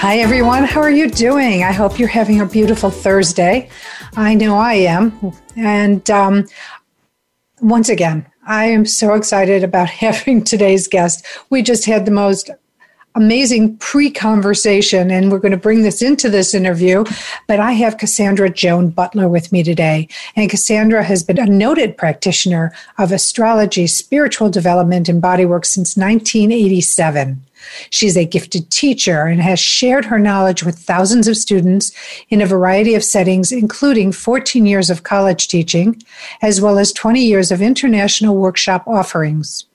Hi, 0.00 0.18
everyone. 0.18 0.62
How 0.62 0.80
are 0.80 0.92
you 0.92 1.10
doing? 1.10 1.64
I 1.64 1.72
hope 1.72 1.98
you're 1.98 2.06
having 2.06 2.40
a 2.40 2.46
beautiful 2.46 2.88
Thursday. 2.88 3.68
I 4.16 4.36
know 4.36 4.56
I 4.56 4.74
am. 4.74 5.32
And 5.56 6.08
um, 6.08 6.46
once 7.60 7.88
again, 7.88 8.24
I 8.46 8.66
am 8.66 8.86
so 8.86 9.14
excited 9.14 9.64
about 9.64 9.88
having 10.06 10.44
today's 10.44 10.86
guest. 10.86 11.26
We 11.50 11.62
just 11.62 11.84
had 11.84 12.06
the 12.06 12.12
most 12.12 12.48
amazing 13.16 13.76
pre 13.78 14.08
conversation, 14.08 15.10
and 15.10 15.32
we're 15.32 15.40
going 15.40 15.50
to 15.50 15.58
bring 15.58 15.82
this 15.82 16.00
into 16.00 16.30
this 16.30 16.54
interview. 16.54 17.04
But 17.48 17.58
I 17.58 17.72
have 17.72 17.98
Cassandra 17.98 18.50
Joan 18.50 18.90
Butler 18.90 19.28
with 19.28 19.50
me 19.50 19.64
today. 19.64 20.06
And 20.36 20.48
Cassandra 20.48 21.02
has 21.02 21.24
been 21.24 21.40
a 21.40 21.46
noted 21.46 21.96
practitioner 21.96 22.72
of 22.98 23.10
astrology, 23.10 23.88
spiritual 23.88 24.48
development, 24.48 25.08
and 25.08 25.20
bodywork 25.20 25.66
since 25.66 25.96
1987. 25.96 27.42
She's 27.90 28.16
a 28.16 28.24
gifted 28.24 28.70
teacher 28.70 29.22
and 29.22 29.40
has 29.40 29.58
shared 29.58 30.04
her 30.06 30.18
knowledge 30.18 30.62
with 30.62 30.78
thousands 30.78 31.28
of 31.28 31.36
students 31.36 31.92
in 32.28 32.40
a 32.40 32.46
variety 32.46 32.94
of 32.94 33.04
settings, 33.04 33.52
including 33.52 34.12
14 34.12 34.66
years 34.66 34.90
of 34.90 35.02
college 35.02 35.48
teaching, 35.48 36.02
as 36.42 36.60
well 36.60 36.78
as 36.78 36.92
20 36.92 37.20
years 37.22 37.50
of 37.50 37.62
international 37.62 38.36
workshop 38.36 38.84
offerings. 38.86 39.66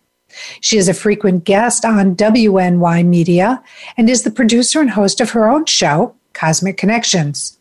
She 0.61 0.77
is 0.77 0.89
a 0.89 0.93
frequent 0.93 1.43
guest 1.43 1.85
on 1.85 2.15
WNY 2.15 3.05
Media 3.05 3.61
and 3.97 4.09
is 4.09 4.23
the 4.23 4.31
producer 4.31 4.81
and 4.81 4.89
host 4.89 5.21
of 5.21 5.31
her 5.31 5.47
own 5.47 5.65
show, 5.65 6.15
Cosmic 6.33 6.77
Connections. 6.77 7.57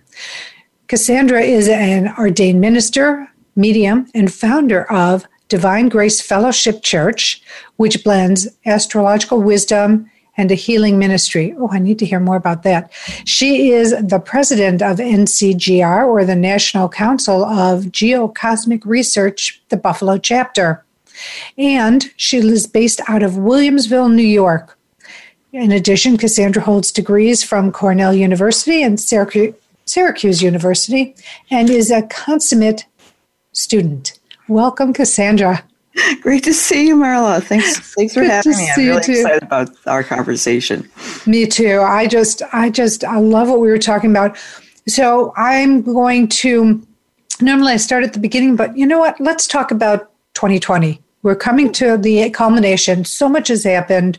Cassandra 0.89 1.43
is 1.43 1.69
an 1.69 2.15
ordained 2.19 2.61
minister, 2.61 3.29
medium, 3.57 4.07
and 4.15 4.33
founder 4.33 4.91
of 4.91 5.27
Divine 5.49 5.89
Grace 5.89 6.21
Fellowship 6.21 6.83
Church, 6.83 7.43
which 7.77 8.03
blends 8.05 8.49
astrological 8.65 9.43
wisdom 9.43 10.11
and 10.37 10.51
a 10.51 10.55
healing 10.55 10.99
ministry. 10.99 11.55
Oh, 11.59 11.69
I 11.71 11.79
need 11.79 11.99
to 11.99 12.07
hear 12.07 12.21
more 12.21 12.37
about 12.37 12.63
that. 12.63 12.91
She 13.25 13.71
is 13.71 13.91
the 13.91 14.19
president 14.19 14.81
of 14.83 14.99
NCGR, 14.99 16.07
or 16.07 16.25
the 16.25 16.37
National 16.37 16.89
Council 16.89 17.45
of 17.45 17.85
Geocosmic 17.85 18.85
Research, 18.85 19.63
the 19.69 19.77
Buffalo 19.77 20.19
chapter 20.19 20.85
and 21.59 22.11
she 22.17 22.39
is 22.39 22.67
based 22.67 23.01
out 23.07 23.23
of 23.23 23.33
Williamsville, 23.33 24.13
New 24.13 24.23
York. 24.23 24.79
In 25.53 25.71
addition, 25.71 26.17
Cassandra 26.17 26.63
holds 26.63 26.91
degrees 26.91 27.45
from 27.45 27.71
Cornell 27.71 28.15
University 28.15 28.83
and 28.83 28.99
Syracuse 28.99 30.43
University 30.43 31.15
and 31.51 31.69
is 31.69 31.91
a 31.91 32.03
consummate 32.03 32.87
student. 33.53 34.19
Welcome, 34.49 34.95
Cassandra. 34.95 35.63
Great 36.21 36.45
to 36.45 36.55
see 36.55 36.87
you, 36.87 36.97
Marla. 36.97 37.43
Thanks, 37.43 37.95
thanks 37.95 38.15
for 38.15 38.23
having 38.23 38.57
me. 38.57 38.71
I'm 38.71 38.79
really 38.79 38.97
excited 38.99 39.43
about 39.43 39.71
our 39.87 40.03
conversation. 40.03 40.89
Me 41.27 41.47
too. 41.47 41.81
I 41.81 42.07
just, 42.07 42.43
I 42.53 42.71
just, 42.71 43.05
I 43.05 43.19
love 43.19 43.49
what 43.49 43.61
we 43.61 43.69
were 43.69 43.79
talking 43.79 44.11
about. 44.11 44.37
So 44.89 45.33
I'm 45.37 45.83
going 45.83 46.29
to. 46.29 46.85
Normally, 47.41 47.73
I 47.73 47.77
start 47.77 48.05
at 48.05 48.13
the 48.13 48.21
beginning, 48.21 48.57
but 48.57 48.77
you 48.77 48.87
know 48.87 48.99
what? 48.99 49.21
Let's 49.21 49.47
talk 49.47 49.71
about 49.71 50.11
2020. 50.35 51.01
We're 51.23 51.35
coming 51.35 51.73
to 51.73 51.97
the 51.97 52.31
culmination. 52.31 53.05
So 53.05 53.29
much 53.29 53.49
has 53.49 53.65
happened. 53.65 54.19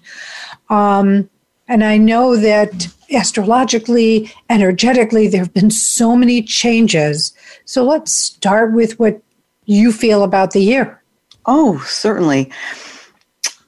Um, 0.69 1.29
and 1.67 1.83
I 1.83 1.97
know 1.97 2.35
that 2.35 2.88
astrologically, 3.13 4.31
energetically, 4.50 5.28
there 5.28 5.41
have 5.41 5.53
been 5.53 5.72
so 5.72 6.16
many 6.16 6.41
changes. 6.41 7.33
So 7.66 7.83
let's 7.83 8.12
start 8.12 8.73
with 8.73 9.00
what 9.00 9.22
you 9.66 9.91
feel 9.91 10.23
about 10.23 10.51
the 10.51 10.62
year. 10.62 11.03
Oh, 11.46 11.84
certainly. 11.88 12.52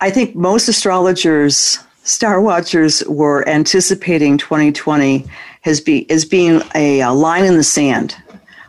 I 0.02 0.10
think 0.10 0.36
most 0.36 0.68
astrologers, 0.68 1.80
star 2.04 2.42
watchers, 2.42 3.04
were 3.08 3.48
anticipating 3.48 4.38
2020 4.38 5.26
as, 5.66 5.82
be, 5.82 6.10
as 6.10 6.26
being 6.26 6.62
a, 6.74 7.02
a 7.02 7.12
line 7.12 7.46
in 7.46 7.58
the 7.58 7.64
sand, 7.64 8.16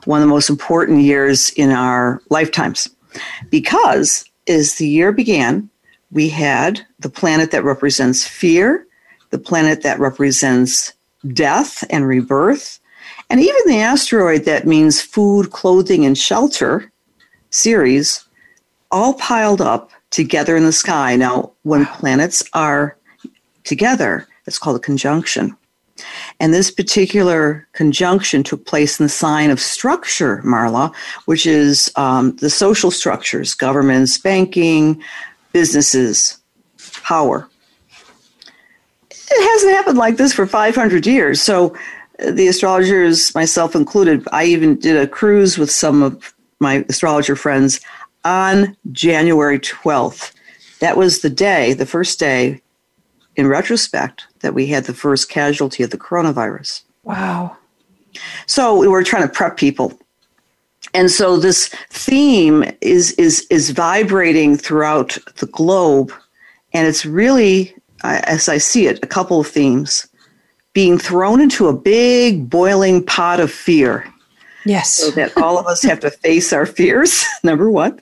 one 0.05 0.23
of 0.23 0.27
the 0.27 0.33
most 0.33 0.49
important 0.49 1.03
years 1.03 1.51
in 1.51 1.71
our 1.71 2.21
lifetimes, 2.31 2.89
because 3.51 4.25
as 4.49 4.77
the 4.77 4.89
year 4.89 5.13
began, 5.13 5.69
we 6.11 6.29
had 6.29 6.87
the 7.01 7.11
planet 7.11 7.51
that 7.51 7.65
represents 7.65 8.27
fear, 8.27 8.87
the 9.31 9.39
planet 9.39 9.83
that 9.83 9.99
represents 9.99 10.93
death 11.33 11.85
and 11.91 12.07
rebirth, 12.07 12.79
and 13.29 13.41
even 13.41 13.61
the 13.67 13.81
asteroid 13.81 14.45
that 14.45 14.67
means 14.67 15.01
food, 15.01 15.51
clothing, 15.51 16.05
and 16.05 16.17
shelter, 16.17 16.91
Ceres, 17.51 18.26
all 18.97 19.13
piled 19.13 19.61
up 19.61 19.91
together 20.11 20.57
in 20.57 20.65
the 20.65 20.73
sky. 20.73 21.17
Now, 21.17 21.53
when 21.65 21.85
planets 21.85 22.43
are 22.55 22.97
together, 23.63 24.27
it's 24.47 24.59
called 24.59 24.77
a 24.77 24.81
conjunction. 24.81 25.55
And 26.41 26.55
this 26.55 26.71
particular 26.71 27.69
conjunction 27.75 28.43
took 28.43 28.65
place 28.65 28.99
in 28.99 29.05
the 29.05 29.11
sign 29.11 29.51
of 29.51 29.61
structure, 29.61 30.41
Marla, 30.47 30.95
which 31.27 31.47
is 31.47 31.93
um, 31.97 32.37
the 32.37 32.49
social 32.49 32.91
structures, 32.91 33.53
governments, 33.53 34.17
banking, 34.17 35.03
businesses, 35.53 36.39
power. 37.03 37.47
It 39.11 39.53
hasn't 39.53 39.73
happened 39.73 39.99
like 39.99 40.17
this 40.17 40.33
for 40.33 40.47
500 40.47 41.07
years. 41.07 41.43
So 41.43 41.77
uh, 42.19 42.31
the 42.31 42.49
astrologers, 42.49 43.35
myself 43.35 43.75
included, 43.75 44.27
I 44.33 44.45
even 44.45 44.79
did 44.79 44.97
a 44.97 45.07
cruise 45.07 45.59
with 45.59 45.71
some 45.71 46.03
of 46.03 46.35
my 46.61 46.85
astrologer 46.89 47.37
friends 47.37 47.81
on 48.27 48.77
January 48.91 49.61
12th. 49.61 50.33
That 50.81 50.97
was 50.97 51.21
the 51.21 51.31
day, 51.31 51.73
the 51.73 51.87
first 51.87 52.19
day 52.19 52.61
in 53.37 53.47
retrospect, 53.47 54.27
that 54.41 54.53
we 54.53 54.67
had 54.67 54.85
the 54.85 54.93
first 54.93 55.29
casualty 55.29 55.85
of 55.85 55.91
the 55.91 55.99
coronavirus. 55.99 56.83
Wow. 57.05 57.57
So 58.47 58.77
we 58.77 58.89
were 58.89 59.05
trying 59.05 59.23
to 59.23 59.33
prep 59.33 59.57
people. 59.57 59.97
And 60.93 61.11
so 61.11 61.37
this 61.37 61.69
theme 61.91 62.65
is 62.81 63.13
is 63.13 63.47
is 63.51 63.71
vibrating 63.71 64.57
throughout 64.57 65.19
the 65.37 65.47
globe 65.47 66.13
and 66.73 66.87
it's 66.87 67.05
really 67.05 67.75
as 68.03 68.49
I 68.49 68.59
see 68.59 68.87
it 68.87 68.99
a 69.03 69.07
couple 69.07 69.41
of 69.41 69.47
themes 69.47 70.07
being 70.73 70.99
thrown 70.99 71.41
into 71.41 71.69
a 71.69 71.73
big 71.77 72.49
boiling 72.49 73.05
pot 73.05 73.41
of 73.41 73.51
fear. 73.51 74.07
Yes. 74.65 74.95
So 74.95 75.11
that 75.13 75.37
all 75.37 75.59
of 75.59 75.67
us 75.67 75.83
have 75.83 76.01
to 76.01 76.11
face 76.11 76.53
our 76.53 76.67
fears, 76.67 77.25
number 77.45 77.71
1. 77.71 78.01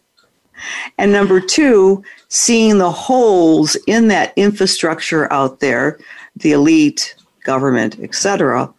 And 0.98 1.12
number 1.12 1.40
2, 1.40 2.02
seeing 2.28 2.78
the 2.78 2.90
holes 2.90 3.76
in 3.86 4.08
that 4.08 4.32
infrastructure 4.36 5.32
out 5.32 5.60
there, 5.60 5.98
the 6.36 6.52
elite, 6.52 7.14
government, 7.44 7.98
etc., 8.00 8.72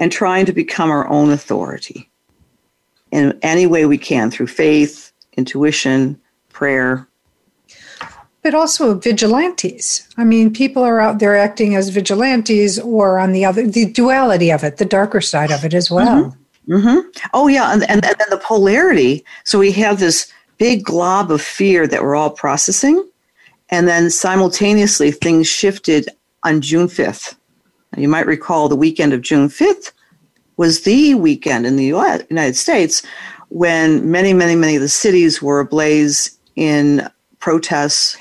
and 0.00 0.10
trying 0.10 0.46
to 0.46 0.52
become 0.52 0.90
our 0.90 1.08
own 1.08 1.30
authority 1.30 2.10
in 3.10 3.38
any 3.42 3.66
way 3.66 3.86
we 3.86 3.98
can 3.98 4.30
through 4.30 4.46
faith, 4.46 5.12
intuition, 5.36 6.20
prayer. 6.48 7.06
But 8.42 8.54
also 8.54 8.98
vigilantes. 8.98 10.08
I 10.16 10.24
mean, 10.24 10.52
people 10.52 10.82
are 10.82 10.98
out 10.98 11.20
there 11.20 11.36
acting 11.36 11.76
as 11.76 11.90
vigilantes 11.90 12.80
or 12.80 13.18
on 13.18 13.32
the 13.32 13.44
other, 13.44 13.66
the 13.66 13.92
duality 13.92 14.50
of 14.50 14.64
it, 14.64 14.78
the 14.78 14.84
darker 14.84 15.20
side 15.20 15.52
of 15.52 15.64
it 15.64 15.74
as 15.74 15.90
well. 15.90 16.24
Mm-hmm. 16.24 16.38
Mm-hmm. 16.74 17.08
Oh, 17.34 17.48
yeah. 17.48 17.72
And, 17.72 17.82
and, 17.82 18.04
and 18.04 18.16
then 18.18 18.26
the 18.30 18.38
polarity. 18.38 19.24
So 19.44 19.58
we 19.58 19.72
have 19.72 20.00
this 20.00 20.32
big 20.58 20.84
glob 20.84 21.30
of 21.30 21.40
fear 21.40 21.86
that 21.86 22.02
we're 22.02 22.14
all 22.14 22.30
processing. 22.30 23.08
And 23.70 23.88
then 23.88 24.10
simultaneously, 24.10 25.10
things 25.10 25.48
shifted 25.48 26.08
on 26.42 26.60
June 26.60 26.88
5th. 26.88 27.34
You 27.96 28.08
might 28.08 28.26
recall 28.26 28.68
the 28.68 28.76
weekend 28.76 29.12
of 29.12 29.22
June 29.22 29.48
5th 29.48 29.92
was 30.56 30.82
the 30.82 31.14
weekend 31.14 31.66
in 31.66 31.76
the 31.76 31.86
US, 31.86 32.22
United 32.28 32.56
States 32.56 33.02
when 33.52 34.10
many, 34.10 34.32
many, 34.32 34.56
many 34.56 34.76
of 34.76 34.82
the 34.82 34.88
cities 34.88 35.42
were 35.42 35.60
ablaze 35.60 36.38
in 36.56 37.06
protests 37.38 38.16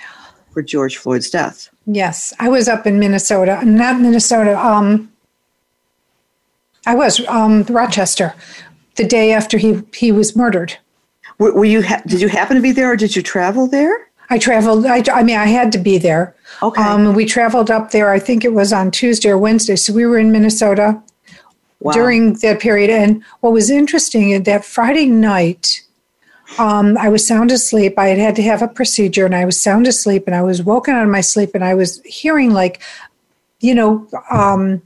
for 0.52 0.62
George 0.62 0.98
Floyd's 0.98 1.30
death. 1.30 1.70
Yes, 1.86 2.34
I 2.40 2.50
was 2.50 2.68
up 2.68 2.86
in 2.86 3.00
Minnesota, 3.00 3.62
not 3.64 4.02
Minnesota. 4.02 4.60
Um, 4.60 5.12
I 6.86 6.96
was 6.96 7.26
um, 7.28 7.64
Rochester, 7.64 8.36
the 8.96 9.06
day 9.06 9.32
after 9.32 9.58
he 9.58 9.82
he 9.94 10.12
was 10.12 10.36
murdered. 10.36 10.78
Were, 11.42 11.54
were 11.54 11.66
you? 11.66 11.82
Ha- 11.82 12.04
did 12.06 12.22
you 12.22 12.28
happen 12.28 12.56
to 12.56 12.62
be 12.62 12.72
there, 12.72 12.92
or 12.92 12.96
did 12.96 13.16
you 13.16 13.24
travel 13.24 13.66
there? 13.66 14.10
I 14.30 14.38
traveled. 14.38 14.86
I, 14.86 15.04
I 15.12 15.24
mean, 15.24 15.38
I 15.38 15.48
had 15.48 15.72
to 15.72 15.80
be 15.80 15.98
there. 15.98 16.36
Okay. 16.62 16.82
Um, 16.82 17.16
we 17.16 17.26
traveled 17.26 17.72
up 17.72 17.90
there. 17.90 18.12
I 18.12 18.20
think 18.20 18.46
it 18.46 18.54
was 18.54 18.72
on 18.72 18.92
Tuesday 18.92 19.30
or 19.30 19.40
Wednesday. 19.40 19.76
So 19.76 19.92
we 19.92 20.06
were 20.06 20.20
in 20.20 20.32
Minnesota. 20.32 21.02
wow. 21.82 21.94
during 21.94 22.34
that 22.36 22.60
period. 22.60 22.90
And 22.90 23.24
what 23.40 23.54
was 23.54 23.70
interesting 23.70 24.30
is 24.30 24.44
that 24.44 24.64
Friday 24.64 25.08
night, 25.08 25.82
um, 26.60 26.98
I 26.98 27.10
was 27.10 27.26
sound 27.26 27.52
asleep. 27.52 27.98
I 27.98 28.10
had 28.10 28.20
had 28.20 28.36
to 28.36 28.44
have 28.44 28.62
a 28.62 28.68
procedure, 28.68 29.26
and 29.26 29.36
I 29.36 29.46
was 29.46 29.60
sound 29.60 29.88
asleep, 29.88 30.24
and 30.28 30.36
I 30.36 30.44
was 30.44 30.62
woken 30.62 30.94
out 30.94 31.04
of 31.04 31.10
my 31.10 31.22
sleep, 31.22 31.52
and 31.56 31.64
I 31.64 31.74
was 31.74 32.02
hearing 32.04 32.54
like, 32.54 32.82
you 33.62 33.74
know, 33.74 34.08
um, 34.30 34.82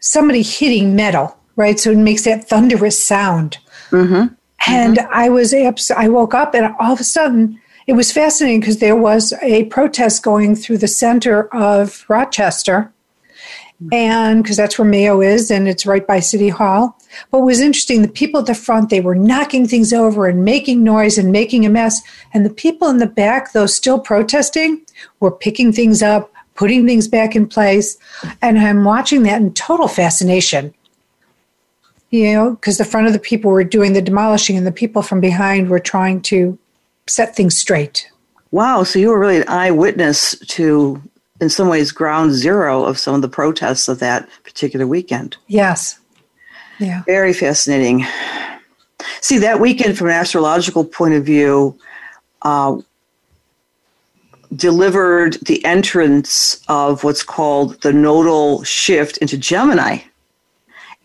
somebody 0.00 0.42
hitting 0.42 0.96
metal, 0.96 1.36
right? 1.56 1.78
So 1.78 1.92
it 1.92 1.98
makes 1.98 2.24
that 2.24 2.48
thunderous 2.48 3.02
sound. 3.02 3.58
Mm-hmm. 3.90 4.34
And 4.66 4.96
mm-hmm. 4.96 5.12
I 5.12 5.28
was, 5.28 5.54
I 5.90 6.08
woke 6.08 6.34
up, 6.34 6.54
and 6.54 6.74
all 6.80 6.92
of 6.92 7.00
a 7.00 7.04
sudden, 7.04 7.60
it 7.86 7.92
was 7.92 8.12
fascinating 8.12 8.60
because 8.60 8.78
there 8.78 8.96
was 8.96 9.32
a 9.42 9.64
protest 9.66 10.22
going 10.22 10.56
through 10.56 10.78
the 10.78 10.88
center 10.88 11.54
of 11.54 12.04
Rochester 12.08 12.92
and 13.92 14.42
because 14.42 14.56
that's 14.56 14.78
where 14.78 14.88
Mayo 14.88 15.20
is 15.20 15.50
and 15.50 15.68
it's 15.68 15.86
right 15.86 16.06
by 16.06 16.20
City 16.20 16.48
Hall. 16.48 16.98
But 17.30 17.40
was 17.40 17.60
interesting, 17.60 18.02
the 18.02 18.08
people 18.08 18.40
at 18.40 18.46
the 18.46 18.54
front, 18.54 18.90
they 18.90 19.00
were 19.00 19.14
knocking 19.14 19.68
things 19.68 19.92
over 19.92 20.26
and 20.26 20.44
making 20.44 20.82
noise 20.82 21.18
and 21.18 21.30
making 21.30 21.66
a 21.66 21.70
mess. 21.70 22.00
And 22.32 22.44
the 22.44 22.50
people 22.50 22.88
in 22.88 22.98
the 22.98 23.06
back, 23.06 23.52
though 23.52 23.66
still 23.66 24.00
protesting, 24.00 24.82
were 25.20 25.30
picking 25.30 25.72
things 25.72 26.02
up, 26.02 26.32
putting 26.54 26.86
things 26.86 27.06
back 27.06 27.36
in 27.36 27.46
place. 27.46 27.98
And 28.42 28.58
I'm 28.58 28.84
watching 28.84 29.22
that 29.24 29.40
in 29.40 29.52
total 29.52 29.88
fascination. 29.88 30.74
You 32.10 32.32
know, 32.32 32.50
because 32.50 32.78
the 32.78 32.84
front 32.84 33.08
of 33.08 33.12
the 33.12 33.18
people 33.18 33.50
were 33.50 33.64
doing 33.64 33.92
the 33.92 34.02
demolishing 34.02 34.56
and 34.56 34.66
the 34.66 34.72
people 34.72 35.02
from 35.02 35.20
behind 35.20 35.68
were 35.68 35.80
trying 35.80 36.22
to 36.22 36.58
set 37.06 37.34
things 37.34 37.56
straight. 37.56 38.10
Wow. 38.52 38.84
So 38.84 38.98
you 38.98 39.08
were 39.08 39.18
really 39.18 39.38
an 39.38 39.48
eyewitness 39.48 40.38
to 40.38 41.02
in 41.40 41.48
some 41.50 41.68
ways 41.68 41.92
ground 41.92 42.32
zero 42.32 42.84
of 42.84 42.98
some 42.98 43.14
of 43.14 43.22
the 43.22 43.28
protests 43.28 43.88
of 43.88 43.98
that 43.98 44.28
particular 44.44 44.86
weekend. 44.86 45.36
Yes. 45.48 45.98
Yeah. 46.78 47.02
Very 47.06 47.32
fascinating. 47.32 48.06
See, 49.20 49.38
that 49.38 49.60
weekend, 49.60 49.98
from 49.98 50.08
an 50.08 50.14
astrological 50.14 50.84
point 50.84 51.14
of 51.14 51.24
view, 51.24 51.78
uh, 52.42 52.78
delivered 54.54 55.34
the 55.42 55.64
entrance 55.64 56.60
of 56.68 57.04
what's 57.04 57.22
called 57.22 57.80
the 57.82 57.92
nodal 57.92 58.62
shift 58.62 59.16
into 59.18 59.36
Gemini. 59.36 59.98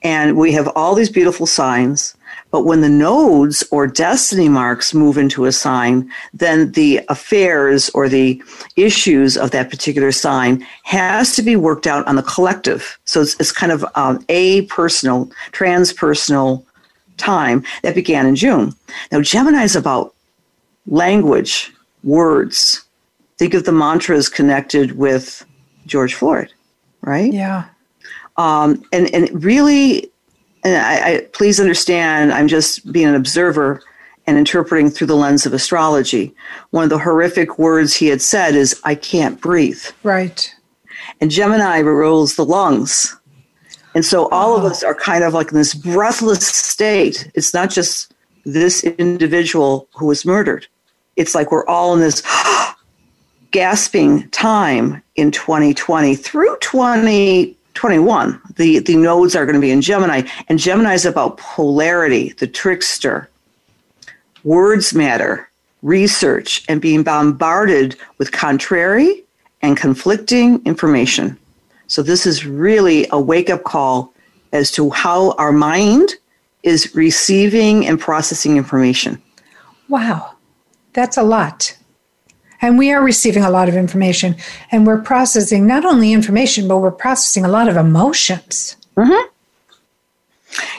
And 0.03 0.36
we 0.36 0.51
have 0.53 0.68
all 0.69 0.95
these 0.95 1.09
beautiful 1.09 1.45
signs. 1.45 2.15
But 2.50 2.65
when 2.65 2.81
the 2.81 2.89
nodes 2.89 3.63
or 3.71 3.88
destiny 3.88 4.50
marks 4.50 4.94
move 4.94 5.18
into 5.18 5.45
a 5.45 5.51
sign, 5.51 6.12
then 6.33 6.71
the 6.74 7.01
affairs 7.07 7.89
or 7.92 8.09
the 8.09 8.44
issues 8.75 9.38
of 9.38 9.51
that 9.51 9.69
particular 9.69 10.12
sign 10.12 10.65
has 10.83 11.33
to 11.36 11.42
be 11.42 11.56
worked 11.56 11.88
out 11.88 12.06
on 12.07 12.18
the 12.18 12.24
collective. 12.24 13.00
So 13.06 13.21
it's, 13.21 13.39
it's 13.39 13.51
kind 13.51 13.71
of 13.71 13.86
um, 13.95 14.25
a 14.27 14.63
personal, 14.63 15.31
transpersonal 15.51 16.65
time 17.18 17.63
that 17.83 17.95
began 17.95 18.25
in 18.25 18.36
June. 18.36 18.74
Now, 19.12 19.21
Gemini 19.21 19.63
is 19.63 19.75
about 19.75 20.13
language, 20.88 21.71
words. 22.04 22.83
Think 23.38 23.54
of 23.54 23.63
the 23.63 23.71
mantras 23.71 24.27
connected 24.27 24.97
with 24.97 25.45
George 25.86 26.15
Floyd, 26.15 26.51
right? 27.01 27.31
Yeah. 27.31 27.65
Um, 28.42 28.84
and, 28.92 29.14
and 29.14 29.44
really 29.44 30.12
and 30.64 30.76
I, 30.76 31.14
I, 31.14 31.22
please 31.34 31.60
understand, 31.60 32.32
I'm 32.32 32.48
just 32.48 32.92
being 32.92 33.08
an 33.08 33.16
observer 33.16 33.82
and 34.28 34.38
interpreting 34.38 34.90
through 34.90 35.08
the 35.08 35.16
lens 35.16 35.46
of 35.46 35.54
astrology. 35.54 36.34
One 36.70 36.84
of 36.84 36.90
the 36.90 37.00
horrific 37.00 37.58
words 37.58 37.96
he 37.96 38.08
had 38.08 38.22
said 38.22 38.56
is, 38.56 38.80
I 38.84 38.96
can't 38.96 39.42
breathe. 39.42 39.84
Right. 40.04 40.54
And 41.20 41.32
Gemini 41.32 41.80
rules 41.80 42.36
the 42.36 42.46
lungs. 42.46 43.18
And 43.96 44.06
so 44.06 44.30
all 44.30 44.54
oh. 44.54 44.58
of 44.58 44.64
us 44.64 44.84
are 44.84 44.94
kind 44.94 45.24
of 45.24 45.34
like 45.34 45.52
in 45.52 45.58
this 45.58 45.74
breathless 45.74 46.46
state. 46.48 47.30
It's 47.34 47.54
not 47.54 47.72
just 47.72 48.14
this 48.46 48.84
individual 48.84 49.88
who 49.96 50.06
was 50.06 50.26
murdered, 50.26 50.68
it's 51.16 51.36
like 51.36 51.52
we're 51.52 51.66
all 51.66 51.94
in 51.94 52.00
this 52.00 52.24
gasping 53.52 54.30
time 54.30 55.02
in 55.16 55.30
2020 55.32 56.16
through 56.16 56.56
20 56.62 57.58
21 57.73 58.39
the 58.56 58.79
the 58.79 58.95
nodes 58.95 59.35
are 59.35 59.45
going 59.45 59.56
to 59.56 59.62
be 59.62 59.71
in 59.71 59.81
gemini 59.81 60.21
and 60.50 60.59
gemini 60.59 60.94
is 60.94 61.06
about 61.06 61.38
polarity 61.38 62.29
the 62.33 62.47
trickster. 62.47 63.29
Words 64.44 64.94
matter 64.94 65.50
research 65.81 66.63
and 66.68 66.81
being 66.81 67.03
bombarded 67.03 67.95
with 68.18 68.31
contrary 68.31 69.23
and 69.63 69.75
conflicting 69.77 70.63
information. 70.65 71.38
So 71.88 72.03
this 72.03 72.25
is 72.25 72.45
really 72.45 73.07
a 73.12 73.19
wake 73.19 73.50
up 73.50 73.63
call 73.63 74.13
as 74.53 74.71
to 74.71 74.91
how 74.91 75.31
our 75.33 75.51
mind 75.51 76.15
is 76.63 76.95
receiving 76.95 77.88
and 77.88 78.00
processing 78.00 78.57
information. 78.57 79.21
Wow 79.89 80.35
that's 80.94 81.18
a 81.18 81.23
lot 81.23 81.77
and 82.62 82.78
we 82.78 82.92
are 82.92 83.04
receiving 83.04 83.44
a 83.44 83.50
lot 83.50 83.68
of 83.68 83.75
information 83.75 84.36
and 84.72 84.86
we're 84.86 85.02
processing 85.02 85.66
not 85.68 85.84
only 85.84 86.13
information, 86.13 86.68
but 86.68 86.78
we're 86.78 86.92
processing 86.92 87.44
a 87.44 87.48
lot 87.50 87.68
of 87.68 87.75
emotions. 87.75 88.78
Mm-hmm. 88.96 89.28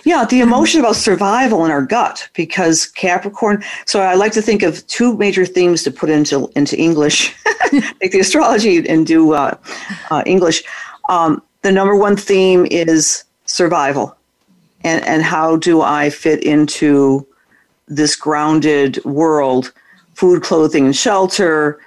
Yeah, 0.04 0.24
the 0.24 0.40
emotion 0.40 0.80
about 0.80 0.96
survival 0.96 1.64
in 1.64 1.70
our 1.70 1.82
gut 1.82 2.28
because 2.34 2.86
Capricorn. 2.86 3.64
So 3.86 4.00
I 4.00 4.14
like 4.14 4.32
to 4.32 4.42
think 4.42 4.62
of 4.62 4.86
two 4.86 5.16
major 5.16 5.46
themes 5.46 5.82
to 5.84 5.90
put 5.90 6.10
into 6.10 6.50
into 6.54 6.78
English, 6.78 7.34
take 8.00 8.12
the 8.12 8.20
astrology 8.20 8.86
and 8.86 9.06
do 9.06 9.32
uh, 9.32 9.56
uh, 10.10 10.22
English. 10.26 10.62
Um, 11.08 11.42
the 11.62 11.72
number 11.72 11.96
one 11.96 12.16
theme 12.16 12.66
is 12.70 13.24
survival, 13.46 14.14
and 14.84 15.02
and 15.04 15.22
how 15.22 15.56
do 15.56 15.80
I 15.80 16.10
fit 16.10 16.44
into 16.44 17.26
this 17.88 18.14
grounded 18.14 19.02
world 19.04 19.72
food, 20.14 20.42
clothing, 20.42 20.86
and 20.86 20.96
shelter, 20.96 21.80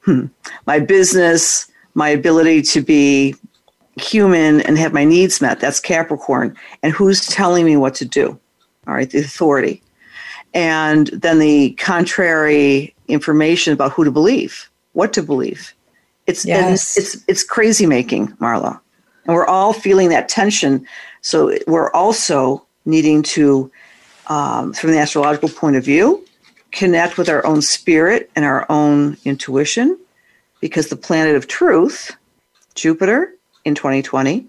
hmm, 0.00 0.26
my 0.66 0.78
business, 0.78 1.70
my 1.94 2.08
ability 2.08 2.62
to 2.62 2.80
be 2.80 3.34
human 3.96 4.60
and 4.62 4.78
have 4.78 4.92
my 4.92 5.04
needs 5.04 5.40
met. 5.40 5.60
That's 5.60 5.80
Capricorn. 5.80 6.56
And 6.82 6.92
who's 6.92 7.26
telling 7.26 7.64
me 7.64 7.76
what 7.76 7.94
to 7.96 8.04
do? 8.04 8.38
All 8.86 8.94
right, 8.94 9.10
the 9.10 9.18
authority. 9.18 9.82
And 10.54 11.08
then 11.08 11.38
the 11.38 11.72
contrary 11.72 12.94
information 13.08 13.72
about 13.72 13.92
who 13.92 14.04
to 14.04 14.10
believe, 14.10 14.70
what 14.92 15.12
to 15.12 15.22
believe. 15.22 15.74
It's 16.26 16.44
yes. 16.44 16.96
it's 16.96 17.24
it's 17.26 17.44
crazy 17.44 17.86
making, 17.86 18.28
Marla. 18.34 18.80
And 19.26 19.34
we're 19.34 19.46
all 19.46 19.72
feeling 19.72 20.08
that 20.10 20.28
tension. 20.28 20.86
So 21.20 21.56
we're 21.66 21.90
also 21.92 22.64
needing 22.84 23.22
to, 23.22 23.70
um, 24.28 24.72
from 24.72 24.90
the 24.90 24.98
astrological 24.98 25.48
point 25.48 25.76
of 25.76 25.84
view, 25.84 26.24
connect 26.72 27.18
with 27.18 27.28
our 27.28 27.44
own 27.46 27.62
spirit 27.62 28.30
and 28.36 28.44
our 28.44 28.66
own 28.70 29.16
intuition 29.24 29.98
because 30.60 30.88
the 30.88 30.96
planet 30.96 31.36
of 31.36 31.46
truth, 31.46 32.16
Jupiter 32.74 33.34
in 33.64 33.74
2020, 33.74 34.46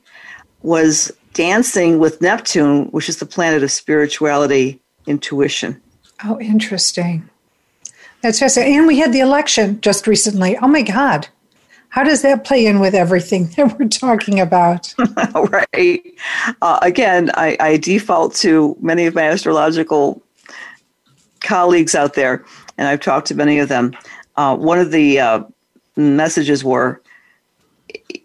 was 0.62 1.12
dancing 1.34 2.00
with 2.00 2.22
Neptune, 2.22 2.86
which 2.88 3.10
is 3.10 3.18
the 3.18 3.25
planet 3.25 3.63
of 3.63 3.72
spirituality, 3.72 4.80
intuition. 5.08 5.82
Oh, 6.24 6.40
interesting. 6.40 7.28
That's 8.22 8.40
fascinating. 8.40 8.78
And 8.78 8.88
we 8.88 9.00
had 9.00 9.13
the 9.13 9.22
election 9.22 9.82
just 9.82 10.06
recently. 10.06 10.58
Oh 10.58 10.68
my 10.68 10.84
God. 10.84 11.28
How 11.90 12.04
does 12.04 12.22
that 12.22 12.46
play 12.46 12.66
in 12.66 12.80
with 12.80 12.94
everything 12.94 13.48
that 13.58 13.78
we're 13.78 13.88
talking 13.88 14.40
about? 14.40 14.94
right. 15.34 16.01
Uh, 16.62 16.80
again, 16.82 17.32
I, 17.34 17.58
I 17.60 17.78
default 17.78 18.36
to 18.36 18.78
many 18.80 19.06
of 19.06 19.16
my 19.16 19.24
astrological 19.24 20.22
colleagues 21.41 21.95
out 21.95 22.13
there, 22.13 22.45
and 22.77 22.88
I've 22.88 23.01
talked 23.01 23.27
to 23.27 23.36
many 23.36 23.60
of 23.60 23.69
them. 23.69 23.95
Uh, 24.36 24.55
one 24.55 24.79
of 24.79 24.91
the 24.91 25.19
uh, 25.19 25.43
messages 25.95 26.63
were 26.63 27.01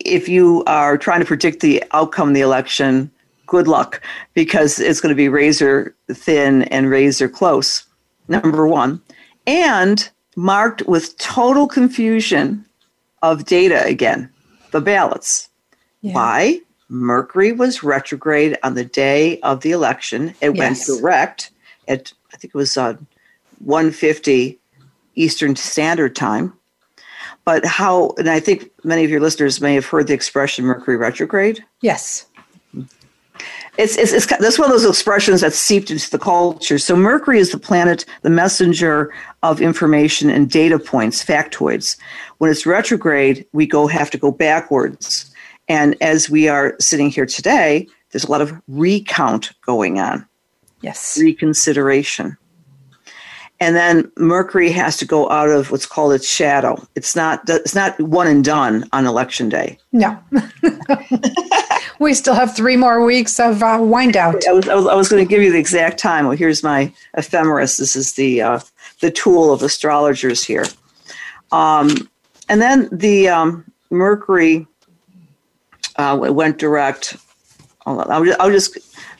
if 0.00 0.28
you 0.28 0.62
are 0.66 0.96
trying 0.96 1.20
to 1.20 1.26
predict 1.26 1.60
the 1.60 1.82
outcome 1.92 2.28
of 2.28 2.34
the 2.34 2.40
election, 2.40 3.10
good 3.46 3.68
luck 3.68 4.00
because 4.34 4.78
it's 4.78 5.00
going 5.00 5.10
to 5.10 5.16
be 5.16 5.28
razor 5.28 5.94
thin 6.12 6.62
and 6.64 6.90
razor 6.90 7.28
close. 7.28 7.84
Number 8.28 8.66
one. 8.66 9.00
And 9.46 10.08
marked 10.36 10.82
with 10.86 11.16
total 11.18 11.66
confusion 11.66 12.64
of 13.22 13.46
data 13.46 13.84
again, 13.84 14.30
the 14.72 14.80
ballots. 14.80 15.48
Yeah. 16.00 16.14
Why? 16.14 16.60
Mercury 16.88 17.52
was 17.52 17.82
retrograde 17.82 18.56
on 18.62 18.74
the 18.74 18.84
day 18.84 19.40
of 19.40 19.60
the 19.60 19.72
election. 19.72 20.34
It 20.40 20.54
yes. 20.54 20.88
went 20.88 21.00
direct 21.00 21.50
at 21.88 22.12
I 22.36 22.38
think 22.38 22.54
it 22.54 22.58
was 22.58 22.76
uh, 22.76 22.98
150 23.64 24.58
Eastern 25.14 25.56
Standard 25.56 26.14
Time. 26.14 26.52
But 27.46 27.64
how, 27.64 28.12
and 28.18 28.28
I 28.28 28.40
think 28.40 28.70
many 28.84 29.04
of 29.04 29.10
your 29.10 29.20
listeners 29.20 29.58
may 29.58 29.74
have 29.74 29.86
heard 29.86 30.06
the 30.06 30.12
expression 30.12 30.66
Mercury 30.66 30.98
retrograde. 30.98 31.64
Yes. 31.80 32.26
It's, 33.78 33.96
it's, 33.96 34.12
it's 34.12 34.26
that's 34.26 34.58
one 34.58 34.70
of 34.70 34.72
those 34.72 34.88
expressions 34.88 35.40
that's 35.40 35.58
seeped 35.58 35.90
into 35.90 36.10
the 36.10 36.18
culture. 36.18 36.78
So 36.78 36.94
Mercury 36.94 37.38
is 37.38 37.52
the 37.52 37.58
planet, 37.58 38.04
the 38.20 38.30
messenger 38.30 39.14
of 39.42 39.62
information 39.62 40.28
and 40.28 40.50
data 40.50 40.78
points, 40.78 41.24
factoids. 41.24 41.96
When 42.36 42.50
it's 42.50 42.66
retrograde, 42.66 43.46
we 43.52 43.66
go 43.66 43.86
have 43.86 44.10
to 44.10 44.18
go 44.18 44.30
backwards. 44.30 45.32
And 45.68 45.96
as 46.02 46.28
we 46.28 46.48
are 46.48 46.76
sitting 46.80 47.08
here 47.08 47.26
today, 47.26 47.86
There's 48.12 48.24
a 48.24 48.30
lot 48.30 48.42
of 48.42 48.52
recount 48.68 49.52
going 49.62 50.00
on, 50.00 50.26
Yes. 50.86 51.18
reconsideration. 51.20 52.36
And 53.58 53.74
then 53.74 54.12
Mercury 54.16 54.70
has 54.70 54.96
to 54.98 55.04
go 55.04 55.28
out 55.30 55.48
of 55.48 55.70
what's 55.70 55.86
called 55.86 56.12
its 56.12 56.28
shadow. 56.28 56.80
It's 56.94 57.16
not 57.16 57.48
it's 57.48 57.74
not 57.74 57.98
one 57.98 58.26
and 58.26 58.44
done 58.44 58.84
on 58.92 59.06
election 59.06 59.48
day. 59.48 59.78
No. 59.92 60.16
we 61.98 62.14
still 62.14 62.34
have 62.34 62.54
three 62.54 62.76
more 62.76 63.04
weeks 63.04 63.40
of 63.40 63.62
uh, 63.62 63.78
wind 63.80 64.16
out. 64.16 64.46
I 64.46 64.52
was, 64.52 64.68
I 64.68 64.74
was, 64.74 64.84
was 64.84 65.08
going 65.08 65.24
to 65.24 65.28
give 65.28 65.42
you 65.42 65.50
the 65.50 65.58
exact 65.58 65.98
time. 65.98 66.26
Well, 66.26 66.36
here's 66.36 66.62
my 66.62 66.92
ephemeris. 67.16 67.78
This 67.78 67.96
is 67.96 68.12
the 68.12 68.42
uh, 68.42 68.60
the 69.00 69.10
tool 69.10 69.52
of 69.52 69.62
astrologers 69.62 70.44
here. 70.44 70.66
Um, 71.50 72.08
and 72.48 72.60
then 72.60 72.88
the 72.92 73.28
um, 73.28 73.64
Mercury 73.90 74.66
uh, 75.96 76.16
went 76.20 76.58
direct. 76.58 77.16
I'll 77.86 78.50
just, 78.50 78.76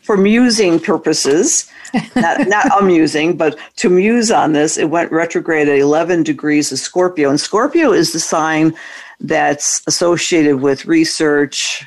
for 0.07 0.17
musing 0.17 0.79
purposes, 0.79 1.69
not, 2.15 2.47
not 2.47 2.67
amusing, 2.81 3.37
but 3.37 3.59
to 3.75 3.91
muse 3.91 4.31
on 4.31 4.53
this, 4.53 4.79
it 4.79 4.89
went 4.89 5.11
retrograde 5.11 5.69
at 5.69 5.79
11 5.79 6.23
degrees 6.23 6.71
of 6.71 6.79
Scorpio. 6.79 7.29
And 7.29 7.41
Scorpio 7.41 7.93
is 7.93 8.13
the 8.13 8.21
sign 8.21 8.73
that's 9.19 9.83
associated 9.89 10.61
with 10.61 10.87
research, 10.87 11.85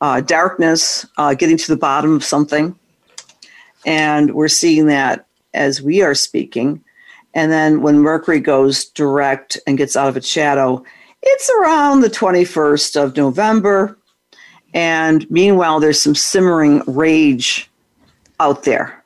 uh, 0.00 0.20
darkness, 0.20 1.06
uh, 1.16 1.34
getting 1.34 1.56
to 1.56 1.68
the 1.68 1.78
bottom 1.78 2.16
of 2.16 2.24
something. 2.24 2.76
And 3.86 4.34
we're 4.34 4.48
seeing 4.48 4.86
that 4.88 5.26
as 5.52 5.80
we 5.80 6.02
are 6.02 6.14
speaking. 6.16 6.82
And 7.34 7.52
then 7.52 7.82
when 7.82 8.00
Mercury 8.00 8.40
goes 8.40 8.86
direct 8.86 9.58
and 9.64 9.78
gets 9.78 9.94
out 9.94 10.08
of 10.08 10.16
its 10.16 10.26
shadow, 10.26 10.82
it's 11.22 11.50
around 11.60 12.00
the 12.00 12.10
21st 12.10 13.00
of 13.00 13.16
November. 13.16 13.96
And 14.74 15.28
meanwhile, 15.30 15.80
there's 15.80 16.00
some 16.00 16.16
simmering 16.16 16.82
rage 16.86 17.70
out 18.40 18.64
there, 18.64 19.02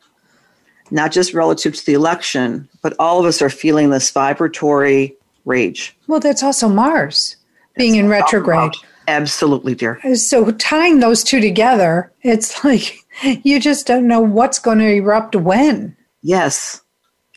not 0.90 1.12
just 1.12 1.34
relative 1.34 1.76
to 1.76 1.86
the 1.86 1.92
election, 1.92 2.68
but 2.82 2.94
all 2.98 3.20
of 3.20 3.26
us 3.26 3.42
are 3.42 3.50
feeling 3.50 3.90
this 3.90 4.10
vibratory 4.10 5.14
rage. 5.44 5.96
Well, 6.06 6.20
that's 6.20 6.42
also 6.42 6.68
Mars 6.68 7.36
being 7.76 7.96
in 7.96 8.08
retrograde. 8.08 8.72
Absolutely, 9.06 9.74
dear. 9.74 10.00
So 10.14 10.50
tying 10.52 11.00
those 11.00 11.22
two 11.22 11.40
together, 11.40 12.12
it's 12.22 12.64
like 12.64 12.98
you 13.22 13.60
just 13.60 13.86
don't 13.86 14.08
know 14.08 14.20
what's 14.20 14.58
going 14.58 14.78
to 14.78 14.94
erupt 14.94 15.36
when. 15.36 15.96
Yes, 16.22 16.82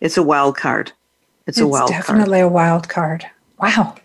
it's 0.02 0.18
a 0.18 0.24
wild 0.24 0.58
card. 0.58 0.92
It's, 1.48 1.60
a 1.60 1.68
wild 1.68 1.90
card. 1.90 2.02
Definitely 2.02 2.40
card. 2.40 2.52
a 2.52 2.54
wild 2.54 2.90
card. 2.90 3.26
Wow. 3.60 3.96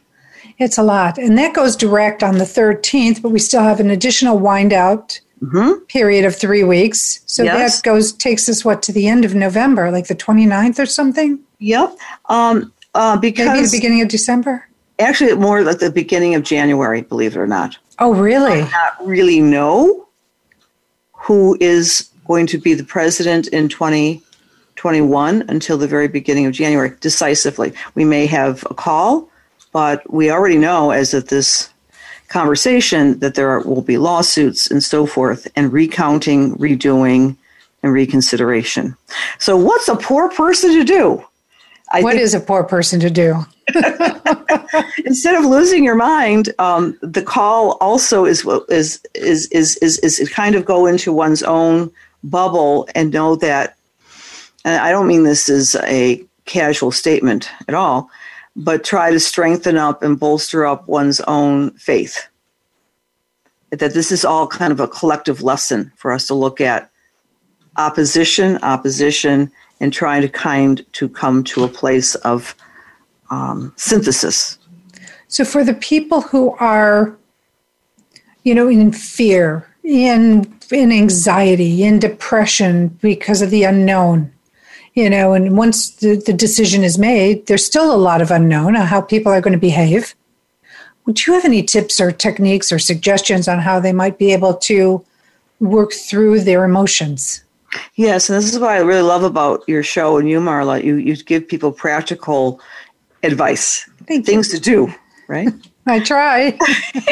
It's 0.58 0.78
a 0.78 0.82
lot. 0.82 1.18
And 1.18 1.36
that 1.38 1.54
goes 1.54 1.76
direct 1.76 2.22
on 2.22 2.38
the 2.38 2.44
13th, 2.44 3.20
but 3.22 3.30
we 3.30 3.38
still 3.38 3.62
have 3.62 3.80
an 3.80 3.90
additional 3.90 4.38
wind 4.38 4.72
out 4.72 5.20
Mhm. 5.42 5.86
period 5.88 6.24
of 6.24 6.34
three 6.34 6.64
weeks. 6.64 7.20
So 7.26 7.42
Yes. 7.42 7.76
that 7.76 7.84
goes 7.84 8.12
takes 8.12 8.48
us 8.48 8.64
what 8.64 8.82
to 8.84 8.92
the 8.92 9.06
end 9.06 9.24
of 9.26 9.34
November, 9.34 9.90
like 9.90 10.06
the 10.06 10.14
29th 10.14 10.78
or 10.78 10.86
something? 10.86 11.40
Yep. 11.58 11.96
Um, 12.30 12.72
uh, 12.94 13.18
Maybe 13.20 13.42
the 13.42 13.68
beginning 13.70 14.00
of 14.00 14.08
December? 14.08 14.64
actually, 14.98 15.34
more 15.34 15.60
like 15.62 15.78
the 15.78 15.90
beginning 15.90 16.34
of 16.34 16.42
January, 16.42 17.02
believe 17.02 17.36
it 17.36 17.38
or 17.38 17.46
not. 17.46 17.76
Oh, 17.98 18.14
really? 18.14 18.60
Not 18.62 18.94
really 19.06 19.40
know 19.40 20.06
who 21.12 21.56
is 21.60 22.08
going 22.26 22.46
to 22.46 22.58
be 22.58 22.72
the 22.72 22.84
president 22.84 23.46
in 23.48 23.68
2021 23.68 25.44
until 25.48 25.76
the 25.76 25.86
very 25.86 26.08
beginning 26.08 26.46
of 26.46 26.52
January, 26.52 26.92
decisively. 27.00 27.72
We 27.94 28.04
may 28.04 28.24
have 28.26 28.64
a 28.70 28.74
call, 28.74 29.28
but 29.76 30.10
we 30.10 30.30
already 30.30 30.56
know 30.56 30.90
as 30.90 31.12
of 31.12 31.28
this 31.28 31.68
conversation 32.28 33.18
that 33.18 33.34
there 33.34 33.60
will 33.60 33.82
be 33.82 33.98
lawsuits 33.98 34.70
and 34.70 34.82
so 34.82 35.04
forth, 35.04 35.46
and 35.54 35.70
recounting, 35.70 36.56
redoing, 36.56 37.36
and 37.82 37.92
reconsideration. 37.92 38.96
So, 39.38 39.54
what's 39.54 39.86
a 39.88 39.96
poor 39.96 40.30
person 40.30 40.72
to 40.78 40.82
do? 40.82 41.22
I 41.92 42.00
What 42.00 42.16
is 42.16 42.32
a 42.32 42.40
poor 42.40 42.64
person 42.64 43.00
to 43.00 43.10
do? 43.10 43.44
instead 45.04 45.34
of 45.34 45.44
losing 45.44 45.84
your 45.84 45.94
mind, 45.94 46.54
um, 46.58 46.96
the 47.02 47.20
call 47.20 47.76
also 47.82 48.24
is 48.24 48.46
is 48.70 49.04
is 49.14 49.46
is 49.52 49.76
is 49.76 49.98
is 49.98 50.30
kind 50.30 50.54
of 50.54 50.64
go 50.64 50.86
into 50.86 51.12
one's 51.12 51.42
own 51.42 51.92
bubble 52.24 52.88
and 52.94 53.12
know 53.12 53.36
that. 53.36 53.76
And 54.64 54.80
I 54.80 54.90
don't 54.90 55.06
mean 55.06 55.24
this 55.24 55.50
as 55.50 55.74
a 55.82 56.24
casual 56.46 56.92
statement 56.92 57.50
at 57.68 57.74
all, 57.74 58.08
but 58.56 58.82
try 58.82 59.10
to 59.10 59.20
strengthen 59.20 59.76
up 59.76 60.02
and 60.02 60.18
bolster 60.18 60.64
up 60.64 60.88
one's 60.88 61.20
own 61.22 61.70
faith. 61.72 62.26
That 63.70 63.92
this 63.92 64.10
is 64.10 64.24
all 64.24 64.46
kind 64.46 64.72
of 64.72 64.80
a 64.80 64.88
collective 64.88 65.42
lesson 65.42 65.92
for 65.96 66.10
us 66.10 66.26
to 66.28 66.34
look 66.34 66.60
at 66.60 66.90
opposition, 67.76 68.58
opposition, 68.62 69.52
and 69.80 69.92
trying 69.92 70.22
to 70.22 70.28
kind 70.28 70.84
to 70.92 71.08
come 71.08 71.44
to 71.44 71.64
a 71.64 71.68
place 71.68 72.14
of 72.16 72.54
um, 73.28 73.74
synthesis. 73.76 74.58
So 75.28 75.44
for 75.44 75.62
the 75.62 75.74
people 75.74 76.22
who 76.22 76.52
are, 76.52 77.14
you 78.44 78.54
know, 78.54 78.68
in 78.68 78.92
fear, 78.92 79.68
in 79.84 80.50
in 80.70 80.90
anxiety, 80.90 81.82
in 81.82 81.98
depression 81.98 82.88
because 83.02 83.42
of 83.42 83.50
the 83.50 83.64
unknown, 83.64 84.32
you 84.96 85.10
know, 85.10 85.34
and 85.34 85.56
once 85.56 85.90
the, 85.90 86.16
the 86.16 86.32
decision 86.32 86.82
is 86.82 86.98
made, 86.98 87.46
there's 87.46 87.64
still 87.64 87.94
a 87.94 87.96
lot 87.96 88.22
of 88.22 88.30
unknown 88.30 88.74
on 88.74 88.86
how 88.86 89.02
people 89.02 89.30
are 89.30 89.42
going 89.42 89.52
to 89.52 89.58
behave. 89.58 90.14
Would 91.04 91.26
you 91.26 91.34
have 91.34 91.44
any 91.44 91.62
tips 91.62 92.00
or 92.00 92.10
techniques 92.10 92.72
or 92.72 92.78
suggestions 92.78 93.46
on 93.46 93.60
how 93.60 93.78
they 93.78 93.92
might 93.92 94.18
be 94.18 94.32
able 94.32 94.54
to 94.54 95.04
work 95.60 95.92
through 95.92 96.40
their 96.40 96.64
emotions? 96.64 97.44
Yes, 97.96 98.30
and 98.30 98.38
this 98.38 98.52
is 98.52 98.58
what 98.58 98.70
I 98.70 98.78
really 98.78 99.02
love 99.02 99.22
about 99.22 99.62
your 99.68 99.82
show 99.82 100.16
and 100.16 100.28
you, 100.28 100.40
Marla. 100.40 100.82
You 100.82 100.96
you 100.96 101.14
give 101.16 101.46
people 101.46 101.72
practical 101.72 102.58
advice, 103.22 103.88
Thank 104.06 104.26
you. 104.26 104.32
things 104.32 104.48
to 104.48 104.58
do, 104.58 104.92
right? 105.28 105.48
I 105.86 106.00
try. 106.00 106.58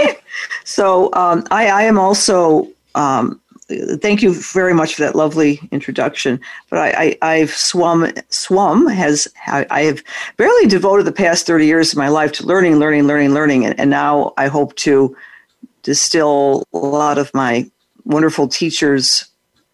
so 0.65 1.13
um, 1.13 1.47
I, 1.51 1.67
I 1.69 1.83
am 1.83 1.99
also. 1.99 2.69
Um, 2.95 3.41
thank 3.69 4.23
you 4.23 4.35
very 4.35 4.75
much 4.75 4.95
for 4.95 5.03
that 5.03 5.15
lovely 5.15 5.61
introduction. 5.71 6.41
But 6.71 6.79
I, 6.79 7.17
I, 7.23 7.35
I've 7.35 7.51
swum, 7.51 8.13
swum 8.29 8.87
has 8.87 9.29
I, 9.47 9.67
I 9.71 9.83
have 9.83 10.03
barely 10.37 10.67
devoted 10.67 11.07
the 11.07 11.13
past 11.13 11.47
thirty 11.47 11.67
years 11.67 11.93
of 11.93 11.99
my 11.99 12.09
life 12.09 12.33
to 12.33 12.47
learning, 12.47 12.77
learning, 12.77 13.07
learning, 13.07 13.33
learning, 13.33 13.65
and, 13.65 13.79
and 13.79 13.91
now 13.91 14.33
I 14.37 14.49
hope 14.49 14.75
to 14.77 15.17
distill 15.83 16.65
a 16.73 16.79
lot 16.79 17.19
of 17.19 17.33
my 17.35 17.71
wonderful 18.05 18.49
teachers 18.49 19.27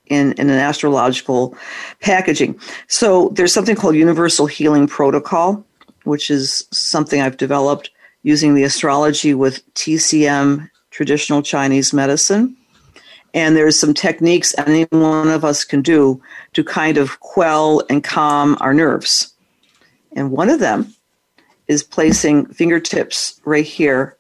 in, 0.07 0.33
in 0.33 0.51
an 0.51 0.59
astrological 0.59 1.57
packaging. 2.01 2.61
So 2.89 3.31
there's 3.31 3.53
something 3.53 3.77
called 3.77 3.95
Universal 3.95 4.47
Healing 4.47 4.87
Protocol, 4.87 5.65
which 6.05 6.31
is 6.31 6.67
something 6.73 7.21
I've 7.21 7.37
developed 7.37 7.91
using 8.23 8.55
the 8.55 8.65
astrology 8.65 9.33
with 9.35 9.65
TCM, 9.75 10.69
traditional 10.91 11.43
Chinese 11.43 11.93
medicine. 11.93 12.57
And 13.33 13.57
there's 13.57 13.79
some 13.79 13.95
techniques 13.95 14.55
any 14.59 14.85
one 14.85 15.29
of 15.29 15.45
us 15.45 15.65
can 15.65 15.83
do 15.83 16.21
to 16.55 16.65
kind 16.65 16.99
of 16.99 17.21
quell 17.21 17.83
and 17.89 18.03
calm 18.03 18.57
our 18.61 18.75
nerves. 18.75 19.33
And 20.13 20.33
one 20.33 20.51
of 20.51 20.59
them 20.59 20.93
is 21.69 21.83
placing 21.83 22.47
fingertips 22.47 23.41
right 23.45 23.65
here. 23.65 24.17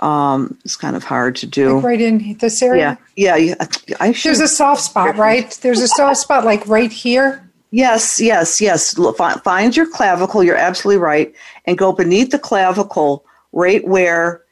Um, 0.00 0.58
it's 0.64 0.76
kind 0.76 0.96
of 0.96 1.04
hard 1.04 1.36
to 1.36 1.46
do. 1.46 1.76
Like 1.76 1.84
right 1.84 2.00
in 2.00 2.36
this 2.38 2.62
area. 2.62 2.98
Yeah, 3.16 3.36
yeah. 3.36 3.56
yeah. 3.86 3.96
I 4.00 4.12
should. 4.12 4.30
There's 4.30 4.40
a 4.40 4.48
soft 4.48 4.82
spot, 4.82 5.16
right? 5.16 5.50
There's 5.62 5.80
a 5.80 5.88
soft 5.88 6.16
spot 6.16 6.44
like 6.44 6.66
right 6.66 6.90
here. 6.90 7.46
Yes, 7.70 8.18
yes, 8.18 8.60
yes. 8.60 8.98
Find 9.44 9.76
your 9.76 9.88
clavicle. 9.88 10.42
You're 10.42 10.56
absolutely 10.56 11.00
right, 11.00 11.32
and 11.66 11.78
go 11.78 11.92
beneath 11.92 12.30
the 12.30 12.38
clavicle, 12.38 13.24
right 13.52 13.86
where 13.86 14.42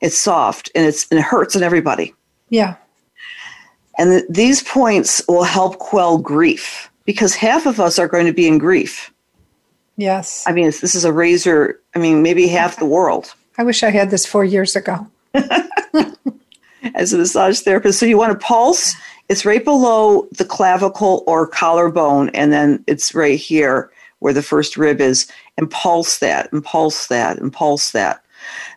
it's 0.00 0.16
soft 0.16 0.70
and 0.74 0.86
it's 0.86 1.08
and 1.10 1.18
it 1.18 1.24
hurts 1.24 1.56
in 1.56 1.62
everybody. 1.62 2.14
Yeah. 2.50 2.76
And 3.98 4.10
th- 4.10 4.24
these 4.30 4.62
points 4.62 5.20
will 5.28 5.42
help 5.44 5.78
quell 5.78 6.18
grief 6.18 6.90
because 7.04 7.34
half 7.34 7.66
of 7.66 7.80
us 7.80 7.98
are 7.98 8.08
going 8.08 8.26
to 8.26 8.32
be 8.32 8.46
in 8.46 8.58
grief. 8.58 9.12
Yes. 9.96 10.44
I 10.46 10.52
mean, 10.52 10.66
this 10.66 10.94
is 10.94 11.04
a 11.04 11.12
razor. 11.12 11.80
I 11.94 11.98
mean, 11.98 12.22
maybe 12.22 12.46
half 12.46 12.78
the 12.78 12.86
world 12.86 13.34
I 13.58 13.64
wish 13.64 13.82
I 13.82 13.90
had 13.90 14.10
this 14.10 14.24
four 14.24 14.44
years 14.44 14.76
ago. 14.76 15.06
as 16.94 17.12
a 17.12 17.18
massage 17.18 17.60
therapist. 17.60 17.98
So 17.98 18.06
you 18.06 18.16
want 18.16 18.32
to 18.32 18.46
pulse. 18.46 18.94
It's 19.28 19.44
right 19.44 19.64
below 19.64 20.28
the 20.30 20.44
clavicle 20.44 21.24
or 21.26 21.46
collarbone, 21.46 22.30
and 22.30 22.52
then 22.52 22.82
it's 22.86 23.14
right 23.14 23.38
here 23.38 23.90
where 24.20 24.32
the 24.32 24.42
first 24.42 24.76
rib 24.76 25.00
is, 25.00 25.30
and 25.58 25.70
pulse 25.70 26.18
that, 26.20 26.52
and 26.52 26.64
pulse 26.64 27.08
that, 27.08 27.38
and 27.38 27.52
pulse 27.52 27.90
that. 27.90 28.24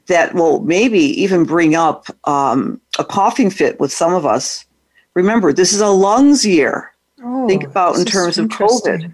That 0.08 0.34
will 0.34 0.62
maybe 0.62 1.00
even 1.00 1.46
bring 1.46 1.76
up 1.76 2.08
um, 2.28 2.82
a 3.00 3.06
coughing 3.06 3.52
fit 3.52 3.80
with 3.80 3.94
some 3.94 4.14
of 4.14 4.26
us. 4.26 4.66
Remember, 5.14 5.54
this 5.54 5.74
is 5.74 5.82
a 5.82 5.88
lungs 5.88 6.46
year. 6.46 6.92
Oh, 7.24 7.48
Think 7.48 7.64
about 7.64 7.98
in 7.98 8.06
terms 8.06 8.38
of. 8.38 8.48
COVID. 8.48 9.14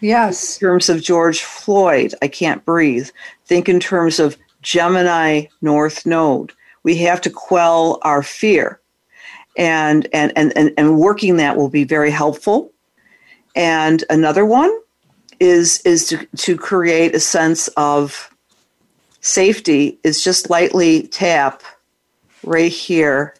Yes. 0.00 0.56
In 0.56 0.60
terms 0.68 0.88
of 0.88 1.02
George 1.02 1.40
Floyd, 1.42 2.14
I 2.22 2.28
can't 2.28 2.64
breathe. 2.64 3.08
Think 3.46 3.68
in 3.68 3.80
terms 3.80 4.18
of 4.18 4.36
Gemini 4.62 5.46
North 5.62 6.04
Node. 6.06 6.52
We 6.82 6.96
have 6.98 7.20
to 7.22 7.30
quell 7.30 7.98
our 8.02 8.22
fear. 8.22 8.80
and 9.56 10.06
and 10.12 10.32
and 10.36 10.52
and, 10.56 10.72
and 10.76 10.98
working 10.98 11.36
that 11.38 11.56
will 11.56 11.68
be 11.70 11.84
very 11.84 12.10
helpful. 12.10 12.72
And 13.54 14.04
another 14.10 14.44
one 14.44 14.70
is 15.40 15.80
is 15.84 16.06
to, 16.08 16.26
to 16.36 16.56
create 16.56 17.14
a 17.14 17.20
sense 17.20 17.68
of 17.76 18.30
safety 19.20 19.98
is 20.04 20.22
just 20.22 20.50
lightly 20.50 21.08
tap 21.08 21.62
right 22.44 22.70
here. 22.72 23.34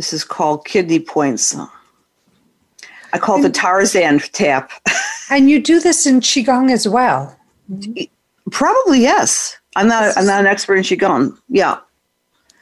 This 0.00 0.14
is 0.14 0.24
called 0.24 0.64
kidney 0.64 0.98
points. 0.98 1.54
I 3.12 3.18
call 3.18 3.38
it 3.38 3.42
the 3.42 3.50
Tarzan 3.50 4.18
tap. 4.32 4.72
and 5.30 5.50
you 5.50 5.60
do 5.60 5.78
this 5.78 6.06
in 6.06 6.20
qigong 6.20 6.72
as 6.72 6.88
well. 6.88 7.38
Probably 8.50 9.02
yes. 9.02 9.58
I'm 9.76 9.88
not. 9.88 10.16
I'm 10.16 10.24
not 10.24 10.40
an 10.40 10.46
expert 10.46 10.76
in 10.76 10.84
qigong. 10.84 11.36
Yeah. 11.50 11.80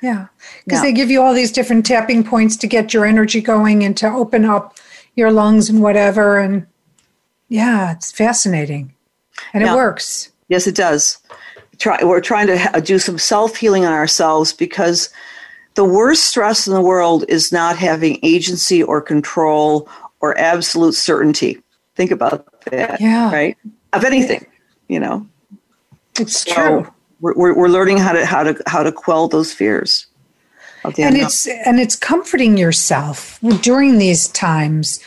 Yeah, 0.02 0.26
because 0.64 0.80
yeah. 0.80 0.82
they 0.82 0.92
give 0.92 1.12
you 1.12 1.22
all 1.22 1.32
these 1.32 1.52
different 1.52 1.86
tapping 1.86 2.24
points 2.24 2.56
to 2.56 2.66
get 2.66 2.92
your 2.92 3.04
energy 3.04 3.40
going 3.40 3.84
and 3.84 3.96
to 3.98 4.08
open 4.08 4.44
up 4.44 4.76
your 5.14 5.30
lungs 5.30 5.70
and 5.70 5.80
whatever. 5.80 6.38
And 6.38 6.66
yeah, 7.48 7.92
it's 7.92 8.10
fascinating, 8.10 8.92
and 9.52 9.62
yeah. 9.62 9.74
it 9.74 9.76
works. 9.76 10.32
Yes, 10.48 10.66
it 10.66 10.74
does. 10.74 11.18
Try, 11.78 12.02
we're 12.02 12.20
trying 12.20 12.48
to 12.48 12.80
do 12.80 12.98
some 12.98 13.16
self 13.16 13.54
healing 13.54 13.84
on 13.84 13.92
ourselves 13.92 14.52
because 14.52 15.08
the 15.78 15.84
worst 15.84 16.24
stress 16.24 16.66
in 16.66 16.74
the 16.74 16.82
world 16.82 17.24
is 17.28 17.52
not 17.52 17.78
having 17.78 18.18
agency 18.24 18.82
or 18.82 19.00
control 19.00 19.88
or 20.18 20.36
absolute 20.36 20.92
certainty. 20.96 21.56
Think 21.94 22.10
about 22.10 22.64
that. 22.64 23.00
Yeah. 23.00 23.30
Right. 23.32 23.56
Of 23.92 24.02
anything, 24.02 24.44
you 24.88 24.98
know. 24.98 25.24
It's 26.18 26.40
so 26.40 26.52
true. 26.52 26.92
We're, 27.20 27.54
we're 27.54 27.68
learning 27.68 27.98
how 27.98 28.10
to 28.10 28.26
how 28.26 28.42
to 28.42 28.60
how 28.66 28.82
to 28.82 28.90
quell 28.90 29.28
those 29.28 29.52
fears. 29.52 30.08
And 30.82 31.16
it's 31.16 31.46
and 31.46 31.78
it's 31.78 31.94
comforting 31.94 32.56
yourself 32.56 33.38
during 33.60 33.98
these 33.98 34.26
times. 34.26 34.98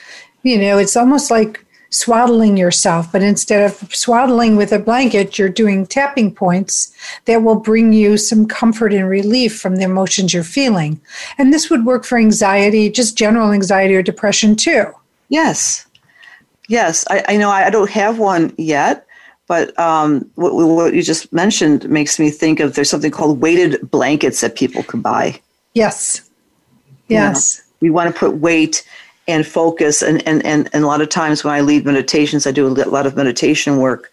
You 0.44 0.58
know, 0.58 0.78
it's 0.78 0.96
almost 0.96 1.30
like 1.30 1.66
swaddling 1.92 2.58
yourself, 2.58 3.12
but 3.12 3.22
instead 3.22 3.70
of 3.70 3.94
swaddling 3.94 4.56
with 4.56 4.72
a 4.72 4.80
blanket, 4.80 5.38
you're 5.38 5.50
doing 5.50 5.86
tapping 5.86 6.34
points 6.34 6.92
that 7.26 7.44
will 7.44 7.60
bring 7.60 7.94
you 7.94 8.18
some 8.18 8.48
comfort 8.48 8.94
and 8.94 9.08
relief 9.08 9.60
from 9.60 9.76
the 9.76 9.84
emotions 9.84 10.34
you're 10.34 10.44
feeling. 10.44 11.00
And 11.38 11.54
this 11.54 11.70
would 11.70 11.86
work 11.86 12.06
for 12.06 12.18
anxiety, 12.18 12.90
just 12.90 13.18
general 13.18 13.52
anxiety 13.52 13.94
or 13.94 14.02
depression 14.02 14.56
too. 14.56 14.86
Yes. 15.28 15.86
Yes. 16.70 17.06
I, 17.10 17.24
I 17.28 17.38
know 17.38 17.50
I 17.50 17.70
don't 17.70 17.90
have 17.90 18.18
one 18.18 18.54
yet, 18.58 19.06
but 19.48 19.78
um, 19.78 20.30
what, 20.36 20.54
what 20.54 20.94
you 20.94 21.04
just 21.04 21.32
mentioned 21.34 21.90
makes 21.90 22.18
me 22.20 22.30
think 22.30 22.62
of 22.62 22.76
there's 22.76 22.90
something 22.90 23.12
called 23.12 23.42
weighted 23.42 23.92
blankets 23.92 24.40
that 24.40 24.56
people 24.56 24.82
can 24.84 25.02
buy. 25.02 25.40
Yes. 25.74 26.30
Yes. 27.10 27.58
You 27.58 27.64
know, 27.64 27.68
we 27.82 27.90
want 27.90 28.14
to 28.14 28.18
put 28.18 28.38
weight 28.38 28.88
and 29.28 29.46
focus. 29.46 30.02
And, 30.02 30.26
and, 30.28 30.46
and, 30.46 30.70
and 30.74 30.84
a 30.84 30.88
lot 30.88 31.02
of 31.02 31.10
times 31.10 31.44
when 31.44 31.54
I 31.54 31.62
lead 31.62 31.86
meditations, 31.86 32.48
I 32.48 32.52
do 32.52 32.68
a 32.68 32.70
lot 32.70 33.06
of 33.06 33.16
meditation 33.16 33.78
work. 33.78 34.12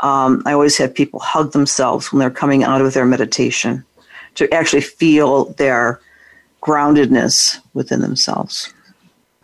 Um, 0.00 0.42
I 0.44 0.52
always 0.52 0.76
have 0.78 0.94
people 0.94 1.20
hug 1.20 1.52
themselves 1.52 2.12
when 2.12 2.20
they're 2.20 2.30
coming 2.30 2.64
out 2.64 2.82
of 2.82 2.92
their 2.92 3.06
meditation 3.06 3.84
to 4.34 4.52
actually 4.52 4.82
feel 4.82 5.46
their 5.54 6.00
groundedness 6.62 7.58
within 7.74 8.00
themselves. 8.00 8.72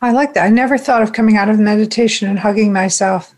I 0.02 0.10
like 0.10 0.34
that. 0.34 0.44
I 0.44 0.48
never 0.48 0.76
thought 0.76 1.02
of 1.02 1.12
coming 1.12 1.36
out 1.36 1.48
of 1.48 1.58
meditation 1.58 2.28
and 2.28 2.38
hugging 2.38 2.72
myself. 2.72 3.34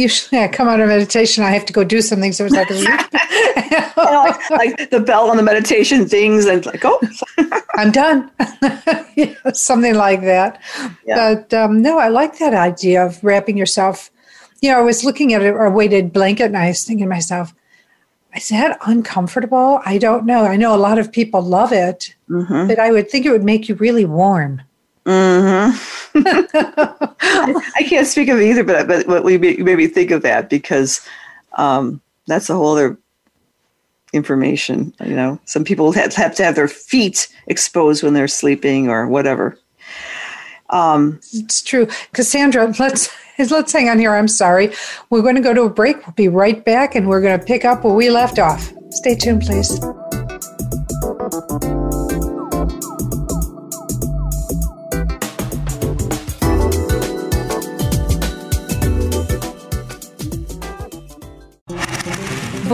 Usually, 0.00 0.40
I 0.40 0.48
come 0.48 0.66
out 0.66 0.80
of 0.80 0.88
meditation, 0.88 1.44
I 1.44 1.50
have 1.50 1.66
to 1.66 1.72
go 1.72 1.84
do 1.84 2.00
something. 2.00 2.32
So 2.32 2.46
it's 2.46 2.54
like, 2.54 2.70
like, 3.96 4.50
like, 4.50 4.90
the 4.90 5.00
bell 5.00 5.30
on 5.30 5.36
the 5.36 5.42
meditation 5.42 6.08
things, 6.08 6.46
and 6.46 6.64
like, 6.64 6.82
oh, 6.84 7.00
I'm 7.74 7.90
done. 7.90 8.30
yeah, 9.14 9.34
something 9.52 9.94
like 9.94 10.22
that. 10.22 10.60
Yeah. 11.06 11.34
But 11.34 11.54
um, 11.54 11.82
no, 11.82 11.98
I 11.98 12.08
like 12.08 12.38
that 12.38 12.54
idea 12.54 13.04
of 13.04 13.22
wrapping 13.22 13.58
yourself. 13.58 14.10
You 14.62 14.70
know, 14.70 14.78
I 14.78 14.82
was 14.82 15.04
looking 15.04 15.34
at 15.34 15.42
a, 15.42 15.54
a 15.54 15.70
weighted 15.70 16.12
blanket, 16.12 16.44
and 16.44 16.56
I 16.56 16.68
was 16.68 16.82
thinking 16.84 17.04
to 17.06 17.10
myself, 17.10 17.54
is 18.34 18.48
that 18.48 18.78
uncomfortable? 18.86 19.80
I 19.84 19.98
don't 19.98 20.24
know. 20.24 20.44
I 20.44 20.56
know 20.56 20.74
a 20.74 20.78
lot 20.78 20.98
of 20.98 21.12
people 21.12 21.42
love 21.42 21.72
it, 21.72 22.14
mm-hmm. 22.28 22.68
but 22.68 22.78
I 22.78 22.90
would 22.90 23.10
think 23.10 23.26
it 23.26 23.32
would 23.32 23.44
make 23.44 23.68
you 23.68 23.74
really 23.74 24.04
warm. 24.04 24.62
Mm-hmm. 25.06 26.22
I 27.76 27.82
can't 27.88 28.06
speak 28.06 28.28
of 28.28 28.40
either, 28.40 28.64
but 28.64 28.86
but, 28.86 29.06
but 29.06 29.24
we 29.24 29.38
made 29.38 29.60
me 29.60 29.86
think 29.86 30.10
of 30.10 30.22
that 30.22 30.50
because 30.50 31.00
um, 31.56 32.00
that's 32.26 32.50
a 32.50 32.54
whole 32.54 32.72
other 32.72 32.98
information. 34.12 34.94
You 35.04 35.16
know, 35.16 35.40
some 35.44 35.64
people 35.64 35.92
have, 35.92 36.14
have 36.14 36.34
to 36.36 36.44
have 36.44 36.54
their 36.54 36.68
feet 36.68 37.28
exposed 37.46 38.02
when 38.02 38.14
they're 38.14 38.28
sleeping 38.28 38.88
or 38.88 39.06
whatever. 39.06 39.58
Um, 40.70 41.20
it's 41.32 41.62
true, 41.62 41.88
Cassandra. 42.12 42.72
Let's 42.78 43.10
let's 43.38 43.72
hang 43.72 43.88
on 43.88 43.98
here. 43.98 44.14
I'm 44.14 44.28
sorry. 44.28 44.72
We're 45.08 45.22
going 45.22 45.36
to 45.36 45.40
go 45.40 45.54
to 45.54 45.62
a 45.62 45.70
break. 45.70 46.06
We'll 46.06 46.14
be 46.14 46.28
right 46.28 46.64
back, 46.64 46.94
and 46.94 47.08
we're 47.08 47.20
going 47.20 47.38
to 47.38 47.44
pick 47.44 47.64
up 47.64 47.84
where 47.84 47.94
we 47.94 48.10
left 48.10 48.38
off. 48.38 48.72
Stay 48.90 49.14
tuned, 49.14 49.42
please. 49.42 49.80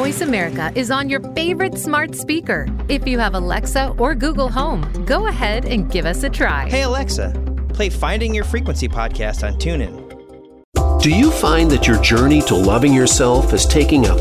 Voice 0.06 0.20
America 0.20 0.70
is 0.76 0.92
on 0.92 1.10
your 1.10 1.18
favorite 1.34 1.76
smart 1.76 2.14
speaker. 2.14 2.68
If 2.88 3.08
you 3.08 3.18
have 3.18 3.34
Alexa 3.34 3.92
or 3.98 4.14
Google 4.14 4.48
Home, 4.48 5.04
go 5.04 5.26
ahead 5.26 5.64
and 5.64 5.90
give 5.90 6.06
us 6.06 6.22
a 6.22 6.30
try. 6.30 6.68
Hey, 6.68 6.82
Alexa, 6.82 7.32
play 7.74 7.88
Finding 7.88 8.32
Your 8.32 8.44
Frequency 8.44 8.86
podcast 8.86 9.44
on 9.44 9.58
TuneIn. 9.58 11.02
Do 11.02 11.10
you 11.10 11.32
find 11.32 11.68
that 11.72 11.88
your 11.88 12.00
journey 12.02 12.40
to 12.42 12.54
loving 12.54 12.94
yourself 12.94 13.52
is 13.52 13.66
taking 13.66 14.06
a 14.06 14.14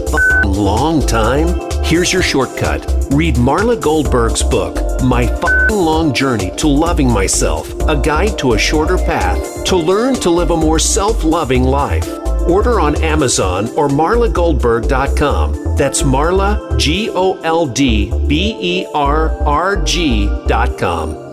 long 0.44 1.06
time? 1.06 1.70
Here's 1.84 2.12
your 2.12 2.24
shortcut. 2.24 2.84
Read 3.12 3.36
Marla 3.36 3.80
Goldberg's 3.80 4.42
book, 4.42 5.04
My 5.04 5.26
Long 5.70 6.16
Journey 6.16 6.50
to 6.56 6.68
Loving 6.68 7.12
Myself, 7.12 7.72
a 7.88 7.96
guide 7.96 8.40
to 8.40 8.54
a 8.54 8.58
shorter 8.58 8.98
path 8.98 9.64
to 9.66 9.76
learn 9.76 10.16
to 10.16 10.32
live 10.32 10.50
a 10.50 10.58
more 10.58 10.80
self 10.80 11.24
loving 11.24 11.64
life. 11.64 12.25
Order 12.48 12.80
on 12.80 13.02
Amazon 13.02 13.70
or 13.76 13.88
marlagoldberg.com. 13.88 15.76
That's 15.76 16.04
Marla, 16.04 16.78
G 16.78 17.10
O 17.10 17.40
L 17.42 17.68
D 17.68 18.12
B 18.28 18.56
E 18.60 18.86
R 18.94 19.32
R 19.46 19.84
G.com. 19.84 21.25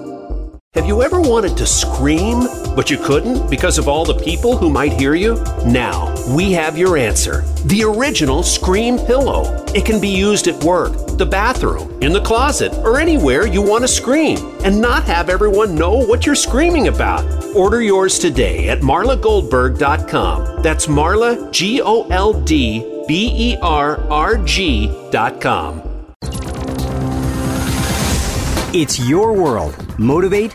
Have 0.74 0.86
you 0.86 1.02
ever 1.02 1.20
wanted 1.20 1.54
to 1.58 1.66
scream, 1.66 2.44
but 2.74 2.88
you 2.88 2.96
couldn't 2.96 3.50
because 3.50 3.76
of 3.76 3.88
all 3.88 4.06
the 4.06 4.14
people 4.14 4.56
who 4.56 4.70
might 4.70 4.94
hear 4.94 5.14
you? 5.14 5.34
Now, 5.66 6.14
we 6.34 6.50
have 6.52 6.78
your 6.78 6.96
answer 6.96 7.42
the 7.66 7.84
original 7.84 8.42
Scream 8.42 8.96
Pillow. 8.96 9.66
It 9.74 9.84
can 9.84 10.00
be 10.00 10.08
used 10.08 10.48
at 10.48 10.64
work, 10.64 11.18
the 11.18 11.26
bathroom, 11.26 12.02
in 12.02 12.14
the 12.14 12.22
closet, 12.22 12.72
or 12.76 12.98
anywhere 12.98 13.46
you 13.46 13.60
want 13.60 13.84
to 13.84 13.88
scream 13.88 14.38
and 14.64 14.80
not 14.80 15.04
have 15.04 15.28
everyone 15.28 15.74
know 15.74 15.92
what 15.92 16.24
you're 16.24 16.34
screaming 16.34 16.88
about. 16.88 17.22
Order 17.54 17.82
yours 17.82 18.18
today 18.18 18.70
at 18.70 18.80
marlagoldberg.com. 18.80 20.62
That's 20.62 20.86
Marla, 20.86 21.52
G 21.52 21.82
O 21.82 22.08
L 22.08 22.32
D 22.32 23.04
B 23.06 23.30
E 23.36 23.56
R 23.60 24.00
R 24.10 24.38
G.com. 24.38 25.82
It's 28.74 28.98
your 28.98 29.34
world. 29.34 29.76
Motivate, 29.98 30.54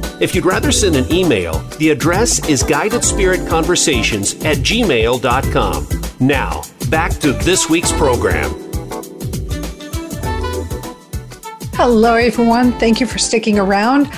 If 0.21 0.35
you'd 0.35 0.45
rather 0.45 0.71
send 0.71 0.95
an 0.95 1.11
email, 1.11 1.53
the 1.79 1.89
address 1.89 2.47
is 2.47 2.61
guidedspiritconversations 2.61 4.45
at 4.45 4.57
gmail.com. 4.57 5.87
Now, 6.19 6.61
back 6.91 7.13
to 7.21 7.31
this 7.31 7.67
week's 7.67 7.91
program. 7.93 8.51
Hello, 11.73 12.13
everyone. 12.13 12.73
Thank 12.73 12.99
you 12.99 13.07
for 13.07 13.17
sticking 13.17 13.57
around. 13.57 14.11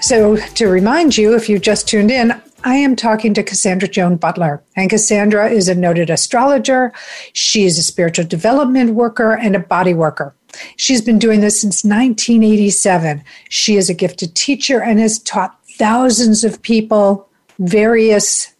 So, 0.00 0.36
to 0.36 0.68
remind 0.68 1.18
you, 1.18 1.34
if 1.34 1.50
you 1.50 1.58
just 1.58 1.86
tuned 1.86 2.10
in, 2.10 2.32
I 2.64 2.76
am 2.76 2.96
talking 2.96 3.34
to 3.34 3.42
Cassandra 3.42 3.88
Joan 3.88 4.16
Butler. 4.16 4.62
And 4.74 4.88
Cassandra 4.88 5.50
is 5.50 5.68
a 5.68 5.74
noted 5.74 6.08
astrologer. 6.08 6.94
She 7.34 7.66
is 7.66 7.76
a 7.76 7.82
spiritual 7.82 8.24
development 8.24 8.94
worker 8.94 9.32
and 9.32 9.54
a 9.54 9.60
body 9.60 9.92
worker. 9.92 10.35
She's 10.76 11.02
been 11.02 11.18
doing 11.18 11.40
this 11.40 11.60
since 11.60 11.84
1987. 11.84 13.22
She 13.48 13.76
is 13.76 13.88
a 13.88 13.94
gifted 13.94 14.34
teacher 14.34 14.82
and 14.82 14.98
has 14.98 15.18
taught 15.18 15.58
thousands 15.78 16.44
of 16.44 16.62
people 16.62 17.28
various 17.58 18.52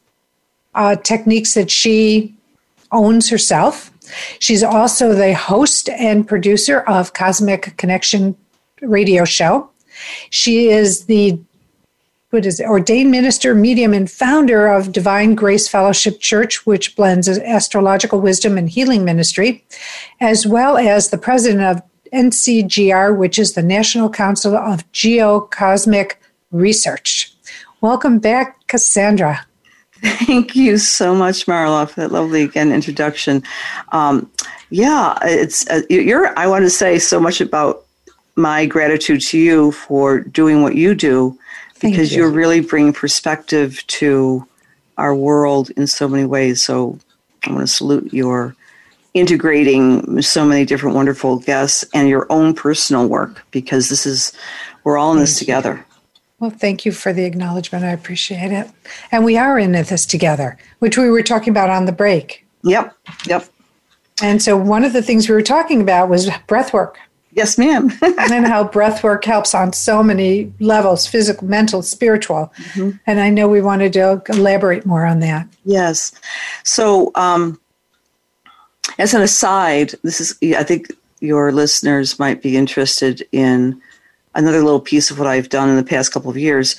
uh, 0.75 0.97
techniques 0.97 1.55
that 1.55 1.71
she 1.71 2.35
owns 2.93 3.31
herself. 3.31 3.91
She's 4.39 4.63
also 4.63 5.13
the 5.13 5.35
host 5.35 5.89
and 5.89 6.27
producer 6.27 6.81
of 6.81 7.13
Cosmic 7.13 7.77
Connection 7.77 8.37
radio 8.81 9.25
show. 9.25 9.71
She 10.31 10.69
is 10.69 11.07
the 11.07 11.39
what 12.37 12.45
is 12.45 12.61
it, 12.61 12.69
ordained 12.69 13.11
minister, 13.11 13.55
medium, 13.55 13.95
and 13.95 14.11
founder 14.11 14.67
of 14.67 14.93
Divine 14.93 15.35
Grace 15.35 15.69
Fellowship 15.69 16.21
Church, 16.21 16.67
which 16.67 16.95
blends 16.95 17.29
astrological 17.31 18.21
wisdom 18.21 18.59
and 18.59 18.69
healing 18.69 19.07
ministry, 19.07 19.65
as 20.21 20.47
well 20.47 20.77
as 20.77 21.09
the 21.09 21.17
president 21.17 21.63
of 21.63 21.83
NCGR, 22.13 23.17
which 23.17 23.39
is 23.39 23.55
the 23.55 23.63
National 23.63 24.11
Council 24.11 24.55
of 24.55 24.85
Geocosmic 24.93 26.17
Research. 26.51 27.33
Welcome 27.81 28.19
back, 28.19 28.67
Cassandra. 28.67 29.47
Thank 30.03 30.55
you 30.55 30.77
so 30.77 31.15
much, 31.15 31.47
Marla, 31.47 31.89
for 31.89 32.03
that 32.03 32.13
lovely 32.13 32.43
again 32.43 32.71
introduction. 32.71 33.43
Um, 33.93 34.31
yeah, 34.69 35.17
it's 35.23 35.67
uh, 35.71 35.81
you're. 35.89 36.39
I 36.39 36.47
want 36.49 36.65
to 36.67 36.71
say 36.71 36.99
so 36.99 37.19
much 37.19 37.41
about 37.41 37.87
my 38.37 38.67
gratitude 38.67 39.23
to 39.23 39.39
you 39.39 39.73
for 39.73 40.21
doing 40.21 40.61
what 40.61 40.75
you 40.75 40.95
do, 40.95 41.39
because 41.81 42.13
you. 42.13 42.23
you're 42.23 42.31
really 42.31 42.61
bringing 42.61 42.93
perspective 42.93 43.87
to 43.89 44.47
our 44.97 45.15
world 45.15 45.71
in 45.71 45.87
so 45.87 46.09
many 46.09 46.25
ways. 46.25 46.63
So 46.63 46.99
I 47.47 47.53
want 47.53 47.63
to 47.63 47.67
salute 47.67 48.13
your 48.13 48.55
integrating 49.15 50.21
so 50.21 50.45
many 50.45 50.65
different 50.65 50.95
wonderful 50.95 51.39
guests 51.39 51.85
and 51.95 52.09
your 52.09 52.27
own 52.31 52.55
personal 52.55 53.09
work 53.09 53.45
because 53.51 53.89
this 53.89 54.05
is 54.05 54.33
we're 54.85 54.99
all 54.99 55.13
in 55.13 55.19
this 55.19 55.39
together. 55.39 55.85
Well, 56.39 56.51
thank 56.51 56.85
you 56.85 56.93
for 56.93 57.15
the 57.15 57.25
acknowledgement. 57.25 57.85
I 57.85 57.93
appreciate 57.93 58.53
it. 58.53 58.71
And 59.11 59.25
we 59.25 59.39
are 59.39 59.59
in 59.59 59.73
this 59.73 60.05
together, 60.05 60.59
which 60.81 60.99
we 60.99 61.09
were 61.09 61.23
talking 61.23 61.51
about 61.51 61.71
on 61.71 61.87
the 61.87 61.93
break. 61.93 62.47
Yep. 62.63 62.95
Yep. 63.27 63.49
And 64.23 64.43
so 64.43 64.57
one 64.57 64.85
of 64.85 64.93
the 64.93 65.03
things 65.03 65.29
we 65.29 65.35
were 65.35 65.43
talking 65.43 65.81
about 65.81 66.11
was 66.11 66.29
breath 66.47 66.73
work. 66.75 66.99
Yes, 67.37 67.59
ma'am. 67.59 67.93
and 68.03 68.47
how 68.47 68.65
breath 68.65 69.05
work 69.05 69.27
helps 69.27 69.55
on 69.55 69.75
so 69.75 70.03
many 70.03 70.53
levels 70.59 71.07
physical, 71.07 71.47
mental, 71.47 71.83
spiritual. 71.83 72.51
Mm-hmm. 72.57 72.93
And 73.07 73.21
I 73.21 73.29
know 73.29 73.47
we 73.47 73.61
wanted 73.61 73.93
to 73.93 74.23
elaborate 74.31 74.87
more 74.87 75.05
on 75.05 75.21
that. 75.21 75.47
Yes. 75.67 76.13
So, 76.65 77.13
um, 77.15 77.61
as 78.99 79.13
an 79.13 79.21
aside, 79.21 79.95
this 80.03 80.23
is, 80.23 80.39
I 80.57 80.63
think 80.63 80.91
your 81.21 81.53
listeners 81.53 82.19
might 82.19 82.41
be 82.41 82.57
interested 82.57 83.27
in 83.33 83.83
another 84.35 84.63
little 84.63 84.81
piece 84.81 85.11
of 85.11 85.19
what 85.19 85.29
I've 85.29 85.51
done 85.51 85.69
in 85.69 85.77
the 85.77 85.85
past 85.85 86.13
couple 86.13 86.31
of 86.31 86.39
years. 86.39 86.77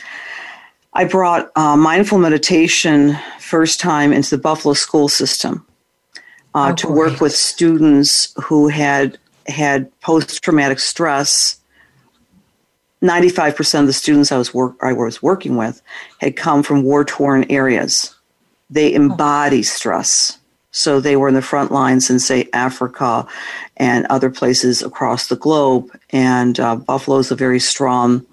I 0.93 1.03
brought 1.03 1.51
uh, 1.55 1.77
mindful 1.77 2.17
meditation 2.17 3.15
first 3.39 3.79
time 3.79 4.11
into 4.11 4.31
the 4.31 4.41
Buffalo 4.41 4.73
school 4.73 5.07
system 5.07 5.63
uh, 6.55 6.69
oh, 6.71 6.75
to 6.75 6.87
work 6.87 7.21
with 7.21 7.33
students 7.33 8.33
who 8.41 8.69
had 8.69 9.19
had 9.47 9.91
post 10.01 10.43
traumatic 10.43 10.79
stress. 10.79 11.59
95% 13.01 13.81
of 13.81 13.87
the 13.87 13.93
students 13.93 14.31
I 14.31 14.37
was, 14.37 14.53
work, 14.53 14.75
I 14.81 14.93
was 14.93 15.21
working 15.21 15.55
with 15.55 15.81
had 16.19 16.35
come 16.35 16.63
from 16.63 16.83
war 16.83 17.05
torn 17.05 17.45
areas. 17.49 18.15
They 18.69 18.93
embody 18.93 19.63
stress. 19.63 20.37
So 20.71 20.99
they 20.99 21.15
were 21.15 21.27
in 21.27 21.33
the 21.33 21.41
front 21.41 21.71
lines 21.71 22.09
in, 22.09 22.19
say, 22.19 22.49
Africa 22.53 23.25
and 23.77 24.05
other 24.07 24.29
places 24.29 24.81
across 24.81 25.27
the 25.27 25.35
globe. 25.35 25.89
And 26.11 26.59
uh, 26.59 26.75
Buffalo 26.75 27.17
is 27.17 27.31
a 27.31 27.35
very 27.35 27.59
strong 27.59 28.25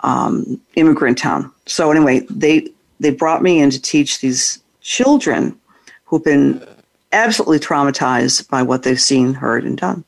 um, 0.00 0.60
immigrant 0.76 1.18
town. 1.18 1.52
So 1.66 1.90
anyway, 1.90 2.26
they 2.30 2.68
they 3.00 3.10
brought 3.10 3.42
me 3.42 3.60
in 3.60 3.70
to 3.70 3.80
teach 3.80 4.20
these 4.20 4.62
children 4.80 5.58
who've 6.04 6.24
been 6.24 6.64
absolutely 7.12 7.58
traumatized 7.58 8.48
by 8.48 8.62
what 8.62 8.82
they've 8.82 9.00
seen, 9.00 9.34
heard, 9.34 9.64
and 9.64 9.76
done. 9.78 10.04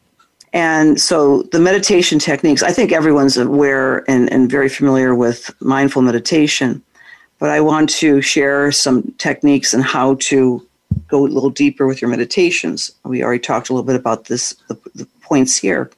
And 0.56 0.98
so 0.98 1.42
the 1.52 1.60
meditation 1.60 2.18
techniques, 2.18 2.62
I 2.62 2.72
think 2.72 2.90
everyone's 2.90 3.36
aware 3.36 4.10
and, 4.10 4.32
and 4.32 4.50
very 4.50 4.70
familiar 4.70 5.14
with 5.14 5.54
mindful 5.60 6.00
meditation, 6.00 6.82
but 7.38 7.50
I 7.50 7.60
want 7.60 7.90
to 7.90 8.22
share 8.22 8.72
some 8.72 9.12
techniques 9.18 9.74
and 9.74 9.84
how 9.84 10.14
to 10.20 10.66
go 11.08 11.26
a 11.26 11.28
little 11.28 11.50
deeper 11.50 11.86
with 11.86 12.00
your 12.00 12.08
meditations. 12.08 12.90
We 13.04 13.22
already 13.22 13.40
talked 13.40 13.68
a 13.68 13.74
little 13.74 13.84
bit 13.84 13.96
about 13.96 14.28
this, 14.28 14.54
the, 14.68 14.78
the 14.94 15.06
points 15.20 15.58
here, 15.58 15.90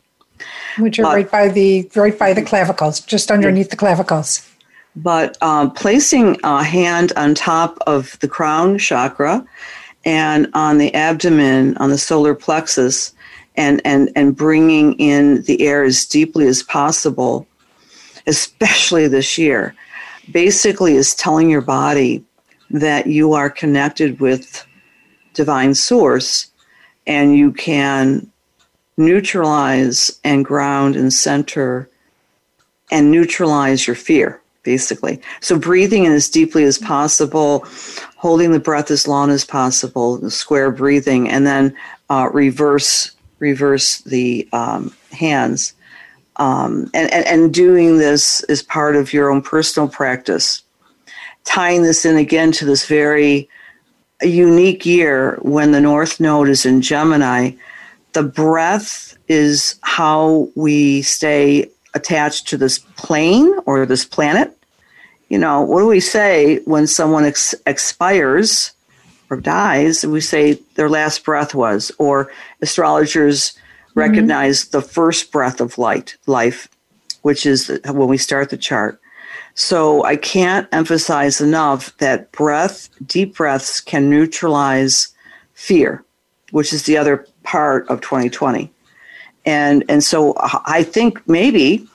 which 0.76 0.98
are 0.98 1.04
but, 1.04 1.14
right 1.14 1.30
by 1.30 1.48
the 1.50 1.88
right 1.94 2.18
by 2.18 2.32
the 2.32 2.42
clavicles, 2.42 2.98
just 2.98 3.30
underneath 3.30 3.70
the 3.70 3.76
clavicles. 3.76 4.44
But 4.96 5.40
um, 5.40 5.70
placing 5.70 6.36
a 6.42 6.64
hand 6.64 7.12
on 7.14 7.36
top 7.36 7.78
of 7.86 8.18
the 8.18 8.26
crown 8.26 8.76
chakra 8.78 9.46
and 10.04 10.48
on 10.54 10.78
the 10.78 10.92
abdomen, 10.96 11.76
on 11.76 11.90
the 11.90 11.98
solar 11.98 12.34
plexus, 12.34 13.14
and 13.58 13.82
and 13.84 14.10
and 14.16 14.34
bringing 14.34 14.94
in 14.94 15.42
the 15.42 15.66
air 15.66 15.82
as 15.82 16.06
deeply 16.06 16.46
as 16.46 16.62
possible, 16.62 17.46
especially 18.26 19.08
this 19.08 19.36
year, 19.36 19.74
basically 20.32 20.94
is 20.94 21.14
telling 21.14 21.50
your 21.50 21.60
body 21.60 22.24
that 22.70 23.08
you 23.08 23.32
are 23.32 23.50
connected 23.50 24.20
with 24.20 24.64
divine 25.34 25.74
source 25.74 26.50
and 27.06 27.36
you 27.36 27.52
can 27.52 28.30
neutralize 28.96 30.18
and 30.24 30.44
ground 30.44 30.96
and 30.96 31.12
center 31.12 31.88
and 32.90 33.10
neutralize 33.10 33.86
your 33.86 33.96
fear 33.96 34.40
basically. 34.64 35.18
So 35.40 35.58
breathing 35.58 36.04
in 36.04 36.12
as 36.12 36.28
deeply 36.28 36.64
as 36.64 36.78
possible 36.78 37.64
holding 38.16 38.52
the 38.52 38.60
breath 38.60 38.90
as 38.90 39.08
long 39.08 39.30
as 39.30 39.44
possible 39.44 40.28
square 40.30 40.70
breathing 40.70 41.28
and 41.30 41.46
then 41.46 41.74
uh, 42.10 42.28
reverse 42.32 43.12
reverse 43.38 43.98
the 44.02 44.48
um, 44.52 44.94
hands 45.12 45.74
um, 46.36 46.90
and, 46.94 47.12
and, 47.12 47.26
and 47.26 47.54
doing 47.54 47.98
this 47.98 48.42
as 48.44 48.62
part 48.62 48.96
of 48.96 49.12
your 49.12 49.30
own 49.30 49.42
personal 49.42 49.88
practice 49.88 50.62
tying 51.48 51.82
this 51.82 52.04
in 52.04 52.16
again 52.16 52.52
to 52.52 52.66
this 52.66 52.86
very 52.86 53.48
unique 54.22 54.84
year 54.84 55.38
when 55.40 55.72
the 55.72 55.80
North 55.80 56.20
Node 56.20 56.48
is 56.48 56.66
in 56.66 56.82
Gemini. 56.82 57.52
The 58.12 58.22
breath 58.22 59.16
is 59.28 59.78
how 59.82 60.48
we 60.54 61.02
stay 61.02 61.70
attached 61.94 62.48
to 62.48 62.58
this 62.58 62.78
plane 62.78 63.50
or 63.64 63.86
this 63.86 64.04
planet. 64.04 64.54
You 65.30 65.38
know, 65.38 65.62
what 65.62 65.80
do 65.80 65.86
we 65.86 66.00
say 66.00 66.58
when 66.64 66.86
someone 66.86 67.24
ex- 67.24 67.54
expires 67.66 68.72
or 69.30 69.36
dies? 69.38 70.04
We 70.04 70.20
say 70.20 70.60
their 70.74 70.88
last 70.88 71.24
breath 71.24 71.54
was, 71.54 71.92
or 71.98 72.30
astrologers 72.60 73.50
mm-hmm. 73.50 74.00
recognize 74.00 74.68
the 74.68 74.82
first 74.82 75.32
breath 75.32 75.60
of 75.60 75.78
light, 75.78 76.16
life, 76.26 76.68
which 77.22 77.46
is 77.46 77.68
when 77.84 78.08
we 78.08 78.18
start 78.18 78.50
the 78.50 78.56
chart. 78.56 79.00
So 79.54 80.04
I 80.04 80.16
can't 80.16 80.68
emphasize 80.70 81.40
enough 81.40 81.96
that 81.98 82.30
breath, 82.30 82.88
deep 83.04 83.36
breaths 83.36 83.80
can 83.80 84.08
neutralize 84.08 85.08
fear, 85.54 86.04
which 86.52 86.72
is 86.72 86.84
the 86.84 86.96
other 86.96 87.26
part 87.42 87.88
of 87.88 88.00
2020. 88.00 88.70
And, 89.44 89.84
and 89.88 90.04
so 90.04 90.34
I 90.38 90.84
think 90.84 91.26
maybe 91.26 91.88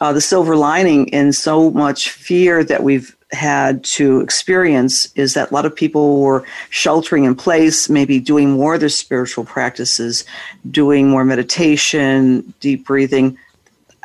uh, 0.00 0.12
the 0.14 0.20
silver 0.20 0.56
lining 0.56 1.08
in 1.08 1.32
so 1.32 1.70
much 1.70 2.10
fear 2.10 2.64
that 2.64 2.82
we've 2.82 3.14
had 3.32 3.84
to 3.84 4.20
experience 4.20 5.06
is 5.14 5.34
that 5.34 5.50
a 5.50 5.54
lot 5.54 5.64
of 5.64 5.74
people 5.74 6.20
were 6.20 6.44
sheltering 6.70 7.24
in 7.24 7.34
place, 7.34 7.88
maybe 7.88 8.18
doing 8.18 8.50
more 8.50 8.74
of 8.74 8.80
their 8.80 8.88
spiritual 8.88 9.44
practices, 9.44 10.24
doing 10.70 11.08
more 11.08 11.24
meditation, 11.24 12.52
deep 12.60 12.86
breathing, 12.86 13.38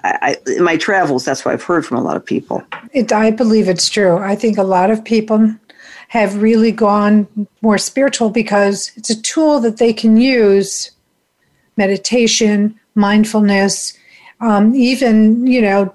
I, 0.05 0.37
in 0.45 0.63
my 0.63 0.77
travels, 0.77 1.25
that's 1.25 1.43
what 1.43 1.53
I've 1.53 1.63
heard 1.63 1.85
from 1.85 1.97
a 1.97 2.01
lot 2.01 2.15
of 2.15 2.25
people. 2.25 2.63
It, 2.93 3.11
I 3.11 3.31
believe 3.31 3.67
it's 3.67 3.89
true. 3.89 4.17
I 4.17 4.35
think 4.35 4.57
a 4.57 4.63
lot 4.63 4.91
of 4.91 5.03
people 5.03 5.55
have 6.09 6.41
really 6.41 6.71
gone 6.71 7.27
more 7.61 7.77
spiritual 7.77 8.29
because 8.29 8.91
it's 8.95 9.09
a 9.09 9.21
tool 9.21 9.59
that 9.61 9.77
they 9.77 9.93
can 9.93 10.17
use 10.17 10.91
meditation, 11.77 12.79
mindfulness, 12.93 13.97
um, 14.41 14.75
even, 14.75 15.47
you 15.47 15.61
know, 15.61 15.93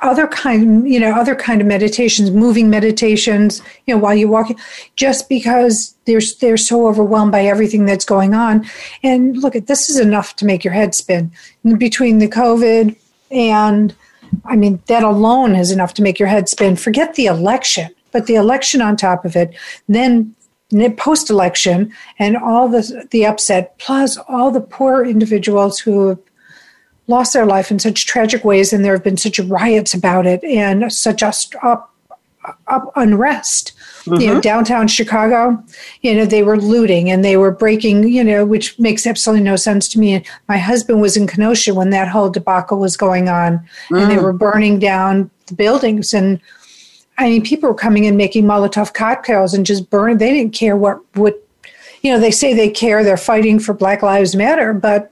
other 0.00 0.26
kind 0.26 0.88
you 0.88 0.98
know 0.98 1.12
other 1.12 1.34
kind 1.34 1.60
of 1.60 1.66
meditations 1.66 2.30
moving 2.30 2.70
meditations 2.70 3.62
you 3.86 3.94
know 3.94 4.00
while 4.00 4.14
you're 4.14 4.28
walking 4.28 4.58
just 4.96 5.28
because 5.28 5.94
they're 6.04 6.20
they're 6.40 6.56
so 6.56 6.86
overwhelmed 6.86 7.32
by 7.32 7.44
everything 7.44 7.84
that's 7.84 8.04
going 8.04 8.34
on 8.34 8.64
and 9.02 9.36
look 9.38 9.56
at 9.56 9.66
this 9.66 9.88
is 9.88 9.98
enough 9.98 10.36
to 10.36 10.44
make 10.44 10.64
your 10.64 10.74
head 10.74 10.94
spin 10.94 11.30
between 11.78 12.18
the 12.18 12.28
covid 12.28 12.96
and 13.30 13.94
I 14.44 14.56
mean, 14.56 14.82
that 14.86 15.02
alone 15.02 15.54
is 15.54 15.70
enough 15.70 15.94
to 15.94 16.02
make 16.02 16.18
your 16.18 16.28
head 16.28 16.48
spin. 16.48 16.76
Forget 16.76 17.14
the 17.14 17.26
election, 17.26 17.94
but 18.12 18.26
the 18.26 18.36
election 18.36 18.80
on 18.80 18.96
top 18.96 19.24
of 19.24 19.36
it, 19.36 19.54
then 19.88 20.34
post 20.96 21.28
election 21.28 21.92
and 22.18 22.36
all 22.36 22.68
the, 22.68 23.06
the 23.10 23.26
upset, 23.26 23.76
plus 23.78 24.16
all 24.28 24.50
the 24.50 24.60
poor 24.60 25.04
individuals 25.04 25.78
who 25.78 26.08
have 26.08 26.18
lost 27.08 27.32
their 27.32 27.46
life 27.46 27.70
in 27.70 27.78
such 27.78 28.06
tragic 28.06 28.44
ways, 28.44 28.72
and 28.72 28.84
there 28.84 28.92
have 28.92 29.04
been 29.04 29.16
such 29.16 29.38
riots 29.40 29.94
about 29.94 30.26
it 30.26 30.42
and 30.44 30.92
such 30.92 31.22
up, 31.22 31.92
up 32.66 32.92
unrest. 32.96 33.72
mm-hmm. 34.04 34.20
you 34.20 34.26
know, 34.26 34.32
mm-hmm. 34.34 34.40
downtown 34.40 34.88
Chicago. 34.88 35.62
You 36.02 36.14
know, 36.14 36.24
they 36.24 36.42
were 36.42 36.58
looting 36.58 37.10
and 37.10 37.24
they 37.24 37.36
were 37.36 37.50
breaking, 37.50 38.08
you 38.08 38.24
know, 38.24 38.44
which 38.44 38.78
makes 38.78 39.06
absolutely 39.06 39.44
no 39.44 39.56
sense 39.56 39.88
to 39.90 39.98
me. 39.98 40.14
And 40.14 40.26
my 40.48 40.58
husband 40.58 41.00
was 41.00 41.16
in 41.16 41.26
Kenosha 41.26 41.74
when 41.74 41.90
that 41.90 42.08
whole 42.08 42.30
debacle 42.30 42.78
was 42.78 42.96
going 42.96 43.28
on, 43.28 43.58
mm. 43.90 44.02
and 44.02 44.10
they 44.10 44.16
mm. 44.16 44.22
were 44.22 44.32
burning 44.32 44.78
down 44.78 45.30
the 45.46 45.54
buildings. 45.54 46.12
And 46.12 46.40
I 47.18 47.28
mean, 47.28 47.42
people 47.42 47.68
were 47.68 47.74
coming 47.74 48.04
in 48.04 48.16
making 48.16 48.44
Molotov 48.44 48.94
cocktails 48.94 49.54
and 49.54 49.66
just 49.66 49.90
burning. 49.90 50.18
They 50.18 50.32
didn't 50.32 50.54
care 50.54 50.76
what 50.76 51.00
what, 51.14 51.46
you 52.02 52.12
know. 52.12 52.18
They 52.18 52.30
say 52.30 52.54
they 52.54 52.70
care. 52.70 53.04
They're 53.04 53.16
fighting 53.16 53.58
for 53.58 53.74
Black 53.74 54.02
Lives 54.02 54.34
Matter, 54.34 54.72
but 54.72 55.11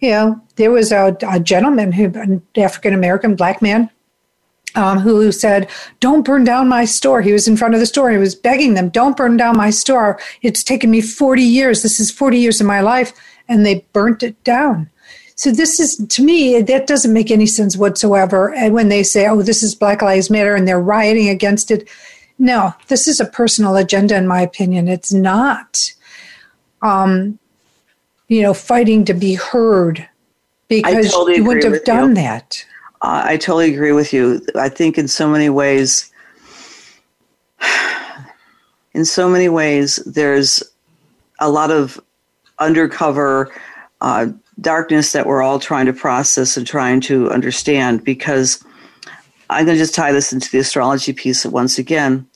you 0.00 0.10
know, 0.10 0.40
there 0.56 0.70
was 0.70 0.92
a, 0.92 1.16
a 1.28 1.38
gentleman 1.38 1.92
who, 1.92 2.06
an 2.06 2.42
African 2.56 2.94
American 2.94 3.34
black 3.34 3.62
man, 3.62 3.90
um, 4.74 4.98
who 4.98 5.30
said, 5.32 5.68
Don't 6.00 6.24
burn 6.24 6.44
down 6.44 6.68
my 6.68 6.84
store. 6.84 7.22
He 7.22 7.32
was 7.32 7.48
in 7.48 7.56
front 7.56 7.74
of 7.74 7.80
the 7.80 7.86
store 7.86 8.08
and 8.08 8.16
he 8.16 8.20
was 8.20 8.34
begging 8.34 8.74
them, 8.74 8.88
Don't 8.88 9.16
burn 9.16 9.36
down 9.36 9.56
my 9.56 9.70
store. 9.70 10.18
It's 10.42 10.62
taken 10.62 10.90
me 10.90 11.00
40 11.00 11.42
years. 11.42 11.82
This 11.82 12.00
is 12.00 12.10
40 12.10 12.38
years 12.38 12.60
of 12.60 12.66
my 12.66 12.80
life. 12.80 13.12
And 13.48 13.66
they 13.66 13.84
burnt 13.92 14.22
it 14.22 14.42
down. 14.44 14.88
So, 15.34 15.50
this 15.50 15.80
is, 15.80 15.96
to 15.96 16.22
me, 16.22 16.60
that 16.62 16.86
doesn't 16.86 17.12
make 17.12 17.30
any 17.30 17.46
sense 17.46 17.76
whatsoever. 17.76 18.54
And 18.54 18.74
when 18.74 18.90
they 18.90 19.02
say, 19.02 19.26
Oh, 19.26 19.42
this 19.42 19.62
is 19.62 19.74
Black 19.74 20.02
Lives 20.02 20.30
Matter 20.30 20.54
and 20.54 20.68
they're 20.68 20.80
rioting 20.80 21.28
against 21.28 21.70
it, 21.70 21.88
no, 22.38 22.74
this 22.88 23.08
is 23.08 23.20
a 23.20 23.26
personal 23.26 23.76
agenda, 23.76 24.16
in 24.16 24.26
my 24.26 24.40
opinion. 24.40 24.86
It's 24.86 25.12
not, 25.12 25.92
um, 26.80 27.39
you 28.30 28.40
know, 28.40 28.54
fighting 28.54 29.04
to 29.04 29.12
be 29.12 29.34
heard 29.34 30.08
because 30.68 31.10
totally 31.10 31.36
you 31.36 31.44
wouldn't 31.44 31.74
have 31.74 31.84
done 31.84 32.10
you. 32.10 32.14
that. 32.14 32.64
Uh, 33.02 33.22
I 33.24 33.36
totally 33.36 33.74
agree 33.74 33.92
with 33.92 34.12
you. 34.12 34.40
I 34.54 34.68
think 34.68 34.96
in 34.96 35.08
so 35.08 35.28
many 35.28 35.50
ways, 35.50 36.12
in 38.94 39.04
so 39.04 39.28
many 39.28 39.48
ways, 39.48 39.96
there's 40.06 40.62
a 41.40 41.50
lot 41.50 41.72
of 41.72 42.00
undercover 42.60 43.52
uh, 44.00 44.28
darkness 44.60 45.10
that 45.10 45.26
we're 45.26 45.42
all 45.42 45.58
trying 45.58 45.86
to 45.86 45.92
process 45.92 46.56
and 46.56 46.64
trying 46.64 47.00
to 47.00 47.28
understand 47.32 48.04
because 48.04 48.62
I'm 49.48 49.64
going 49.64 49.76
to 49.76 49.82
just 49.82 49.94
tie 49.94 50.12
this 50.12 50.32
into 50.32 50.48
the 50.52 50.60
astrology 50.60 51.12
piece 51.12 51.44
once 51.44 51.78
again. 51.78 52.28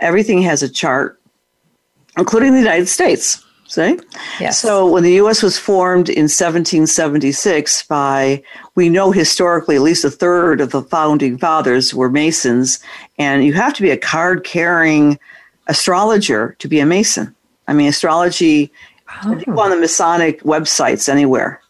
Everything 0.00 0.42
has 0.42 0.64
a 0.64 0.68
chart, 0.68 1.20
including 2.18 2.52
the 2.52 2.58
United 2.58 2.88
States. 2.88 3.45
See? 3.68 3.98
Yes. 4.38 4.60
So 4.60 4.86
when 4.88 5.02
the 5.02 5.14
U.S. 5.14 5.42
was 5.42 5.58
formed 5.58 6.08
in 6.08 6.24
1776 6.24 7.82
by, 7.84 8.42
we 8.76 8.88
know 8.88 9.10
historically 9.10 9.74
at 9.74 9.82
least 9.82 10.04
a 10.04 10.10
third 10.10 10.60
of 10.60 10.70
the 10.70 10.82
founding 10.82 11.36
fathers 11.36 11.92
were 11.92 12.08
Masons, 12.08 12.78
and 13.18 13.44
you 13.44 13.54
have 13.54 13.74
to 13.74 13.82
be 13.82 13.90
a 13.90 13.96
card 13.96 14.44
carrying 14.44 15.18
astrologer 15.66 16.54
to 16.60 16.68
be 16.68 16.78
a 16.78 16.86
Mason. 16.86 17.34
I 17.66 17.72
mean, 17.72 17.88
astrology, 17.88 18.70
oh. 19.24 19.32
if 19.32 19.46
you 19.46 19.52
go 19.52 19.60
on 19.60 19.70
the 19.70 19.76
Masonic 19.76 20.42
websites 20.42 21.08
anywhere, 21.08 21.60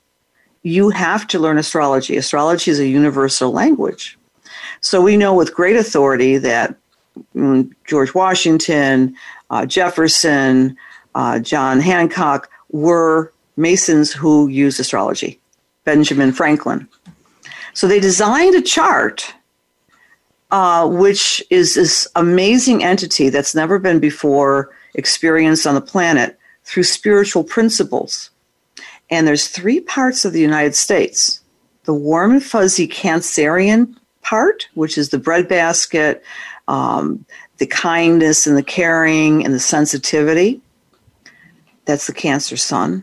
you 0.62 0.90
have 0.90 1.26
to 1.28 1.38
learn 1.38 1.58
astrology. 1.58 2.16
Astrology 2.16 2.70
is 2.70 2.80
a 2.80 2.86
universal 2.86 3.52
language. 3.52 4.18
So 4.80 5.00
we 5.00 5.16
know 5.16 5.34
with 5.34 5.54
great 5.54 5.76
authority 5.76 6.36
that 6.38 6.74
mm, 7.34 7.72
George 7.86 8.14
Washington, 8.14 9.16
uh, 9.48 9.64
Jefferson, 9.64 10.76
uh, 11.16 11.38
John 11.38 11.80
Hancock 11.80 12.50
were 12.70 13.32
Masons 13.56 14.12
who 14.12 14.48
used 14.48 14.78
astrology, 14.78 15.40
Benjamin 15.84 16.30
Franklin. 16.30 16.86
So 17.72 17.88
they 17.88 18.00
designed 18.00 18.54
a 18.54 18.60
chart, 18.60 19.34
uh, 20.50 20.86
which 20.86 21.42
is 21.48 21.74
this 21.74 22.06
amazing 22.16 22.84
entity 22.84 23.30
that's 23.30 23.54
never 23.54 23.78
been 23.78 23.98
before 23.98 24.70
experienced 24.94 25.66
on 25.66 25.74
the 25.74 25.80
planet 25.80 26.38
through 26.64 26.82
spiritual 26.82 27.44
principles. 27.44 28.30
And 29.08 29.26
there's 29.26 29.48
three 29.48 29.80
parts 29.80 30.24
of 30.24 30.32
the 30.32 30.40
United 30.40 30.74
States 30.74 31.40
the 31.84 31.94
warm 31.94 32.32
and 32.32 32.42
fuzzy 32.42 32.88
Cancerian 32.88 33.96
part, 34.20 34.68
which 34.74 34.98
is 34.98 35.10
the 35.10 35.18
breadbasket, 35.18 36.22
um, 36.68 37.24
the 37.58 37.66
kindness 37.66 38.46
and 38.46 38.56
the 38.56 38.62
caring 38.62 39.44
and 39.44 39.54
the 39.54 39.60
sensitivity. 39.60 40.60
That's 41.86 42.06
the 42.06 42.12
Cancer 42.12 42.56
Sun. 42.56 43.02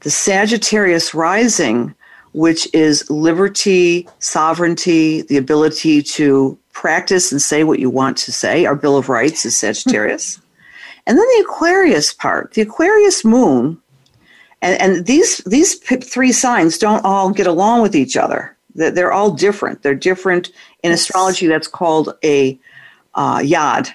The 0.00 0.10
Sagittarius 0.10 1.12
rising, 1.12 1.94
which 2.32 2.72
is 2.72 3.08
liberty, 3.10 4.08
sovereignty, 4.20 5.22
the 5.22 5.36
ability 5.36 6.02
to 6.02 6.56
practice 6.72 7.32
and 7.32 7.42
say 7.42 7.64
what 7.64 7.80
you 7.80 7.90
want 7.90 8.16
to 8.18 8.32
say. 8.32 8.64
Our 8.64 8.76
Bill 8.76 8.96
of 8.96 9.08
Rights 9.08 9.44
is 9.44 9.56
Sagittarius. 9.56 10.40
and 11.06 11.18
then 11.18 11.26
the 11.26 11.44
Aquarius 11.48 12.12
part, 12.12 12.52
the 12.52 12.62
Aquarius 12.62 13.24
moon. 13.24 13.80
And, 14.62 14.80
and 14.80 15.06
these, 15.06 15.38
these 15.38 15.74
three 15.76 16.32
signs 16.32 16.78
don't 16.78 17.04
all 17.04 17.30
get 17.30 17.46
along 17.46 17.82
with 17.82 17.96
each 17.96 18.16
other. 18.16 18.56
They're 18.74 19.12
all 19.12 19.32
different. 19.32 19.82
They're 19.82 19.94
different 19.94 20.50
in 20.84 20.92
astrology. 20.92 21.48
That's 21.48 21.66
called 21.66 22.14
a 22.22 22.58
uh, 23.14 23.40
yod 23.44 23.88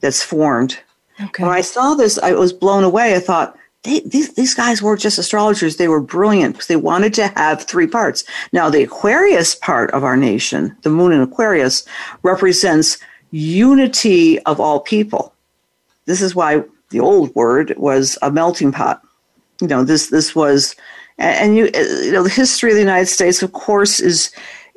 that's 0.00 0.22
formed. 0.22 0.78
Okay. 1.20 1.42
When 1.42 1.52
I 1.52 1.60
saw 1.60 1.94
this, 1.94 2.18
I 2.18 2.32
was 2.32 2.52
blown 2.52 2.84
away. 2.84 3.14
I 3.14 3.20
thought, 3.20 3.56
they, 3.82 4.00
these, 4.00 4.34
these 4.34 4.54
guys 4.54 4.80
weren't 4.80 5.00
just 5.00 5.18
astrologers. 5.18 5.76
They 5.76 5.88
were 5.88 6.00
brilliant 6.00 6.54
because 6.54 6.68
they 6.68 6.76
wanted 6.76 7.14
to 7.14 7.28
have 7.28 7.64
three 7.64 7.86
parts. 7.86 8.24
Now, 8.52 8.70
the 8.70 8.82
Aquarius 8.82 9.54
part 9.54 9.90
of 9.90 10.04
our 10.04 10.16
nation, 10.16 10.76
the 10.82 10.90
moon 10.90 11.12
in 11.12 11.20
Aquarius, 11.20 11.84
represents 12.22 12.98
unity 13.32 14.38
of 14.40 14.60
all 14.60 14.80
people. 14.80 15.34
This 16.04 16.22
is 16.22 16.34
why 16.34 16.62
the 16.90 17.00
old 17.00 17.34
word 17.34 17.74
was 17.76 18.18
a 18.22 18.30
melting 18.30 18.70
pot. 18.70 19.02
You 19.60 19.66
know, 19.68 19.84
this, 19.84 20.08
this 20.08 20.34
was, 20.34 20.76
and 21.18 21.56
you, 21.56 21.68
you 21.74 22.12
know, 22.12 22.22
the 22.22 22.28
history 22.28 22.70
of 22.70 22.74
the 22.76 22.82
United 22.82 23.06
States, 23.06 23.42
of 23.42 23.52
course, 23.52 23.98
is, 23.98 24.30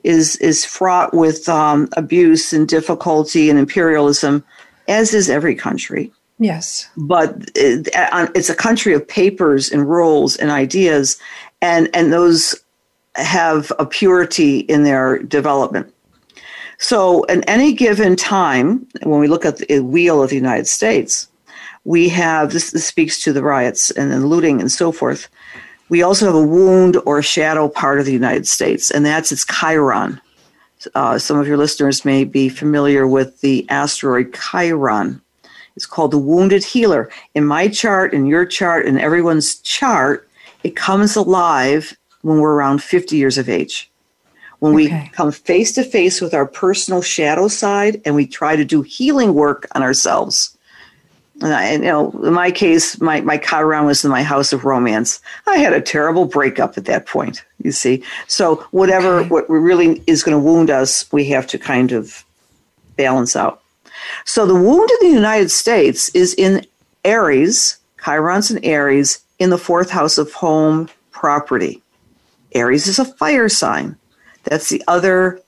is, 0.03 0.35
is 0.37 0.65
fraught 0.65 1.13
with 1.13 1.47
um, 1.49 1.89
abuse 1.97 2.53
and 2.53 2.67
difficulty 2.67 3.49
and 3.49 3.59
imperialism, 3.59 4.43
as 4.87 5.13
is 5.13 5.29
every 5.29 5.55
country. 5.55 6.11
Yes. 6.37 6.89
But 6.97 7.49
it's 7.55 8.49
a 8.49 8.55
country 8.55 8.93
of 8.93 9.07
papers 9.07 9.71
and 9.71 9.89
rules 9.89 10.35
and 10.35 10.51
ideas, 10.51 11.17
and, 11.61 11.89
and 11.93 12.11
those 12.11 12.55
have 13.15 13.71
a 13.79 13.85
purity 13.85 14.59
in 14.59 14.83
their 14.83 15.19
development. 15.19 15.93
So, 16.77 17.25
at 17.27 17.47
any 17.47 17.71
given 17.71 18.17
time, 18.17 18.85
when 19.03 19.21
we 19.21 19.29
look 19.29 19.45
at 19.45 19.57
the 19.57 19.79
wheel 19.79 20.21
of 20.21 20.29
the 20.29 20.35
United 20.35 20.67
States, 20.67 21.29
we 21.85 22.09
have 22.09 22.51
this, 22.51 22.71
this 22.71 22.85
speaks 22.85 23.23
to 23.23 23.31
the 23.31 23.43
riots 23.43 23.91
and 23.91 24.11
the 24.11 24.19
looting 24.19 24.59
and 24.59 24.71
so 24.71 24.91
forth. 24.91 25.29
We 25.87 26.01
also 26.01 26.25
have 26.25 26.35
a 26.35 26.45
wound 26.45 26.97
or 27.05 27.19
a 27.19 27.23
shadow 27.23 27.69
part 27.69 27.99
of 27.99 28.05
the 28.05 28.11
United 28.11 28.47
States, 28.47 28.91
and 28.91 29.05
that's 29.05 29.31
its 29.31 29.45
Chiron. 29.45 30.19
Uh, 30.93 31.17
some 31.17 31.39
of 31.39 31.47
your 31.47 31.57
listeners 31.57 32.03
may 32.03 32.25
be 32.25 32.49
familiar 32.49 33.07
with 33.07 33.39
the 33.41 33.65
asteroid 33.69 34.33
Chiron. 34.33 35.21
It's 35.75 35.85
called 35.85 36.11
the 36.11 36.17
Wounded 36.17 36.63
Healer. 36.63 37.09
In 37.33 37.45
my 37.45 37.67
chart, 37.67 38.13
in 38.13 38.25
your 38.25 38.45
chart, 38.45 38.85
in 38.85 38.99
everyone's 38.99 39.55
chart, 39.55 40.27
it 40.63 40.75
comes 40.75 41.15
alive 41.15 41.95
when 42.21 42.39
we're 42.39 42.53
around 42.53 42.81
50 42.81 43.15
years 43.15 43.37
of 43.37 43.49
age. 43.49 43.89
When 44.59 44.73
okay. 44.73 45.03
we 45.03 45.09
come 45.09 45.31
face 45.31 45.73
to 45.73 45.83
face 45.83 46.21
with 46.21 46.33
our 46.33 46.45
personal 46.45 47.01
shadow 47.01 47.47
side 47.47 48.01
and 48.05 48.15
we 48.15 48.25
try 48.25 48.55
to 48.55 48.65
do 48.65 48.81
healing 48.81 49.33
work 49.33 49.67
on 49.75 49.83
ourselves. 49.83 50.57
And, 51.41 51.53
I, 51.53 51.73
you 51.73 51.79
know, 51.79 52.11
in 52.23 52.33
my 52.33 52.49
case, 52.49 52.99
my, 53.01 53.19
my 53.19 53.37
Chiron 53.37 53.85
was 53.85 54.05
in 54.05 54.11
my 54.11 54.23
house 54.23 54.53
of 54.53 54.63
romance. 54.63 55.19
I 55.47 55.57
had 55.57 55.73
a 55.73 55.81
terrible 55.81 56.25
breakup 56.25 56.77
at 56.77 56.85
that 56.85 57.05
point, 57.05 57.43
you 57.61 57.73
see. 57.73 58.03
So, 58.27 58.65
whatever 58.71 59.19
okay. 59.19 59.29
what 59.29 59.49
really 59.49 60.01
is 60.07 60.23
going 60.23 60.37
to 60.37 60.43
wound 60.43 60.69
us, 60.69 61.11
we 61.11 61.25
have 61.25 61.45
to 61.47 61.59
kind 61.59 61.91
of 61.91 62.23
balance 62.95 63.35
out. 63.35 63.61
So 64.25 64.45
the 64.45 64.55
wound 64.55 64.89
in 64.89 65.09
the 65.09 65.15
United 65.15 65.51
States 65.51 66.09
is 66.09 66.33
in 66.35 66.65
Aries, 67.03 67.77
Chiron's 68.03 68.51
in 68.51 68.63
Aries, 68.63 69.19
in 69.39 69.49
the 69.49 69.57
fourth 69.57 69.89
house 69.89 70.17
of 70.17 70.31
home 70.33 70.89
property. 71.11 71.81
Aries 72.53 72.87
is 72.87 72.99
a 72.99 73.05
fire 73.05 73.49
sign. 73.49 73.97
That's 74.43 74.69
the 74.69 74.83
other 74.87 75.41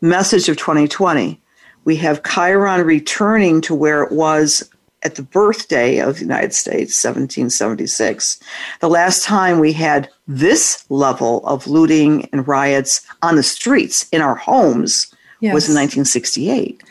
message 0.00 0.48
of 0.48 0.56
2020. 0.56 1.40
We 1.84 1.96
have 1.96 2.22
Chiron 2.22 2.86
returning 2.86 3.60
to 3.62 3.74
where 3.74 4.02
it 4.02 4.12
was 4.12 4.68
at 5.02 5.16
the 5.16 5.22
birthday 5.22 5.98
of 5.98 6.16
the 6.16 6.22
United 6.22 6.54
States, 6.54 7.04
1776. 7.04 8.40
The 8.80 8.88
last 8.88 9.22
time 9.22 9.58
we 9.58 9.72
had 9.72 10.08
this 10.26 10.84
level 10.88 11.46
of 11.46 11.66
looting 11.66 12.28
and 12.32 12.48
riots 12.48 13.02
on 13.22 13.36
the 13.36 13.42
streets 13.42 14.08
in 14.10 14.22
our 14.22 14.34
homes 14.34 15.14
yes. 15.40 15.52
was 15.52 15.68
in 15.68 15.74
1968. 15.74 16.82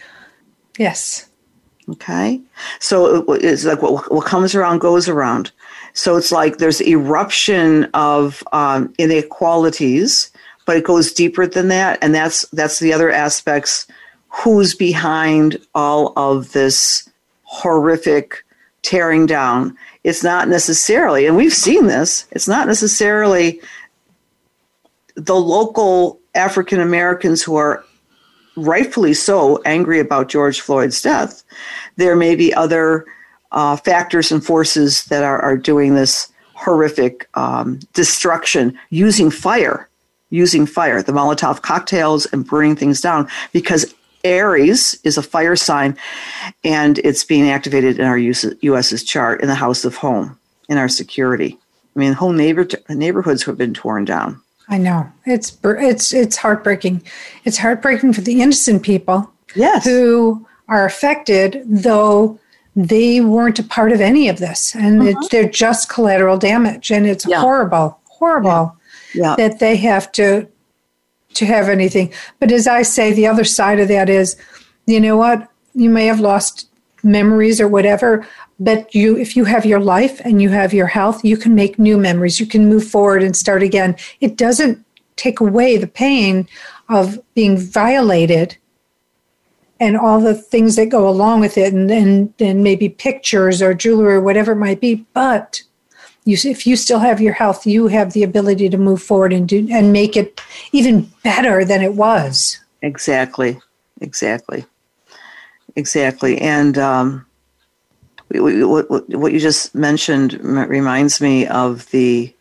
Yes. 0.78 1.30
Okay. 1.90 2.42
So 2.80 3.26
it's 3.34 3.66
like 3.66 3.82
what, 3.82 4.12
what 4.12 4.26
comes 4.26 4.56
around 4.56 4.80
goes 4.80 5.10
around. 5.10 5.52
So 5.94 6.16
it's 6.16 6.32
like 6.32 6.58
there's 6.58 6.82
eruption 6.82 7.86
of 7.94 8.44
um, 8.54 8.94
inequalities, 8.98 10.32
but 10.66 10.78
it 10.78 10.86
goes 10.86 11.12
deeper 11.12 11.46
than 11.46 11.68
that, 11.68 12.00
and 12.02 12.16
that's 12.16 12.48
that's 12.50 12.80
the 12.80 12.94
other 12.94 13.12
aspects. 13.12 13.86
Who's 14.30 14.74
behind 14.74 15.60
all 15.76 16.14
of 16.16 16.54
this 16.54 17.08
horrific 17.44 18.44
tearing 18.84 19.26
down. 19.26 19.76
It's 20.04 20.24
not 20.24 20.48
necessarily, 20.48 21.26
and 21.26 21.36
we've 21.36 21.54
seen 21.54 21.88
this, 21.88 22.28
it's 22.32 22.48
not 22.48 22.68
necessarily 22.68 23.62
the 25.16 25.36
local 25.36 26.20
African 26.36 26.80
Americans 26.80 27.42
who 27.42 27.56
are 27.56 27.84
rightfully 28.56 29.14
so 29.14 29.62
angry 29.64 30.00
about 30.00 30.30
George 30.30 30.62
Floyd's 30.62 31.02
death. 31.02 31.44
There 31.96 32.16
may 32.16 32.36
be 32.36 32.54
other 32.54 33.06
uh, 33.52 33.78
factors 33.78 34.32
and 34.32 34.44
forces 34.44 35.06
that 35.06 35.24
are, 35.24 35.40
are 35.42 35.58
doing 35.58 35.96
this 35.96 36.32
horrific 36.54 37.28
um, 37.36 37.80
destruction 37.94 38.78
using 38.90 39.30
fire, 39.30 39.90
using 40.30 40.66
fire, 40.66 41.02
the 41.02 41.12
Molotov 41.12 41.62
cocktails 41.62 42.26
and 42.28 42.46
burning 42.46 42.76
things 42.76 43.02
down 43.02 43.28
because 43.52 43.94
Aries 44.24 45.00
is 45.04 45.18
a 45.18 45.24
fire 45.24 45.56
sign 45.56 45.98
and 46.64 47.00
it's 47.00 47.24
being 47.24 47.50
activated 47.50 48.00
in 48.00 48.06
our 48.06 48.18
US's 48.18 49.04
chart 49.04 49.42
in 49.42 49.48
the 49.48 49.56
house 49.56 49.84
of 49.84 49.98
home, 49.98 50.40
in 50.70 50.78
our 50.78 50.88
security. 50.88 51.58
I 51.96 52.00
mean, 52.00 52.14
whole 52.14 52.32
neighbor, 52.32 52.68
neighborhoods 52.90 53.44
have 53.44 53.58
been 53.58 53.74
torn 53.74 54.06
down. 54.06 54.42
I 54.70 54.78
know 54.78 55.12
it's 55.26 55.58
it's 55.64 56.14
it's 56.14 56.38
heartbreaking. 56.38 57.04
It's 57.44 57.58
heartbreaking 57.58 58.14
for 58.14 58.22
the 58.22 58.42
innocent 58.42 58.84
people, 58.84 59.32
yes, 59.56 59.84
who 59.86 60.48
are 60.68 60.86
affected, 60.86 61.64
though 61.66 62.40
they 62.76 63.22
weren't 63.22 63.60
a 63.60 63.64
part 63.64 63.92
of 63.92 64.02
any 64.02 64.30
of 64.30 64.40
this, 64.40 64.74
and 64.76 65.02
uh-huh. 65.02 65.20
it, 65.22 65.32
they're 65.32 65.50
just 65.50 65.90
collateral 65.90 66.38
damage, 66.38 66.92
and 66.92 67.06
it's 67.06 67.26
yeah. 67.28 67.42
horrible, 67.42 68.00
horrible 68.06 68.76
yeah. 69.14 69.36
that 69.36 69.60
they 69.60 69.76
have 69.78 70.12
to 70.14 70.48
to 71.36 71.46
have 71.46 71.70
anything. 71.70 72.14
But 72.40 72.52
as 72.52 72.68
I 72.68 72.84
say, 72.84 73.12
the 73.12 73.28
other 73.28 73.44
side 73.44 73.80
of 73.80 73.88
that 73.90 74.10
is, 74.10 74.38
you 74.86 75.00
know 75.00 75.18
what? 75.18 75.50
You 75.74 75.90
may 75.90 76.06
have 76.06 76.20
lost 76.20 76.70
memories 77.04 77.60
or 77.60 77.68
whatever, 77.68 78.26
but 78.60 78.94
you 78.96 79.18
if 79.18 79.36
you 79.36 79.46
have 79.46 79.66
your 79.66 79.80
life 79.80 80.22
and 80.24 80.42
you 80.42 80.50
have 80.50 80.74
your 80.74 80.88
health 80.88 81.24
you 81.24 81.38
can 81.38 81.54
make 81.54 81.78
new 81.78 81.98
memories. 81.98 82.40
You 82.40 82.46
can 82.46 82.70
move 82.70 82.88
forward 82.88 83.24
and 83.24 83.36
start 83.36 83.62
again. 83.62 83.96
It 84.22 84.38
doesn't 84.38 84.84
take 85.16 85.40
away 85.40 85.78
the 85.78 85.88
pain 85.88 86.48
of 86.90 87.20
being 87.36 87.58
violated 87.58 88.58
and 89.80 89.98
all 89.98 90.20
the 90.20 90.34
things 90.34 90.76
that 90.76 90.90
go 90.90 91.08
along 91.08 91.42
with 91.42 91.58
it 91.58 91.74
and 91.74 91.92
and, 91.92 92.34
and 92.40 92.64
maybe 92.64 92.90
pictures 92.90 93.62
or 93.62 93.74
jewelry 93.74 94.16
or 94.16 94.22
whatever 94.22 94.54
it 94.54 94.58
might 94.58 94.82
be 94.82 95.06
but 95.14 95.62
you, 96.26 96.38
if 96.46 96.66
you 96.66 96.78
still 96.78 97.00
have 97.00 97.20
your 97.20 97.34
health 97.34 97.66
you 97.68 97.88
have 97.88 98.14
the 98.14 98.24
ability 98.24 98.70
to 98.70 98.78
move 98.78 99.04
forward 99.04 99.34
and 99.34 99.48
do 99.50 99.68
and 99.72 99.92
make 99.92 100.16
it 100.16 100.40
even 100.72 101.12
better 101.24 101.66
than 101.66 101.82
it 101.82 101.96
was. 101.96 102.60
Exactly. 102.82 103.60
Exactly 104.02 104.66
exactly. 105.76 106.40
And 106.40 106.78
um 106.78 107.26
what, 108.30 108.90
what 109.10 109.32
you 109.32 109.40
just 109.40 109.76
mentioned 109.76 110.34
reminds 110.44 111.22
me 111.22 111.46
of 111.46 111.90
the 111.92 112.34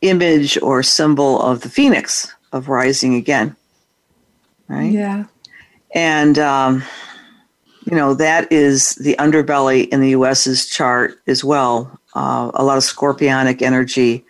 image 0.00 0.60
or 0.60 0.82
symbol 0.82 1.40
of 1.40 1.60
the 1.60 1.68
phoenix 1.68 2.34
of 2.52 2.68
rising 2.68 3.14
again 3.14 3.54
right? 4.72 4.90
Yeah. 4.90 5.24
And 5.94 6.38
um, 6.38 6.82
you 7.84 7.96
know 7.96 8.14
that 8.14 8.50
is 8.50 8.94
the 8.96 9.16
underbelly 9.18 9.88
in 9.88 10.00
the 10.00 10.14
us's 10.14 10.66
chart 10.66 11.20
as 11.26 11.44
well. 11.44 12.00
Uh, 12.14 12.50
a 12.54 12.64
lot 12.64 12.78
of 12.78 12.84
scorpionic 12.84 13.62
energy 13.62 14.24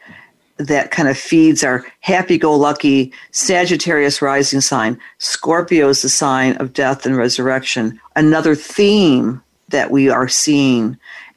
that 0.59 0.91
kind 0.91 1.09
of 1.09 1.19
feeds 1.19 1.65
our 1.65 1.85
happy-go-lucky 2.01 3.13
sagittarius 3.31 4.23
rising 4.23 4.61
sign 4.61 4.99
scorpio 5.19 5.89
is 5.89 6.03
the 6.03 6.09
sign 6.09 6.57
of 6.57 6.73
death 6.73 7.05
and 7.07 7.17
resurrection 7.17 7.99
another 8.17 8.55
theme 8.55 9.43
that 9.73 9.91
we 9.91 10.09
are 10.09 10.29
seeing 10.29 10.97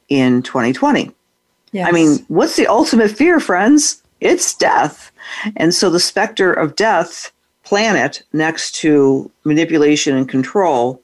in 0.10 0.44
2020. 0.44 1.12
Yes. 1.72 1.88
I 1.88 1.92
mean, 1.92 2.20
what's 2.28 2.56
the 2.56 2.68
ultimate 2.68 3.12
fear, 3.12 3.40
friends? 3.40 4.02
It's 4.22 4.56
death. 4.56 5.12
And 5.56 5.74
so 5.74 5.90
the 5.90 6.00
specter 6.00 6.54
of 6.54 6.76
death 6.76 7.32
planet 7.64 8.24
next 8.32 8.76
to 8.76 9.30
manipulation 9.44 10.16
and 10.16 10.30
control, 10.30 11.02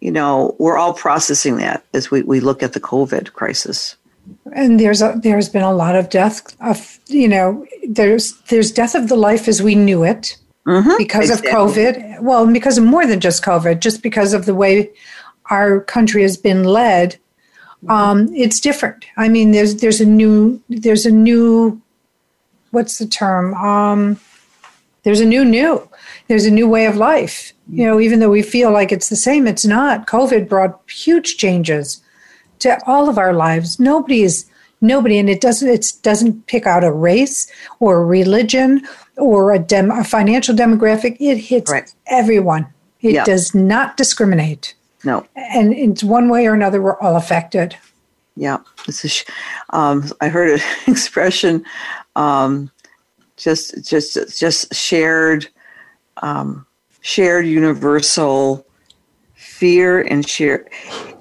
you 0.00 0.10
know, 0.10 0.54
we're 0.58 0.76
all 0.76 0.92
processing 0.92 1.56
that 1.56 1.84
as 1.94 2.10
we, 2.10 2.22
we 2.22 2.40
look 2.40 2.62
at 2.62 2.74
the 2.74 2.80
COVID 2.80 3.32
crisis. 3.32 3.96
And 4.54 4.78
there's 4.78 5.02
a, 5.02 5.18
there's 5.22 5.48
been 5.48 5.62
a 5.62 5.72
lot 5.72 5.96
of 5.96 6.10
death 6.10 6.56
of 6.60 6.98
you 7.06 7.28
know 7.28 7.66
there's 7.88 8.38
there's 8.48 8.70
death 8.70 8.94
of 8.94 9.08
the 9.08 9.16
life 9.16 9.48
as 9.48 9.62
we 9.62 9.74
knew 9.74 10.04
it 10.04 10.36
mm-hmm, 10.66 10.96
because 10.98 11.30
exactly. 11.30 11.50
of 11.50 11.56
COVID. 11.56 12.22
Well, 12.22 12.46
because 12.52 12.78
of 12.78 12.84
more 12.84 13.06
than 13.06 13.20
just 13.20 13.44
COVID, 13.44 13.80
just 13.80 14.02
because 14.02 14.32
of 14.32 14.46
the 14.46 14.54
way 14.54 14.90
our 15.50 15.80
country 15.80 16.22
has 16.22 16.36
been 16.36 16.64
led, 16.64 17.18
um, 17.88 18.32
it's 18.34 18.60
different. 18.60 19.06
I 19.16 19.28
mean, 19.28 19.52
there's 19.52 19.76
there's 19.76 20.00
a 20.00 20.06
new 20.06 20.62
there's 20.68 21.06
a 21.06 21.12
new 21.12 21.80
what's 22.70 22.98
the 22.98 23.06
term? 23.06 23.54
Um, 23.54 24.20
there's 25.04 25.20
a 25.20 25.24
new 25.24 25.44
new. 25.44 25.88
There's 26.26 26.44
a 26.44 26.50
new 26.50 26.68
way 26.68 26.86
of 26.86 26.96
life. 26.96 27.52
You 27.70 27.86
know, 27.86 28.00
even 28.00 28.20
though 28.20 28.30
we 28.30 28.42
feel 28.42 28.70
like 28.70 28.92
it's 28.92 29.08
the 29.08 29.16
same, 29.16 29.46
it's 29.46 29.64
not. 29.64 30.06
COVID 30.06 30.48
brought 30.48 30.80
huge 30.90 31.36
changes 31.36 32.02
to 32.60 32.78
all 32.86 33.08
of 33.08 33.18
our 33.18 33.32
lives. 33.32 33.78
Nobody 33.78 34.22
is 34.22 34.46
nobody, 34.80 35.18
and 35.18 35.28
it 35.28 35.40
doesn't 35.40 35.68
it 35.68 35.92
doesn't 36.02 36.46
pick 36.46 36.66
out 36.66 36.84
a 36.84 36.92
race 36.92 37.50
or 37.80 37.98
a 37.98 38.04
religion 38.04 38.86
or 39.18 39.52
a, 39.52 39.58
dem, 39.58 39.90
a 39.90 40.04
financial 40.04 40.54
demographic. 40.54 41.16
It 41.20 41.36
hits 41.36 41.70
right. 41.70 41.92
everyone. 42.06 42.66
It 43.00 43.14
yeah. 43.14 43.24
does 43.24 43.54
not 43.54 43.96
discriminate. 43.96 44.74
No. 45.04 45.26
And 45.36 45.72
it's 45.72 46.02
one 46.02 46.28
way 46.28 46.46
or 46.46 46.54
another, 46.54 46.80
we're 46.80 46.98
all 47.00 47.16
affected. 47.16 47.76
Yeah. 48.36 48.58
This 48.86 49.04
is, 49.04 49.24
um, 49.70 50.04
I 50.20 50.28
heard 50.28 50.50
an 50.50 50.66
expression, 50.86 51.64
um, 52.16 52.70
just, 53.36 53.84
just, 53.84 54.38
just 54.38 54.74
shared, 54.74 55.48
um, 56.18 56.66
shared 57.00 57.46
universal 57.46 58.66
fear 59.58 60.00
and 60.00 60.28
share. 60.28 60.66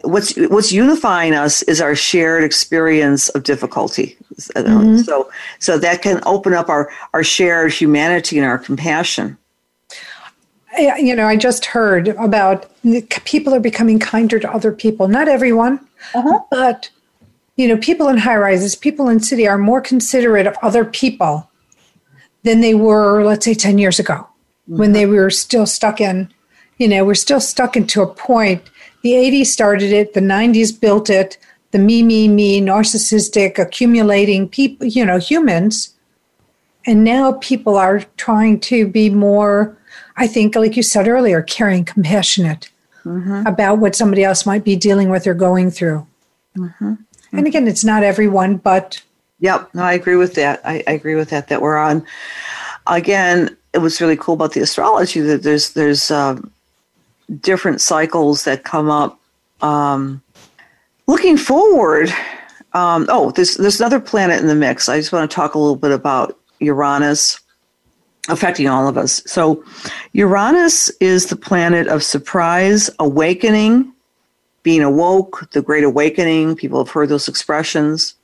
What's, 0.04 0.36
what's 0.36 0.72
unifying 0.72 1.34
us 1.34 1.64
is 1.64 1.82
our 1.82 1.96
shared 1.96 2.44
experience 2.44 3.30
of 3.30 3.44
difficulty. 3.44 4.16
Mm-hmm. 4.40 4.98
So, 5.00 5.30
so 5.60 5.78
that 5.80 6.02
can 6.02 6.22
open 6.26 6.54
up 6.54 6.70
our, 6.70 6.90
our 7.14 7.24
shared 7.24 7.74
humanity 7.74 8.38
and 8.38 8.46
our 8.46 8.58
compassion 8.58 9.38
you 10.78 11.16
know, 11.16 11.26
I 11.26 11.36
just 11.36 11.66
heard 11.66 12.10
about 12.10 12.70
people 13.26 13.54
are 13.54 13.60
becoming 13.60 14.00
kinder 14.00 14.40
to 14.40 14.52
other 14.52 14.72
people. 14.72 15.08
Not 15.08 15.28
everyone, 15.28 15.86
uh-huh. 16.14 16.40
but 16.52 16.90
you 17.56 17.68
know, 17.68 17.78
people 17.78 18.08
in 18.08 18.18
high 18.18 18.38
rises, 18.38 18.76
people 18.76 19.10
in 19.10 19.20
city 19.20 19.48
are 19.48 19.58
more 19.58 19.82
considerate 19.82 20.46
of 20.46 20.56
other 20.62 20.86
people 20.86 21.50
than 22.44 22.62
they 22.62 22.76
were, 22.76 23.24
let's 23.24 23.46
say, 23.46 23.54
ten 23.54 23.78
years 23.78 24.00
ago, 24.00 24.14
mm-hmm. 24.14 24.78
when 24.78 24.92
they 24.92 25.06
were 25.06 25.30
still 25.30 25.66
stuck 25.66 26.00
in. 26.00 26.32
You 26.78 26.88
know, 26.88 27.06
we're 27.06 27.16
still 27.16 27.42
stuck 27.42 27.76
into 27.76 28.02
a 28.02 28.08
point. 28.08 28.64
The 29.02 29.14
'80s 29.14 29.48
started 29.48 29.92
it. 29.92 30.14
The 30.14 30.22
'90s 30.22 30.80
built 30.80 31.10
it. 31.10 31.38
The 31.72 31.80
me, 31.80 32.04
me, 32.04 32.28
me, 32.28 32.62
narcissistic, 32.62 33.58
accumulating 33.58 34.48
people. 34.50 34.88
You 34.88 35.06
know, 35.06 35.18
humans. 35.18 35.94
And 36.86 37.04
now 37.04 37.34
people 37.34 37.76
are 37.76 38.06
trying 38.16 38.62
to 38.62 38.88
be 38.88 39.10
more 39.10 39.78
I 40.18 40.28
think, 40.28 40.56
like 40.56 40.76
you 40.76 40.84
said 40.84 41.08
earlier, 41.08 41.44
caring, 41.44 41.86
compassionate 41.86 42.70
mm-hmm. 43.06 43.46
about 43.46 43.78
what 43.78 43.96
somebody 43.96 44.24
else 44.24 44.46
might 44.46 44.64
be 44.64 44.76
dealing 44.76 45.10
with 45.10 45.28
or 45.28 45.36
going 45.36 45.70
through. 45.70 46.06
Mm-hmm. 46.58 46.96
And 47.34 47.48
again, 47.48 47.68
it's 47.68 47.86
not 47.86 48.04
everyone, 48.04 48.58
but. 48.58 49.02
Yep, 49.40 49.76
no, 49.76 49.84
I 49.84 49.94
agree 49.94 50.16
with 50.16 50.34
that. 50.34 50.62
I, 50.66 50.84
I 50.88 50.94
agree 50.94 51.14
with 51.14 51.30
that. 51.30 51.50
That 51.50 51.62
we're 51.62 51.78
on. 51.78 52.06
Again, 52.88 53.56
it 53.74 53.78
was 53.78 54.02
really 54.02 54.18
cool 54.18 54.34
about 54.34 54.54
the 54.54 54.62
astrology 54.62 55.20
that 55.22 55.44
there's 55.44 55.74
there's 55.74 56.10
um, 56.10 56.52
different 57.42 57.82
cycles 57.82 58.44
that 58.46 58.64
come 58.64 58.90
up. 58.90 59.20
Um, 59.62 60.22
looking 61.08 61.38
forward, 61.38 62.10
um, 62.74 63.06
oh, 63.10 63.32
there's 63.32 63.56
there's 63.56 63.80
another 63.80 64.00
planet 64.00 64.40
in 64.40 64.48
the 64.48 64.56
mix. 64.56 64.90
I 64.90 64.98
just 64.98 65.12
want 65.12 65.30
to 65.30 65.36
talk 65.36 65.56
a 65.56 65.60
little 65.60 65.76
bit 65.76 65.92
about 65.92 66.38
Uranus 66.60 67.40
affecting 68.30 68.68
all 68.68 68.88
of 68.88 68.98
us. 68.98 69.22
So, 69.26 69.64
Uranus 70.14 70.90
is 71.00 71.28
the 71.28 71.36
planet 71.36 71.88
of 71.88 72.04
surprise, 72.04 72.90
awakening, 73.00 73.92
being 74.64 74.82
awoke, 74.82 75.50
the 75.52 75.62
great 75.62 75.84
awakening. 75.84 76.56
People 76.56 76.84
have 76.84 76.94
heard 76.94 77.10
those 77.10 77.28
expressions. 77.28 78.16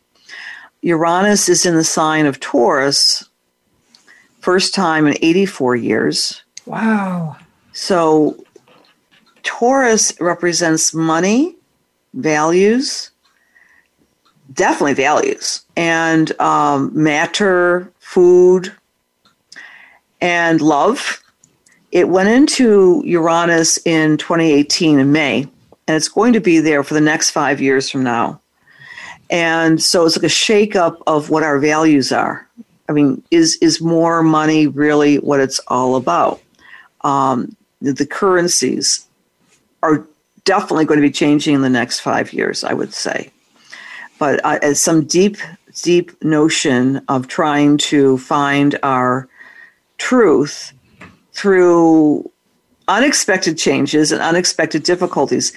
Uranus 0.82 1.48
is 1.48 1.66
in 1.66 1.76
the 1.76 1.84
sign 1.84 2.26
of 2.26 2.40
Taurus, 2.42 3.30
first 4.42 4.74
time 4.76 5.08
in 5.08 5.16
84 5.22 5.78
years. 5.78 6.44
Wow. 6.66 7.38
So, 7.72 8.43
Taurus 9.44 10.20
represents 10.20 10.94
money, 10.94 11.56
values, 12.14 13.12
definitely 14.54 14.94
values, 14.94 15.64
and 15.76 16.38
um, 16.40 16.92
matter, 16.94 17.92
food, 18.00 18.74
and 20.22 20.62
love. 20.62 21.22
It 21.92 22.10
went 22.10 22.30
into 22.30 23.04
Uranus 23.06 23.78
in 23.86 24.18
2018 24.18 25.00
in 25.00 25.12
May. 25.12 25.48
and 25.88 25.98
it's 25.98 26.08
going 26.08 26.34
to 26.34 26.40
be 26.40 26.60
there 26.60 26.84
for 26.84 26.94
the 26.94 27.02
next 27.02 27.32
five 27.32 27.62
years 27.62 27.90
from 27.90 28.04
now. 28.04 28.40
And 29.30 29.82
so 29.82 30.06
it's 30.06 30.16
like 30.16 30.24
a 30.24 30.28
shakeup 30.28 31.02
of 31.08 31.30
what 31.30 31.44
our 31.44 31.60
values 31.60 32.12
are. 32.12 32.48
I 32.88 32.92
mean, 32.92 33.24
is 33.32 33.58
is 33.62 33.82
more 33.82 34.24
money 34.24 34.68
really 34.68 35.18
what 35.18 35.40
it's 35.40 35.60
all 35.68 35.96
about? 35.96 36.42
Um, 37.02 37.56
the, 37.82 37.94
the 37.94 38.06
currencies 38.06 39.08
are 39.84 40.08
definitely 40.46 40.86
going 40.86 41.00
to 41.00 41.08
be 41.08 41.12
changing 41.12 41.54
in 41.54 41.62
the 41.62 41.70
next 41.70 42.00
five 42.00 42.34
years, 42.34 42.64
I 42.64 42.74
would 42.74 42.94
say. 42.94 43.30
But 44.18 44.44
uh, 44.44 44.60
as 44.62 44.82
some 44.82 45.06
deep, 45.06 45.38
deep 45.84 46.24
notion 46.24 47.04
of 47.08 47.28
trying 47.28 47.78
to 47.78 48.18
find 48.18 48.80
our 48.84 49.28
truth 49.98 50.74
through 51.34 52.30
unexpected 52.88 53.58
changes 53.58 54.12
and 54.12 54.22
unexpected 54.22 54.84
difficulties. 54.84 55.54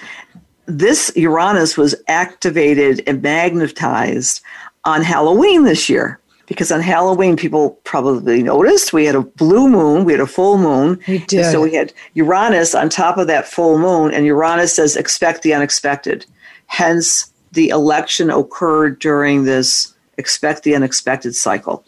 This 0.65 1.11
Uranus 1.15 1.77
was 1.77 1.95
activated 2.07 3.03
and 3.07 3.21
magnetized 3.21 4.41
on 4.85 5.01
Halloween 5.01 5.63
this 5.63 5.89
year 5.89 6.19
because 6.47 6.71
on 6.71 6.81
Halloween, 6.81 7.35
people 7.35 7.71
probably 7.83 8.41
noticed 8.41 8.93
we 8.93 9.05
had 9.05 9.15
a 9.15 9.21
blue 9.21 9.69
moon, 9.69 10.05
we 10.05 10.13
had 10.13 10.21
a 10.21 10.27
full 10.27 10.57
moon. 10.57 10.99
We 11.07 11.19
did. 11.19 11.51
So 11.51 11.61
we 11.61 11.75
had 11.75 11.93
Uranus 12.15 12.73
on 12.73 12.89
top 12.89 13.17
of 13.17 13.27
that 13.27 13.47
full 13.47 13.77
moon, 13.77 14.13
and 14.13 14.25
Uranus 14.25 14.73
says, 14.73 14.95
expect 14.95 15.43
the 15.43 15.53
unexpected. 15.53 16.25
Hence, 16.65 17.31
the 17.51 17.69
election 17.69 18.29
occurred 18.29 18.99
during 18.99 19.43
this 19.43 19.93
expect 20.17 20.63
the 20.63 20.75
unexpected 20.75 21.35
cycle. 21.35 21.85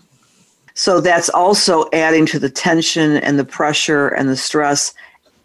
So 0.76 1.02
that's 1.02 1.30
also 1.30 1.90
adding 1.92 2.26
to 2.28 2.40
the 2.40 2.50
tension 2.50 3.18
and 3.18 3.40
the 3.40 3.46
pressure 3.46 4.10
and 4.10 4.30
the 4.30 4.38
stress 4.38 4.94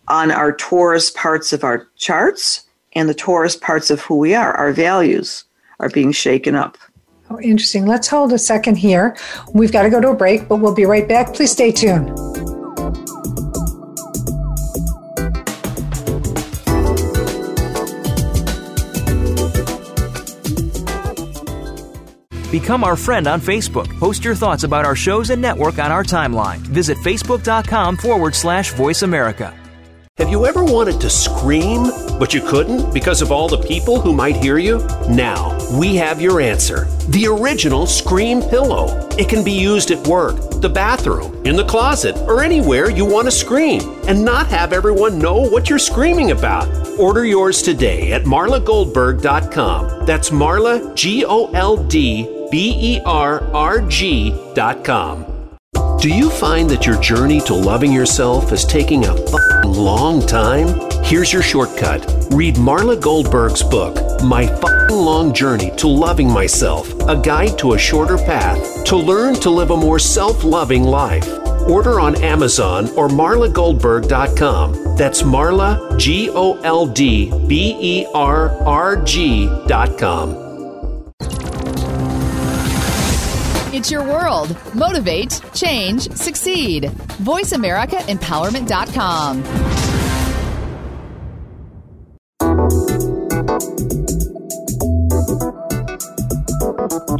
on 0.08 0.30
our 0.30 0.54
Taurus 0.54 1.10
parts 1.10 1.52
of 1.52 1.64
our 1.64 1.88
charts 1.96 2.64
and 2.92 3.08
the 3.08 3.14
Taurus 3.14 3.56
parts 3.56 3.90
of 3.90 4.00
who 4.02 4.18
we 4.18 4.34
are. 4.34 4.52
Our 4.54 4.72
values 4.72 5.44
are 5.80 5.88
being 5.88 6.12
shaken 6.12 6.54
up. 6.54 6.78
Oh, 7.30 7.40
interesting. 7.40 7.86
Let's 7.86 8.08
hold 8.08 8.32
a 8.32 8.38
second 8.38 8.76
here. 8.76 9.16
We've 9.52 9.72
got 9.72 9.82
to 9.82 9.90
go 9.90 10.00
to 10.00 10.10
a 10.10 10.14
break, 10.14 10.48
but 10.48 10.56
we'll 10.56 10.74
be 10.74 10.84
right 10.84 11.08
back. 11.08 11.34
Please 11.34 11.52
stay 11.52 11.72
tuned. 11.72 12.14
Become 22.50 22.84
our 22.84 22.94
friend 22.94 23.26
on 23.26 23.40
Facebook. 23.40 23.88
Post 23.98 24.24
your 24.24 24.36
thoughts 24.36 24.62
about 24.62 24.84
our 24.84 24.94
shows 24.94 25.30
and 25.30 25.42
network 25.42 25.80
on 25.80 25.90
our 25.90 26.04
timeline. 26.04 26.58
Visit 26.58 26.96
facebook.com 26.98 27.96
forward 27.96 28.32
slash 28.32 28.72
voice 28.74 29.02
America. 29.02 29.52
Have 30.18 30.28
you 30.28 30.46
ever 30.46 30.62
wanted 30.62 31.00
to 31.00 31.10
scream, 31.10 31.86
but 32.18 32.32
you 32.32 32.40
couldn't 32.40 32.92
because 32.92 33.22
of 33.22 33.32
all 33.32 33.48
the 33.48 33.58
people 33.58 34.00
who 34.00 34.12
might 34.12 34.36
hear 34.36 34.58
you? 34.58 34.78
Now, 35.08 35.56
we 35.78 35.96
have 35.96 36.20
your 36.20 36.40
answer. 36.40 36.86
The 37.08 37.26
original 37.26 37.86
Scream 37.86 38.40
Pillow. 38.42 39.08
It 39.18 39.28
can 39.28 39.44
be 39.44 39.52
used 39.52 39.90
at 39.90 40.06
work, 40.06 40.60
the 40.60 40.68
bathroom, 40.68 41.44
in 41.46 41.56
the 41.56 41.64
closet, 41.64 42.16
or 42.28 42.42
anywhere 42.42 42.90
you 42.90 43.04
want 43.04 43.26
to 43.26 43.30
scream 43.30 43.80
and 44.06 44.24
not 44.24 44.46
have 44.48 44.72
everyone 44.72 45.18
know 45.18 45.40
what 45.40 45.68
you're 45.68 45.78
screaming 45.78 46.30
about. 46.30 46.68
Order 46.98 47.24
yours 47.24 47.62
today 47.62 48.12
at 48.12 48.24
marlagoldberg.com. 48.24 50.06
That's 50.06 50.30
Marla, 50.30 50.94
G 50.94 51.24
O 51.24 51.50
L 51.52 51.76
D 51.76 52.48
B 52.50 52.74
E 52.78 53.00
R 53.04 53.42
R 53.52 53.80
G.com. 53.80 55.26
Do 56.00 56.08
you 56.10 56.28
find 56.28 56.68
that 56.68 56.84
your 56.84 57.00
journey 57.00 57.40
to 57.42 57.54
loving 57.54 57.90
yourself 57.90 58.52
is 58.52 58.64
taking 58.64 59.06
a 59.06 59.14
long 59.66 60.20
time? 60.26 60.93
Here's 61.04 61.32
your 61.32 61.42
shortcut. 61.42 62.06
Read 62.30 62.54
Marla 62.54 63.00
Goldberg's 63.00 63.62
book, 63.62 64.22
My 64.24 64.46
Fucking 64.46 64.96
Long 64.96 65.34
Journey 65.34 65.70
to 65.76 65.86
Loving 65.86 66.32
Myself, 66.32 66.90
a 67.08 67.20
guide 67.20 67.58
to 67.58 67.74
a 67.74 67.78
shorter 67.78 68.16
path 68.16 68.84
to 68.86 68.96
learn 68.96 69.34
to 69.36 69.50
live 69.50 69.70
a 69.70 69.76
more 69.76 69.98
self 69.98 70.44
loving 70.44 70.82
life. 70.82 71.28
Order 71.68 72.00
on 72.00 72.16
Amazon 72.22 72.88
or 72.96 73.08
marlagoldberg.com. 73.08 74.96
That's 74.96 75.20
Marla, 75.22 75.98
G 75.98 76.30
O 76.30 76.58
L 76.62 76.86
D 76.86 77.30
B 77.48 77.76
E 77.78 78.06
R 78.14 78.50
R 78.66 79.04
G.com. 79.04 80.42
It's 83.74 83.90
your 83.90 84.04
world. 84.04 84.56
Motivate, 84.74 85.42
change, 85.52 86.10
succeed. 86.12 86.84
VoiceAmericaEmpowerment.com. 86.84 89.73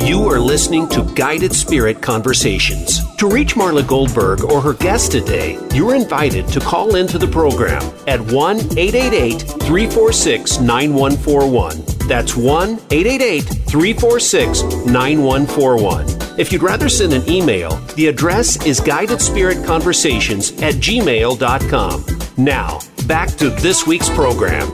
You 0.05 0.28
are 0.28 0.38
listening 0.38 0.86
to 0.90 1.02
Guided 1.14 1.55
Spirit 1.55 2.02
Conversations. 2.02 3.00
To 3.16 3.26
reach 3.26 3.55
Marla 3.55 3.88
Goldberg 3.88 4.44
or 4.44 4.61
her 4.61 4.74
guest 4.74 5.12
today, 5.12 5.59
you're 5.72 5.94
invited 5.94 6.46
to 6.48 6.61
call 6.61 6.96
into 6.96 7.16
the 7.16 7.26
program 7.26 7.80
at 8.07 8.20
1 8.20 8.59
888 8.76 9.40
346 9.40 10.61
9141. 10.61 12.07
That's 12.07 12.36
1 12.36 12.68
888 12.90 13.40
346 13.40 14.62
9141. 14.84 16.38
If 16.38 16.52
you'd 16.52 16.62
rather 16.62 16.90
send 16.90 17.14
an 17.14 17.26
email, 17.26 17.70
the 17.96 18.09
address 18.09 18.62
is 18.66 18.82
guidedspiritconversations 18.82 20.62
at 20.62 20.74
gmail.com. 20.74 22.05
Now, 22.36 22.78
back 23.07 23.30
to 23.38 23.48
this 23.48 23.86
week's 23.86 24.11
program. 24.11 24.68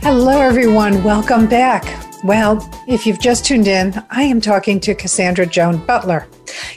Hello, 0.00 0.40
everyone. 0.40 1.04
Welcome 1.04 1.46
back. 1.46 2.05
Well, 2.26 2.68
if 2.88 3.06
you've 3.06 3.20
just 3.20 3.44
tuned 3.44 3.68
in, 3.68 4.02
I 4.10 4.24
am 4.24 4.40
talking 4.40 4.80
to 4.80 4.96
Cassandra 4.96 5.46
Joan 5.46 5.76
Butler. 5.86 6.26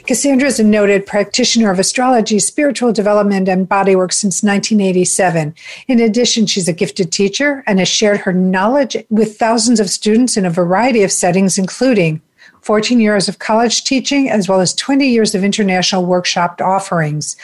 Cassandra 0.06 0.46
is 0.46 0.60
a 0.60 0.64
noted 0.64 1.06
practitioner 1.06 1.72
of 1.72 1.80
astrology, 1.80 2.38
spiritual 2.38 2.92
development, 2.92 3.48
and 3.48 3.68
bodywork 3.68 4.12
since 4.12 4.44
1987. 4.44 5.52
In 5.88 5.98
addition, 5.98 6.46
she's 6.46 6.68
a 6.68 6.72
gifted 6.72 7.10
teacher 7.10 7.64
and 7.66 7.80
has 7.80 7.88
shared 7.88 8.20
her 8.20 8.32
knowledge 8.32 8.96
with 9.10 9.38
thousands 9.38 9.80
of 9.80 9.90
students 9.90 10.36
in 10.36 10.46
a 10.46 10.50
variety 10.50 11.02
of 11.02 11.10
settings, 11.10 11.58
including 11.58 12.20
14 12.60 13.00
years 13.00 13.28
of 13.28 13.40
college 13.40 13.82
teaching, 13.82 14.30
as 14.30 14.48
well 14.48 14.60
as 14.60 14.72
20 14.74 15.04
years 15.04 15.34
of 15.34 15.42
international 15.42 16.06
workshop 16.06 16.60
offerings. 16.60 17.34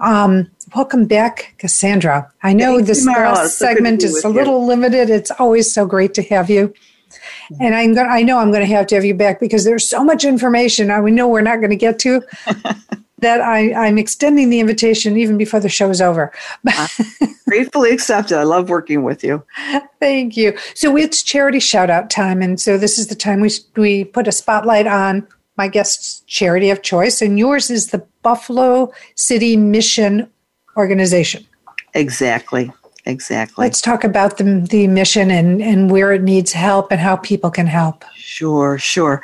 Um, 0.00 0.50
welcome 0.74 1.06
back, 1.06 1.54
Cassandra. 1.58 2.28
I 2.42 2.54
know 2.54 2.80
this 2.80 3.06
last 3.06 3.56
So 3.56 3.66
good 3.66 3.74
to 3.74 3.76
segment 3.76 4.02
is 4.02 4.24
a 4.24 4.28
you. 4.28 4.34
little 4.34 4.66
limited. 4.66 5.10
It's 5.10 5.30
always 5.30 5.72
so 5.72 5.86
great 5.86 6.12
to 6.14 6.22
have 6.22 6.50
you. 6.50 6.74
And 7.60 7.74
I'm 7.74 7.94
going 7.94 8.08
I 8.08 8.22
know 8.22 8.38
I'm 8.38 8.50
going 8.50 8.66
to 8.66 8.74
have 8.74 8.86
to 8.88 8.94
have 8.94 9.04
you 9.04 9.14
back 9.14 9.40
because 9.40 9.64
there's 9.64 9.88
so 9.88 10.04
much 10.04 10.24
information 10.24 10.90
I 10.90 11.00
we 11.00 11.10
know 11.10 11.28
we're 11.28 11.40
not 11.40 11.56
going 11.56 11.70
to 11.70 11.76
get 11.76 11.98
to 12.00 12.22
that 13.22 13.40
I, 13.40 13.72
I'm 13.72 13.98
extending 13.98 14.50
the 14.50 14.60
invitation 14.60 15.16
even 15.16 15.38
before 15.38 15.60
the 15.60 15.68
show 15.68 15.88
is 15.90 16.00
over. 16.00 16.32
Uh, 16.66 16.88
gratefully 17.48 17.90
accepted. 17.90 18.36
I 18.36 18.42
love 18.42 18.68
working 18.68 19.04
with 19.04 19.24
you. 19.24 19.44
Thank 20.00 20.36
you. 20.36 20.58
So 20.74 20.96
it's 20.96 21.22
charity 21.22 21.60
shout 21.60 21.88
out 21.88 22.10
time. 22.10 22.42
And 22.42 22.60
so 22.60 22.76
this 22.76 22.98
is 22.98 23.06
the 23.06 23.14
time 23.14 23.40
we, 23.40 23.50
we 23.76 24.04
put 24.04 24.28
a 24.28 24.32
spotlight 24.32 24.86
on 24.86 25.26
my 25.56 25.68
guest's 25.68 26.20
charity 26.26 26.70
of 26.70 26.82
choice. 26.82 27.22
And 27.22 27.38
yours 27.38 27.70
is 27.70 27.88
the 27.88 28.04
Buffalo 28.22 28.92
City 29.14 29.56
Mission 29.56 30.28
Organization. 30.76 31.46
Exactly. 31.94 32.72
Exactly. 33.04 33.64
Let's 33.64 33.80
talk 33.80 34.04
about 34.04 34.38
the, 34.38 34.64
the 34.70 34.86
mission 34.86 35.30
and, 35.30 35.60
and 35.60 35.90
where 35.90 36.12
it 36.12 36.22
needs 36.22 36.52
help 36.52 36.92
and 36.92 37.00
how 37.00 37.16
people 37.16 37.50
can 37.50 37.66
help. 37.66 38.04
Sure, 38.14 38.78
sure. 38.78 39.22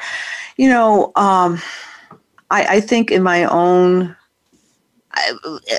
You 0.57 0.69
know, 0.69 1.13
um, 1.15 1.61
I, 2.51 2.77
I 2.77 2.81
think 2.81 3.13
in 3.13 3.23
my 3.23 3.45
own, 3.45 4.17
I, 5.13 5.33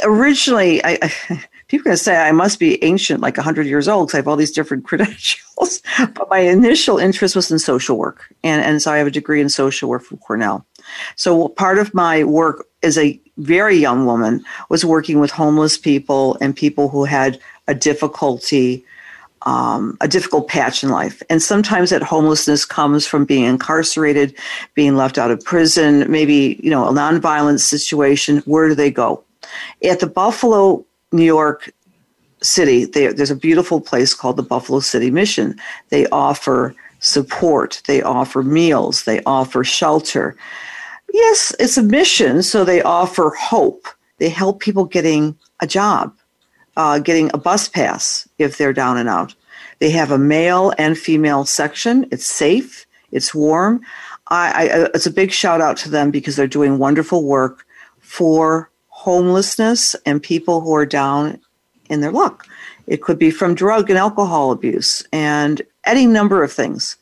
originally, 0.04 0.84
I, 0.84 0.98
I, 1.02 1.14
people 1.68 1.84
are 1.84 1.90
going 1.92 1.98
to 1.98 2.04
say 2.04 2.16
I 2.16 2.32
must 2.32 2.58
be 2.58 2.82
ancient, 2.84 3.20
like 3.20 3.36
100 3.36 3.68
years 3.68 3.90
old, 3.90 4.08
because 4.08 4.16
I 4.16 4.20
have 4.20 4.28
all 4.30 4.38
these 4.38 4.52
different 4.52 4.86
credentials. 4.86 5.82
but 5.98 6.30
my 6.30 6.40
initial 6.40 7.00
interest 7.00 7.36
was 7.36 7.52
in 7.52 7.60
social 7.60 7.98
work. 7.98 8.34
And, 8.46 8.64
and 8.64 8.82
so 8.82 8.94
I 8.94 8.98
have 8.98 9.08
a 9.08 9.12
degree 9.12 9.42
in 9.42 9.50
social 9.50 9.90
work 9.90 10.04
from 10.04 10.20
Cornell. 10.20 10.66
So 11.16 11.50
part 11.50 11.78
of 11.78 11.94
my 11.94 12.24
work 12.24 12.68
as 12.84 12.98
a 12.98 13.20
very 13.38 13.78
young 13.78 14.06
woman 14.06 14.44
was 14.70 14.86
working 14.86 15.20
with 15.20 15.32
homeless 15.32 15.78
people 15.78 16.38
and 16.42 16.56
people 16.56 16.90
who 16.90 17.06
had 17.06 17.40
a 17.68 17.76
difficulty 17.76 18.86
um, 19.44 19.98
a 20.02 20.08
difficult 20.08 20.48
patch 20.48 20.84
in 20.84 20.90
life. 20.90 21.24
And 21.30 21.42
sometimes 21.42 21.92
that 21.92 22.04
homelessness 22.04 22.66
comes 22.66 23.08
from 23.08 23.26
being 23.26 23.46
incarcerated, 23.46 24.36
being 24.74 24.96
left 24.96 25.18
out 25.18 25.32
of 25.32 25.44
prison, 25.44 26.10
maybe, 26.12 26.60
you 26.62 26.70
know, 26.70 26.88
a 26.88 26.92
nonviolent 26.92 27.60
situation. 27.60 28.40
Where 28.40 28.68
do 28.68 28.76
they 28.76 28.92
go? 28.92 29.24
At 29.84 30.00
the 30.00 30.08
Buffalo, 30.08 30.86
New 31.12 31.24
York 31.24 31.72
City, 32.42 32.86
there, 32.86 33.14
there's 33.14 33.32
a 33.32 33.36
beautiful 33.36 33.82
place 33.82 34.14
called 34.14 34.38
the 34.38 34.44
Buffalo 34.44 34.80
City 34.80 35.10
Mission. 35.12 35.60
They 35.90 36.06
offer 36.08 36.76
support, 37.00 37.82
they 37.88 38.02
offer 38.02 38.44
meals, 38.44 39.06
they 39.06 39.22
offer 39.24 39.64
shelter. 39.64 40.36
Yes, 41.14 41.56
it's 41.60 41.78
a 41.78 41.84
mission, 41.84 42.44
so 42.44 42.64
they 42.64 42.82
offer 42.82 43.32
hope. 43.38 43.88
They 44.18 44.30
help 44.30 44.60
people 44.60 44.86
getting 44.86 45.38
a 45.60 45.68
job 45.68 46.14
uh, 46.80 46.98
getting 46.98 47.30
a 47.34 47.38
bus 47.38 47.68
pass 47.68 48.28
if 48.38 48.58
they're 48.58 48.72
down 48.72 48.96
and 48.96 49.10
out. 49.10 49.36
They 49.80 49.90
have 49.90 50.12
a 50.12 50.18
male 50.18 50.74
and 50.78 50.98
female 50.98 51.44
section. 51.44 52.08
It's 52.10 52.26
safe. 52.26 52.86
It's 53.12 53.36
warm. 53.36 53.82
I, 54.30 54.52
I, 54.52 54.90
it's 54.94 55.06
a 55.06 55.12
big 55.12 55.34
shout 55.34 55.60
out 55.60 55.76
to 55.78 55.90
them 55.90 56.10
because 56.10 56.38
they're 56.38 56.48
doing 56.48 56.78
wonderful 56.78 57.26
work 57.26 57.66
for 58.00 58.72
homelessness 58.88 59.94
and 60.06 60.24
people 60.24 60.62
who 60.62 60.74
are 60.74 60.86
down 60.86 61.42
in 61.90 62.00
their 62.00 62.14
luck. 62.14 62.48
It 62.88 63.02
could 63.02 63.20
be 63.20 63.30
from 63.30 63.56
drug 63.56 63.90
and 63.90 64.00
alcohol 64.00 64.52
abuse 64.52 65.04
and 65.12 65.62
any 65.84 66.08
number 66.08 66.44
of 66.44 66.54
things. 66.54 66.96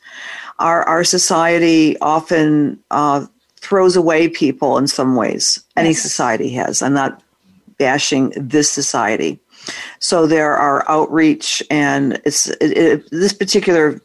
Our, 0.58 0.82
our 0.84 1.04
society 1.04 1.96
often 2.00 2.80
uh, 2.90 3.26
throws 3.58 3.96
away 3.96 4.28
people 4.28 4.78
in 4.78 4.86
some 4.86 5.16
ways. 5.16 5.62
Any 5.76 5.92
society 5.92 6.50
has. 6.50 6.82
I'm 6.82 6.94
not 6.94 7.22
bashing 7.78 8.32
this 8.36 8.70
society. 8.70 9.38
So 9.98 10.26
there 10.26 10.54
are 10.54 10.88
outreach, 10.88 11.62
and 11.70 12.20
it's 12.24 12.48
it, 12.48 12.76
it, 12.76 13.10
this 13.10 13.32
particular. 13.32 14.00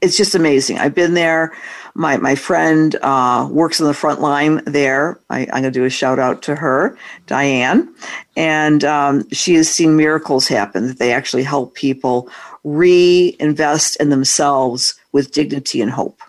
It's 0.00 0.16
just 0.16 0.34
amazing. 0.34 0.78
I've 0.78 0.94
been 0.94 1.14
there. 1.14 1.52
My 1.94 2.16
my 2.16 2.34
friend 2.34 2.96
uh, 3.02 3.48
works 3.50 3.80
in 3.80 3.86
the 3.86 3.94
front 3.94 4.20
line 4.20 4.62
there. 4.66 5.18
I, 5.30 5.40
am 5.40 5.48
going 5.48 5.62
to 5.64 5.70
do 5.70 5.84
a 5.84 5.90
shout 5.90 6.18
out 6.18 6.42
to 6.42 6.54
her, 6.54 6.96
Diane, 7.26 7.92
and 8.36 8.84
um, 8.84 9.28
she 9.30 9.54
has 9.54 9.68
seen 9.68 9.96
miracles 9.96 10.46
happen. 10.46 10.88
That 10.88 10.98
they 10.98 11.12
actually 11.12 11.44
help 11.44 11.74
people 11.74 12.28
reinvest 12.64 13.96
in 13.96 14.10
themselves 14.10 14.94
with 15.12 15.32
dignity 15.32 15.80
and 15.80 15.90
hope. 15.90 16.20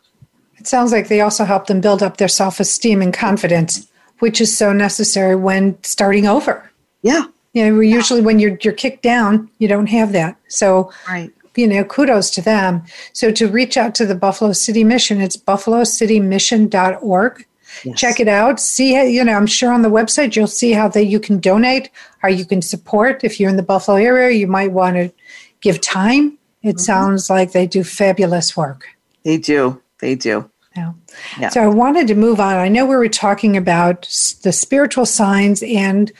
It 0.65 0.69
sounds 0.69 0.91
like 0.91 1.09
they 1.09 1.21
also 1.21 1.45
help 1.45 1.67
them 1.67 1.79
build 1.79 2.01
up 2.01 2.17
their 2.17 2.27
self 2.27 2.59
esteem 2.59 3.03
and 3.03 3.13
confidence, 3.13 3.87
which 4.17 4.41
is 4.41 4.57
so 4.57 4.73
necessary 4.73 5.35
when 5.35 5.77
starting 5.83 6.25
over. 6.25 6.71
Yeah. 7.03 7.25
You 7.53 7.69
know, 7.69 7.79
usually 7.81 8.21
when 8.21 8.39
you're 8.39 8.57
you're 8.61 8.73
kicked 8.73 9.03
down, 9.03 9.47
you 9.59 9.67
don't 9.67 9.85
have 9.85 10.11
that. 10.13 10.37
So 10.47 10.91
right. 11.07 11.31
you 11.55 11.67
know, 11.67 11.83
kudos 11.83 12.31
to 12.31 12.41
them. 12.41 12.81
So 13.13 13.29
to 13.33 13.47
reach 13.47 13.77
out 13.77 13.93
to 13.93 14.07
the 14.07 14.15
Buffalo 14.15 14.53
City 14.53 14.83
Mission, 14.83 15.21
it's 15.21 15.37
buffalocitymission.org. 15.37 17.45
Yes. 17.83 17.99
Check 17.99 18.19
it 18.19 18.27
out. 18.27 18.59
See, 18.59 19.13
you 19.13 19.23
know, 19.23 19.33
I'm 19.33 19.45
sure 19.45 19.71
on 19.71 19.83
the 19.83 19.89
website 19.89 20.35
you'll 20.35 20.47
see 20.47 20.71
how 20.71 20.87
that 20.87 21.05
you 21.05 21.19
can 21.19 21.39
donate, 21.39 21.91
how 22.23 22.29
you 22.29 22.45
can 22.45 22.63
support. 22.63 23.23
If 23.23 23.39
you're 23.39 23.51
in 23.51 23.57
the 23.57 23.61
Buffalo 23.61 23.97
area, 23.97 24.35
you 24.35 24.47
might 24.47 24.71
want 24.71 24.95
to 24.95 25.13
give 25.61 25.79
time. 25.79 26.39
It 26.63 26.69
mm-hmm. 26.69 26.79
sounds 26.79 27.29
like 27.29 27.51
they 27.51 27.67
do 27.67 27.83
fabulous 27.83 28.57
work. 28.57 28.87
They 29.21 29.37
do. 29.37 29.79
They 29.99 30.15
do. 30.15 30.49
Yeah. 30.75 30.93
yeah. 31.39 31.49
So 31.49 31.61
I 31.61 31.67
wanted 31.67 32.07
to 32.07 32.15
move 32.15 32.39
on. 32.39 32.55
I 32.55 32.67
know 32.67 32.85
we 32.85 32.95
were 32.95 33.07
talking 33.07 33.55
about 33.55 34.01
the 34.43 34.51
spiritual 34.51 35.05
signs 35.05 35.63
and 35.63 36.11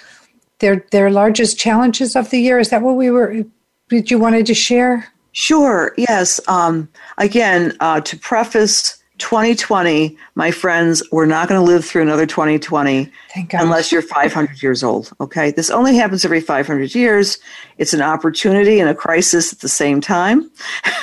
their 0.59 0.85
their 0.91 1.11
largest 1.11 1.59
challenges 1.59 2.15
of 2.15 2.29
the 2.29 2.39
year. 2.39 2.59
Is 2.59 2.69
that 2.69 2.81
what 2.81 2.95
we 2.95 3.09
were? 3.11 3.43
Did 3.89 4.09
you 4.09 4.17
wanted 4.17 4.45
to 4.47 4.53
share? 4.53 5.07
Sure. 5.33 5.93
Yes. 5.97 6.39
Um, 6.47 6.87
again, 7.17 7.75
uh, 7.81 7.99
to 8.01 8.17
preface 8.17 8.97
2020, 9.17 10.17
my 10.35 10.51
friends, 10.51 11.03
we're 11.11 11.25
not 11.25 11.49
going 11.49 11.59
to 11.59 11.65
live 11.65 11.85
through 11.85 12.01
another 12.01 12.25
2020 12.25 13.11
unless 13.53 13.91
you're 13.91 14.01
500 14.01 14.63
years 14.63 14.83
old. 14.83 15.11
Okay. 15.19 15.51
This 15.51 15.69
only 15.69 15.95
happens 15.95 16.23
every 16.23 16.41
500 16.41 16.95
years. 16.95 17.37
It's 17.77 17.93
an 17.93 18.01
opportunity 18.01 18.79
and 18.79 18.89
a 18.89 18.95
crisis 18.95 19.51
at 19.51 19.59
the 19.59 19.69
same 19.69 19.99
time. 19.99 20.49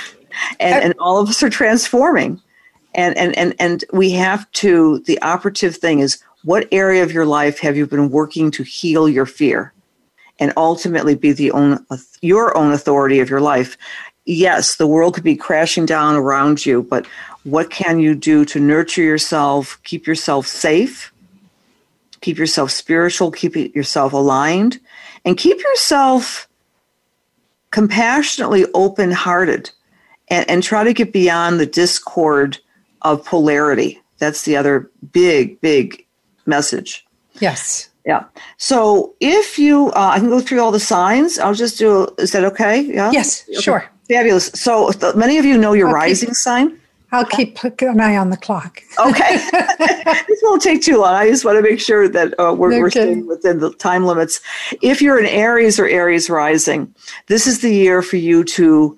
and, 0.60 0.84
and 0.84 0.94
all 0.98 1.18
of 1.18 1.28
us 1.28 1.42
are 1.42 1.50
transforming. 1.50 2.40
And, 2.94 3.16
and, 3.16 3.36
and, 3.36 3.54
and 3.58 3.84
we 3.92 4.10
have 4.12 4.50
to, 4.52 4.98
the 5.00 5.20
operative 5.22 5.76
thing 5.76 6.00
is 6.00 6.22
what 6.44 6.68
area 6.72 7.02
of 7.02 7.12
your 7.12 7.26
life 7.26 7.58
have 7.60 7.76
you 7.76 7.86
been 7.86 8.10
working 8.10 8.50
to 8.52 8.62
heal 8.62 9.08
your 9.08 9.26
fear? 9.26 9.72
And 10.38 10.52
ultimately 10.56 11.14
be 11.14 11.32
the 11.32 11.52
own 11.52 11.84
your 12.20 12.56
own 12.56 12.72
authority 12.72 13.20
of 13.20 13.30
your 13.30 13.40
life. 13.40 13.76
Yes 14.24 14.76
the 14.76 14.86
world 14.86 15.14
could 15.14 15.24
be 15.24 15.36
crashing 15.36 15.86
down 15.86 16.16
around 16.16 16.64
you 16.64 16.82
but 16.82 17.06
what 17.44 17.70
can 17.70 17.98
you 17.98 18.14
do 18.14 18.44
to 18.44 18.60
nurture 18.60 19.02
yourself 19.02 19.80
keep 19.82 20.06
yourself 20.06 20.46
safe 20.46 21.12
keep 22.20 22.38
yourself 22.38 22.70
spiritual 22.70 23.32
keep 23.32 23.56
yourself 23.56 24.12
aligned 24.12 24.78
and 25.24 25.36
keep 25.36 25.58
yourself 25.58 26.48
compassionately 27.72 28.64
open 28.74 29.10
hearted 29.10 29.70
and, 30.28 30.48
and 30.48 30.62
try 30.62 30.84
to 30.84 30.92
get 30.92 31.12
beyond 31.12 31.58
the 31.58 31.66
discord 31.66 32.58
of 33.04 33.24
polarity 33.24 34.02
that's 34.22 34.42
the 34.42 34.56
other 34.56 34.88
big 35.10 35.60
big 35.60 36.06
message. 36.46 37.04
Yes. 37.40 37.88
Yeah. 38.06 38.24
So 38.56 39.14
if 39.18 39.58
you, 39.58 39.88
uh, 39.90 40.12
I 40.14 40.20
can 40.20 40.28
go 40.28 40.40
through 40.40 40.60
all 40.60 40.70
the 40.70 40.80
signs. 40.80 41.40
I'll 41.40 41.54
just 41.54 41.76
do. 41.76 42.08
Is 42.18 42.30
that 42.30 42.44
okay? 42.44 42.82
Yeah. 42.82 43.10
Yes. 43.10 43.44
Okay. 43.48 43.60
Sure. 43.60 43.90
Fabulous. 44.08 44.46
So 44.54 44.92
th- 44.92 45.16
many 45.16 45.38
of 45.38 45.44
you 45.44 45.58
know 45.58 45.72
your 45.72 45.90
rising 45.90 46.34
sign. 46.34 46.78
I'll 47.10 47.26
keep 47.26 47.62
an 47.64 48.00
eye 48.00 48.16
on 48.16 48.30
the 48.30 48.36
clock. 48.36 48.80
okay. 48.98 49.36
this 50.28 50.40
won't 50.42 50.62
take 50.62 50.82
too 50.82 50.98
long. 50.98 51.14
I 51.14 51.28
just 51.28 51.44
want 51.44 51.56
to 51.56 51.62
make 51.62 51.80
sure 51.80 52.08
that 52.08 52.32
uh, 52.38 52.54
we're, 52.56 52.68
okay. 52.68 52.80
we're 52.80 52.90
staying 52.90 53.26
within 53.26 53.58
the 53.58 53.72
time 53.74 54.04
limits. 54.04 54.40
If 54.82 55.02
you're 55.02 55.18
an 55.18 55.26
Aries 55.26 55.78
or 55.80 55.86
Aries 55.86 56.30
rising, 56.30 56.94
this 57.26 57.46
is 57.46 57.60
the 57.60 57.74
year 57.74 58.02
for 58.02 58.16
you 58.16 58.44
to 58.44 58.96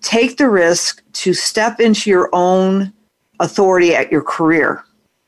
take 0.00 0.38
the 0.38 0.48
risk 0.48 1.02
to 1.12 1.34
step 1.34 1.80
into 1.80 2.08
your 2.08 2.30
own 2.32 2.92
authority 3.40 3.94
at 3.94 4.12
your 4.12 4.22
career 4.22 4.84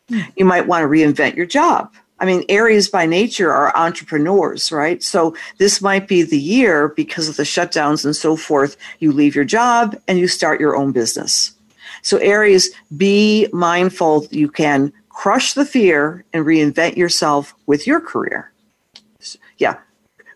hmm. 0.09 0.21
you 0.37 0.45
might 0.45 0.69
want 0.69 0.85
to 0.85 0.89
reinvent 0.89 1.35
your 1.35 1.47
job. 1.47 1.93
I 2.23 2.25
mean, 2.25 2.45
Aries 2.49 2.89
by 2.89 3.05
nature 3.05 3.53
are 3.53 3.77
entrepreneurs, 3.77 4.71
right? 4.71 5.03
So 5.03 5.35
this 5.59 5.83
might 5.83 6.07
be 6.07 6.23
the 6.23 6.39
year 6.39 6.91
because 6.91 7.29
of 7.29 7.37
the 7.37 7.43
shutdowns 7.43 8.05
and 8.05 8.15
so 8.15 8.37
forth. 8.37 8.77
You 9.01 9.11
leave 9.11 9.35
your 9.35 9.45
job 9.45 10.01
and 10.07 10.21
you 10.21 10.29
start 10.29 10.61
your 10.61 10.77
own 10.77 10.93
business. 10.93 11.51
So, 12.03 12.19
Aries, 12.19 12.71
be 12.97 13.49
mindful 13.53 14.29
you 14.31 14.49
can 14.49 14.93
crush 15.09 15.55
the 15.55 15.65
fear 15.65 16.25
and 16.33 16.47
reinvent 16.47 16.97
yourself 16.97 17.57
with 17.67 17.89
your 17.89 18.01
career. 18.01 18.53
Yeah, 19.59 19.79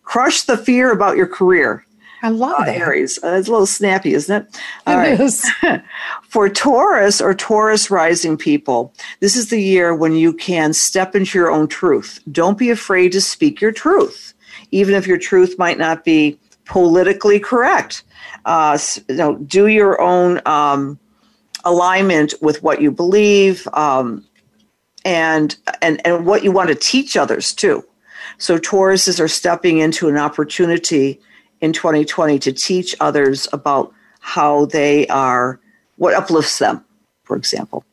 crush 0.02 0.42
the 0.42 0.56
fear 0.56 0.90
about 0.90 1.16
your 1.16 1.28
career. 1.28 1.85
I 2.22 2.30
love 2.30 2.60
uh, 2.60 2.64
that. 2.64 2.76
Aries. 2.76 3.18
Uh, 3.22 3.34
it's 3.34 3.48
a 3.48 3.50
little 3.50 3.66
snappy, 3.66 4.14
isn't 4.14 4.42
it? 4.42 4.60
All 4.86 4.94
it 4.94 4.96
right. 4.96 5.20
is. 5.20 5.46
For 6.28 6.48
Taurus 6.48 7.20
or 7.20 7.34
Taurus 7.34 7.90
rising 7.90 8.36
people, 8.36 8.92
this 9.20 9.36
is 9.36 9.50
the 9.50 9.60
year 9.60 9.94
when 9.94 10.14
you 10.14 10.32
can 10.32 10.72
step 10.72 11.14
into 11.14 11.38
your 11.38 11.50
own 11.50 11.68
truth. 11.68 12.20
Don't 12.30 12.58
be 12.58 12.70
afraid 12.70 13.12
to 13.12 13.20
speak 13.20 13.60
your 13.60 13.72
truth, 13.72 14.34
even 14.70 14.94
if 14.94 15.06
your 15.06 15.18
truth 15.18 15.58
might 15.58 15.78
not 15.78 16.04
be 16.04 16.38
politically 16.64 17.38
correct. 17.38 18.02
Uh, 18.44 18.78
you 19.08 19.16
know, 19.16 19.36
do 19.36 19.66
your 19.66 20.00
own 20.00 20.40
um, 20.46 20.98
alignment 21.64 22.34
with 22.40 22.62
what 22.62 22.80
you 22.80 22.90
believe 22.90 23.66
um, 23.72 24.24
and, 25.04 25.56
and, 25.82 26.04
and 26.06 26.26
what 26.26 26.44
you 26.44 26.52
want 26.52 26.68
to 26.68 26.74
teach 26.74 27.16
others 27.16 27.54
too. 27.54 27.84
So 28.38 28.58
Tauruses 28.58 29.20
are 29.20 29.28
stepping 29.28 29.78
into 29.78 30.08
an 30.08 30.16
opportunity 30.16 31.20
in 31.66 31.72
2020 31.72 32.38
to 32.38 32.52
teach 32.52 32.94
others 33.00 33.48
about 33.52 33.92
how 34.20 34.66
they 34.66 35.06
are, 35.08 35.60
what 35.96 36.14
uplifts 36.14 36.58
them, 36.58 36.84
for 37.24 37.36
example. 37.36 37.84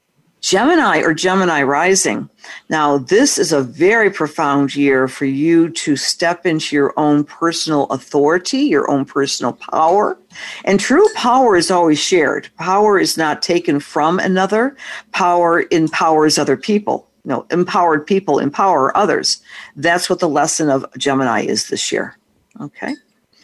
Gemini 0.41 0.99
or 0.99 1.13
Gemini 1.13 1.63
rising. 1.63 2.29
Now, 2.69 2.97
this 2.97 3.37
is 3.37 3.53
a 3.53 3.61
very 3.61 4.11
profound 4.11 4.75
year 4.75 5.07
for 5.07 5.25
you 5.25 5.69
to 5.69 5.95
step 5.95 6.45
into 6.45 6.75
your 6.75 6.93
own 6.97 7.23
personal 7.23 7.85
authority, 7.85 8.59
your 8.59 8.91
own 8.91 9.05
personal 9.05 9.53
power. 9.53 10.17
And 10.65 10.79
true 10.79 11.07
power 11.15 11.55
is 11.55 11.71
always 11.71 11.99
shared. 11.99 12.49
Power 12.57 12.99
is 12.99 13.17
not 13.17 13.41
taken 13.41 13.79
from 13.79 14.19
another, 14.19 14.75
power 15.13 15.63
empowers 15.71 16.37
other 16.37 16.57
people. 16.57 17.07
No, 17.25 17.47
empowered 17.49 18.05
people 18.05 18.39
empower 18.39 18.95
others. 18.97 19.41
That's 19.77 20.09
what 20.09 20.19
the 20.19 20.27
lesson 20.27 20.69
of 20.69 20.85
Gemini 20.97 21.43
is 21.43 21.69
this 21.69 21.89
year. 21.89 22.17
Okay 22.59 22.95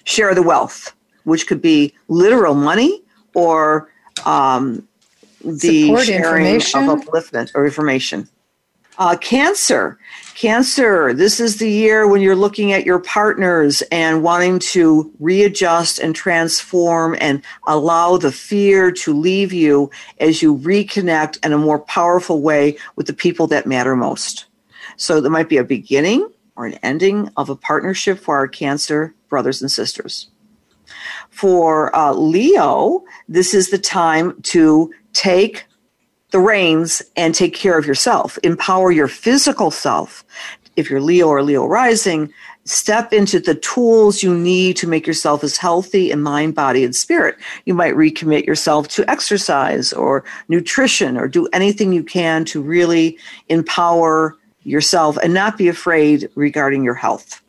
share 0.04 0.34
the 0.36 0.43
wealth, 0.43 0.93
which 1.24 1.47
could 1.47 1.62
be 1.62 1.93
literal 2.08 2.56
money 2.56 3.04
or 3.34 3.91
um, 4.26 4.88
the 5.43 5.88
Support 5.88 6.06
sharing 6.06 6.56
of 6.56 6.62
upliftment 6.62 7.52
or 7.56 7.66
information. 7.66 8.28
Uh, 8.97 9.16
cancer. 9.16 9.97
Cancer, 10.36 11.14
this 11.14 11.39
is 11.39 11.58
the 11.58 11.70
year 11.70 12.06
when 12.06 12.22
you're 12.22 12.36
looking 12.36 12.74
at 12.74 12.86
your 12.86 13.00
partners 13.00 13.82
and 13.93 14.24
wanting 14.24 14.60
to 14.60 15.10
readjust 15.20 16.00
and 16.00 16.14
transform 16.14 17.16
and 17.22 17.41
allow 17.66 18.18
the 18.18 18.32
fear 18.32 18.91
to 18.91 19.14
leave 19.14 19.54
you 19.54 19.89
as 20.20 20.41
you 20.41 20.58
reconnect 20.58 21.43
in 21.45 21.54
a 21.54 21.58
more 21.58 21.80
powerful 21.80 22.41
way 22.41 22.78
with 22.97 23.08
the 23.08 23.14
people 23.14 23.47
that 23.47 23.66
matter 23.66 23.95
most. 23.95 24.47
So 24.97 25.22
there 25.22 25.32
might 25.32 25.47
be 25.47 25.58
a 25.58 25.64
beginning 25.64 26.30
or 26.60 26.66
an 26.66 26.74
ending 26.84 27.30
of 27.38 27.49
a 27.49 27.55
partnership 27.55 28.20
for 28.20 28.36
our 28.36 28.47
Cancer 28.47 29.16
brothers 29.30 29.62
and 29.62 29.72
sisters. 29.72 30.28
For 31.30 31.95
uh, 31.95 32.12
Leo, 32.12 33.05
this 33.30 33.53
is 33.53 33.70
the 33.70 33.78
time 33.78 34.39
to 34.41 34.93
take 35.14 35.66
the 36.32 36.39
reins 36.39 37.01
and 37.16 37.34
take 37.34 37.55
care 37.55 37.78
of 37.78 37.86
yourself, 37.86 38.38
empower 38.43 38.91
your 38.91 39.07
physical 39.07 39.72
self, 39.72 40.26
if 40.76 40.89
you're 40.89 41.01
Leo 41.01 41.28
or 41.28 41.43
Leo 41.43 41.66
rising, 41.66 42.32
step 42.66 43.14
into 43.14 43.39
the 43.39 43.55
tools 43.55 44.22
you 44.22 44.36
need 44.36 44.76
to 44.78 44.88
make 44.88 45.07
yourself 45.07 45.43
as 45.43 45.57
healthy 45.57 46.12
in 46.12 46.22
mind, 46.22 46.55
body, 46.55 46.84
and 46.84 46.95
spirit. 46.95 47.38
You 47.66 47.74
might 47.74 47.95
recommit 47.95 48.45
yourself 48.45 48.89
to 48.89 49.10
exercise 49.10 49.93
or 49.93 50.26
nutrition 50.49 51.18
or 51.18 51.28
do 51.28 51.47
anything 51.53 51.93
you 51.93 52.03
can 52.03 52.43
to 52.45 52.62
really 52.62 53.18
empower 53.47 54.38
yourself 54.64 55.18
and 55.18 55.34
not 55.34 55.57
be 55.57 55.68
afraid 55.68 56.30
regarding 56.36 56.84
your 56.84 56.93
health. 56.93 57.41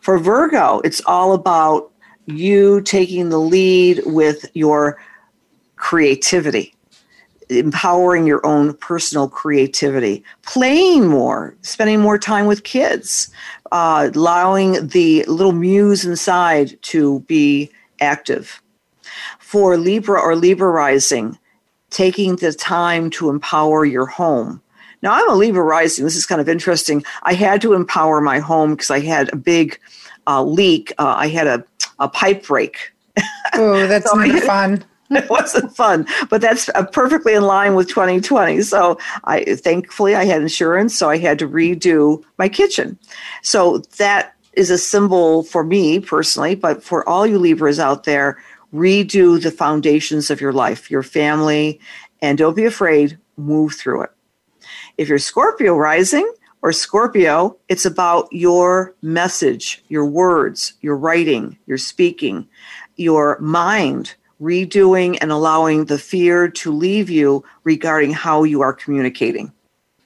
For 0.00 0.18
Virgo, 0.18 0.80
it's 0.80 1.02
all 1.06 1.32
about 1.32 1.90
you 2.26 2.80
taking 2.82 3.28
the 3.28 3.38
lead 3.38 4.02
with 4.06 4.46
your 4.54 4.98
creativity 5.76 6.74
empowering 7.50 8.26
your 8.26 8.44
own 8.46 8.74
personal 8.74 9.28
creativity, 9.28 10.22
playing 10.42 11.08
more, 11.08 11.54
spending 11.62 12.00
more 12.00 12.18
time 12.18 12.46
with 12.46 12.62
kids, 12.62 13.30
uh, 13.72 14.10
allowing 14.14 14.86
the 14.88 15.24
little 15.24 15.52
muse 15.52 16.04
inside 16.04 16.80
to 16.82 17.20
be 17.20 17.70
active. 18.00 18.62
For 19.38 19.76
Libra 19.76 20.20
or 20.20 20.36
Libra 20.36 20.70
rising, 20.70 21.38
taking 21.90 22.36
the 22.36 22.52
time 22.52 23.10
to 23.10 23.30
empower 23.30 23.84
your 23.84 24.06
home. 24.06 24.62
Now, 25.02 25.12
I'm 25.12 25.30
a 25.30 25.34
Libra 25.34 25.62
rising. 25.62 26.04
This 26.04 26.16
is 26.16 26.26
kind 26.26 26.40
of 26.40 26.48
interesting. 26.48 27.04
I 27.22 27.34
had 27.34 27.62
to 27.62 27.72
empower 27.72 28.20
my 28.20 28.38
home 28.38 28.72
because 28.72 28.90
I 28.90 29.00
had 29.00 29.32
a 29.32 29.36
big 29.36 29.78
uh, 30.26 30.42
leak. 30.42 30.92
Uh, 30.98 31.14
I 31.16 31.28
had 31.28 31.46
a, 31.46 31.64
a 31.98 32.08
pipe 32.08 32.46
break. 32.46 32.92
Oh, 33.54 33.86
that's 33.86 34.10
so 34.10 34.16
not 34.16 34.42
fun. 34.42 34.84
it 35.10 35.28
wasn't 35.28 35.74
fun, 35.74 36.06
but 36.28 36.40
that's 36.40 36.68
uh, 36.76 36.86
perfectly 36.86 37.34
in 37.34 37.42
line 37.42 37.74
with 37.74 37.88
2020. 37.88 38.62
So 38.62 38.96
I 39.24 39.42
thankfully 39.56 40.14
I 40.14 40.24
had 40.24 40.40
insurance, 40.40 40.96
so 40.96 41.10
I 41.10 41.18
had 41.18 41.38
to 41.40 41.48
redo 41.48 42.22
my 42.38 42.48
kitchen. 42.48 42.96
So 43.42 43.78
that 43.98 44.36
is 44.52 44.70
a 44.70 44.78
symbol 44.78 45.42
for 45.42 45.64
me 45.64 45.98
personally, 45.98 46.54
but 46.54 46.84
for 46.84 47.08
all 47.08 47.26
you 47.26 47.38
Libras 47.38 47.80
out 47.80 48.04
there, 48.04 48.40
redo 48.72 49.42
the 49.42 49.50
foundations 49.50 50.30
of 50.30 50.40
your 50.40 50.52
life, 50.52 50.90
your 50.90 51.02
family, 51.02 51.80
and 52.22 52.38
don't 52.38 52.54
be 52.54 52.64
afraid, 52.64 53.18
move 53.36 53.74
through 53.74 54.02
it. 54.02 54.10
If 55.00 55.08
you're 55.08 55.16
Scorpio 55.16 55.78
rising 55.78 56.30
or 56.60 56.74
Scorpio, 56.74 57.56
it's 57.70 57.86
about 57.86 58.28
your 58.32 58.94
message, 59.00 59.82
your 59.88 60.04
words, 60.04 60.74
your 60.82 60.94
writing, 60.94 61.56
your 61.66 61.78
speaking, 61.78 62.46
your 62.96 63.38
mind 63.40 64.14
redoing 64.42 65.16
and 65.22 65.32
allowing 65.32 65.86
the 65.86 65.96
fear 65.96 66.50
to 66.50 66.70
leave 66.70 67.08
you 67.08 67.42
regarding 67.64 68.12
how 68.12 68.42
you 68.42 68.60
are 68.60 68.74
communicating. 68.74 69.50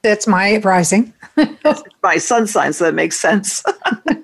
That's 0.03 0.29
my 0.29 0.59
rising. 0.59 1.13
my 2.05 2.19
sun 2.19 2.47
sign, 2.47 2.73
so 2.73 2.85
that 2.85 2.95
makes 2.95 3.19
sense. 3.19 3.65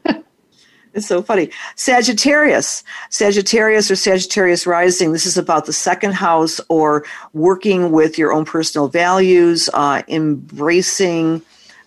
it's 0.93 1.07
so 1.07 1.22
funny. 1.22 1.51
Sagittarius, 1.76 2.82
Sagittarius 3.11 3.91
or 3.91 3.97
Sagittarius 3.97 4.66
rising. 4.66 5.12
This 5.12 5.26
is 5.26 5.38
about 5.38 5.66
the 5.66 5.72
second 5.72 6.12
house 6.12 6.61
or 6.68 7.05
working 7.32 7.93
with 7.93 8.18
your 8.18 8.32
own 8.32 8.45
personal 8.45 8.88
values, 8.88 9.70
uh, 9.72 10.03
embracing 10.09 11.43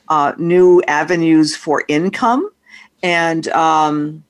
uh, 0.07 0.33
new 0.37 0.81
avenues 0.87 1.55
for 1.55 1.83
income, 1.87 2.49
and 3.01 3.47
um, 3.49 4.23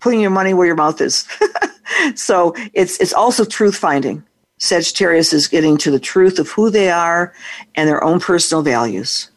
putting 0.00 0.20
your 0.20 0.30
money 0.30 0.54
where 0.54 0.66
your 0.66 0.76
mouth 0.76 1.00
is. 1.00 1.26
so 2.14 2.54
it's 2.72 3.00
it's 3.00 3.12
also 3.12 3.44
truth 3.44 3.76
finding. 3.76 4.24
Sagittarius 4.58 5.32
is 5.32 5.48
getting 5.48 5.78
to 5.78 5.90
the 5.90 6.00
truth 6.00 6.38
of 6.38 6.48
who 6.50 6.68
they 6.68 6.90
are 6.90 7.32
and 7.76 7.88
their 7.88 8.02
own 8.04 8.20
personal 8.20 8.62
values. 8.62 9.30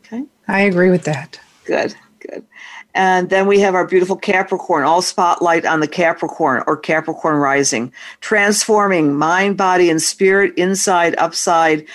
Okay. 0.00 0.24
I 0.48 0.60
agree 0.60 0.90
with 0.90 1.04
that. 1.04 1.38
Good, 1.64 1.90
good. 1.90 1.96
And 2.96 3.28
then 3.28 3.46
we 3.46 3.60
have 3.60 3.74
our 3.74 3.86
beautiful 3.86 4.16
Capricorn, 4.16 4.84
all 4.84 5.02
spotlight 5.02 5.66
on 5.66 5.80
the 5.80 5.86
Capricorn 5.86 6.64
or 6.66 6.78
Capricorn 6.78 7.36
rising, 7.36 7.92
transforming 8.22 9.14
mind, 9.14 9.58
body, 9.58 9.90
and 9.90 10.00
spirit 10.00 10.54
inside, 10.56 11.14
upside 11.18 11.86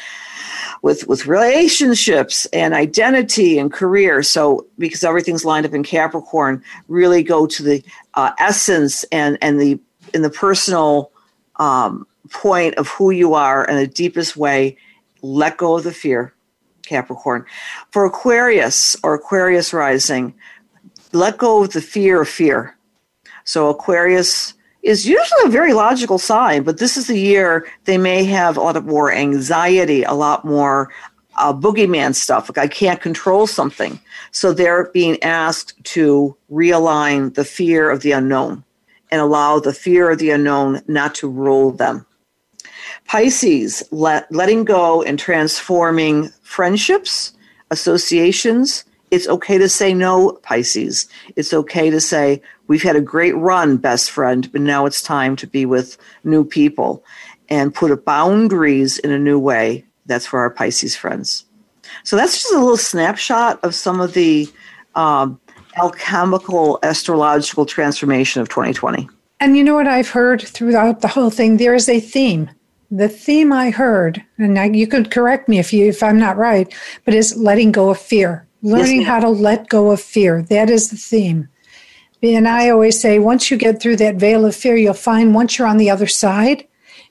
with 0.84 1.08
with 1.08 1.26
relationships 1.26 2.46
and 2.54 2.76
identity 2.76 3.58
and 3.58 3.74
career. 3.74 4.22
So 4.22 4.68
because 4.78 5.04
everything's 5.04 5.44
lined 5.44 5.66
up 5.66 5.74
in 5.74 5.84
Capricorn, 5.84 6.64
really 6.88 7.24
go 7.24 7.48
to 7.48 7.64
the 7.64 7.84
uh, 8.14 8.32
essence 8.40 9.04
and 9.06 9.40
and 9.42 9.60
the 9.60 9.80
in 10.14 10.22
the 10.22 10.30
personal 10.30 11.12
um, 11.56 12.06
point 12.30 12.76
of 12.76 12.88
who 12.90 13.10
you 13.10 13.34
are 13.34 13.66
in 13.66 13.76
the 13.76 13.88
deepest 13.88 14.38
way. 14.38 14.78
Let 15.24 15.58
go 15.58 15.78
of 15.78 15.84
the 15.84 15.92
fear, 15.92 16.34
Capricorn. 16.84 17.46
For 17.90 18.06
Aquarius 18.06 18.96
or 19.04 19.16
Aquarius 19.16 19.74
rising, 19.74 20.36
let 21.14 21.38
go 21.38 21.64
of 21.64 21.74
the 21.74 21.82
fear 21.82 22.22
of 22.22 22.30
fear. 22.30 22.78
So 23.44 23.70
Aquarius 23.70 24.54
is 24.84 25.08
usually 25.08 25.46
a 25.46 25.50
very 25.50 25.74
logical 25.74 26.18
sign, 26.18 26.64
but 26.64 26.80
this 26.80 26.98
is 26.98 27.08
the 27.08 27.20
year 27.20 27.68
they 27.86 27.98
may 27.98 28.24
have 28.24 28.58
a 28.58 28.62
lot 28.62 28.84
more 28.86 29.12
anxiety, 29.12 30.04
a 30.04 30.14
lot 30.14 30.44
more 30.44 30.92
uh, 31.38 31.54
boogeyman 31.54 32.16
stuff. 32.16 32.50
Like 32.50 32.58
I 32.58 32.68
can't 32.68 33.02
control 33.02 33.48
something. 33.48 34.00
So 34.32 34.54
they're 34.54 34.90
being 34.92 35.22
asked 35.24 35.82
to 35.86 36.36
realign 36.52 37.34
the 37.36 37.46
fear 37.46 37.90
of 37.90 38.02
the 38.02 38.12
unknown 38.12 38.64
and 39.12 39.22
allow 39.22 39.60
the 39.60 39.74
fear 39.74 40.10
of 40.10 40.20
the 40.20 40.32
unknown 40.32 40.82
not 40.88 41.16
to 41.16 41.30
rule 41.30 41.72
them. 41.72 42.06
Pisces, 43.06 43.84
let, 43.92 44.32
letting 44.32 44.64
go 44.64 45.04
and 45.04 45.20
transforming 45.20 46.30
friendships, 46.44 47.34
associations. 47.70 48.86
It's 49.12 49.28
okay 49.28 49.58
to 49.58 49.68
say 49.68 49.94
no, 49.94 50.40
Pisces. 50.44 51.08
It's 51.36 51.54
okay 51.54 51.90
to 51.90 52.00
say, 52.00 52.42
We've 52.68 52.82
had 52.82 52.96
a 52.96 53.02
great 53.02 53.36
run, 53.36 53.76
best 53.76 54.10
friend, 54.12 54.50
but 54.52 54.62
now 54.62 54.86
it's 54.86 55.02
time 55.02 55.36
to 55.36 55.48
be 55.48 55.66
with 55.66 55.98
new 56.24 56.46
people 56.46 57.04
and 57.50 57.76
put 57.76 58.06
boundaries 58.06 58.98
in 59.00 59.12
a 59.12 59.20
new 59.20 59.38
way. 59.38 59.86
That's 60.06 60.26
for 60.26 60.40
our 60.40 60.50
Pisces 60.50 60.96
friends. 60.96 61.44
So 62.04 62.16
that's 62.16 62.42
just 62.42 62.54
a 62.54 62.58
little 62.58 62.78
snapshot 62.78 63.60
of 63.64 63.76
some 63.76 64.00
of 64.00 64.14
the 64.14 64.50
um, 64.96 65.40
alchemical 65.82 66.80
astrological 66.84 67.66
transformation 67.66 68.42
of 68.42 68.48
2020. 68.48 69.10
And 69.40 69.58
you 69.58 69.64
know 69.64 69.76
what 69.76 69.88
I've 69.88 70.10
heard 70.10 70.42
throughout 70.42 71.02
the 71.02 71.08
whole 71.08 71.30
thing? 71.30 71.58
There 71.58 71.76
is 71.76 71.90
a 71.90 72.00
theme. 72.00 72.50
The 72.90 73.10
theme 73.10 73.52
I 73.52 73.70
heard, 73.70 74.24
and 74.38 74.60
I, 74.60 74.66
you 74.66 74.86
could 74.86 75.12
correct 75.12 75.48
me 75.48 75.60
if 75.60 75.72
you 75.72 75.88
if 75.88 76.04
I'm 76.04 76.20
not 76.20 76.38
right, 76.38 76.74
but 77.06 77.14
is 77.14 77.36
letting 77.38 77.72
go 77.72 77.90
of 77.90 77.98
fear, 77.98 78.46
learning 78.62 79.02
yes, 79.02 79.08
how 79.08 79.20
to 79.20 79.30
let 79.30 79.70
go 79.70 79.92
of 79.92 80.02
fear. 80.02 80.42
That 80.44 80.70
is 80.70 80.90
the 80.90 80.98
theme. 80.98 81.50
And 82.24 82.48
I 82.48 82.70
always 82.70 83.00
say, 83.00 83.18
once 83.20 83.50
you 83.50 83.58
get 83.58 83.82
through 83.82 83.96
that 83.98 84.16
veil 84.16 84.46
of 84.46 84.56
fear, 84.56 84.76
you'll 84.76 84.94
find 84.94 85.34
once 85.34 85.58
you're 85.58 85.68
on 85.68 85.78
the 85.78 85.90
other 85.90 86.08
side, 86.08 86.68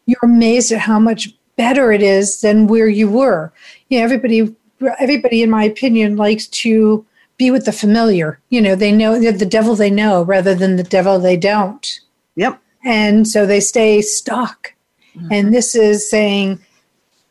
you're 0.06 0.18
amazed 0.22 0.70
at 0.70 0.80
how 0.80 1.00
much 1.00 1.30
better 1.56 1.92
it 1.92 2.02
is 2.02 2.40
than 2.40 2.68
where 2.68 2.88
you 2.88 3.10
were. 3.10 3.52
You 3.88 3.98
know, 3.98 4.04
everybody, 4.04 4.54
everybody, 4.98 5.42
in 5.42 5.50
my 5.50 5.64
opinion, 5.64 6.16
likes 6.16 6.46
to 6.46 7.04
be 7.36 7.50
with 7.50 7.64
the 7.64 7.72
familiar. 7.72 8.40
You 8.50 8.60
know, 8.60 8.76
they 8.76 8.92
know 8.92 9.18
the 9.18 9.46
devil 9.46 9.74
they 9.74 9.90
know 9.90 10.22
rather 10.22 10.54
than 10.54 10.76
the 10.76 10.84
devil 10.84 11.18
they 11.18 11.36
don't. 11.36 12.00
Yep. 12.36 12.60
And 12.84 13.26
so 13.26 13.46
they 13.46 13.60
stay 13.60 14.02
stuck. 14.02 14.74
Mm-hmm. 15.16 15.28
And 15.32 15.54
this 15.54 15.74
is 15.74 16.08
saying, 16.08 16.60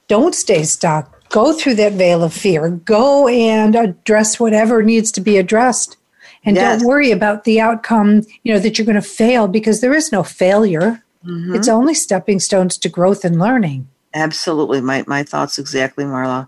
don't 0.07 0.35
stay 0.35 0.63
stuck. 0.63 1.18
Go 1.29 1.53
through 1.53 1.75
that 1.75 1.93
veil 1.93 2.23
of 2.23 2.33
fear. 2.33 2.69
Go 2.69 3.27
and 3.27 3.75
address 3.75 4.39
whatever 4.39 4.81
needs 4.81 5.11
to 5.13 5.21
be 5.21 5.37
addressed 5.37 5.97
and 6.45 6.55
yes. 6.55 6.79
don't 6.79 6.87
worry 6.87 7.11
about 7.11 7.43
the 7.43 7.59
outcome 7.59 8.21
you 8.43 8.53
know 8.53 8.59
that 8.59 8.77
you're 8.77 8.85
going 8.85 8.95
to 8.95 9.01
fail 9.01 9.47
because 9.47 9.81
there 9.81 9.93
is 9.93 10.11
no 10.11 10.23
failure 10.23 11.03
mm-hmm. 11.25 11.55
it's 11.55 11.67
only 11.67 11.93
stepping 11.93 12.39
stones 12.39 12.77
to 12.77 12.89
growth 12.89 13.25
and 13.25 13.39
learning 13.39 13.87
absolutely 14.13 14.81
my, 14.81 15.03
my 15.07 15.23
thoughts 15.23 15.59
exactly 15.59 16.03
marla 16.03 16.47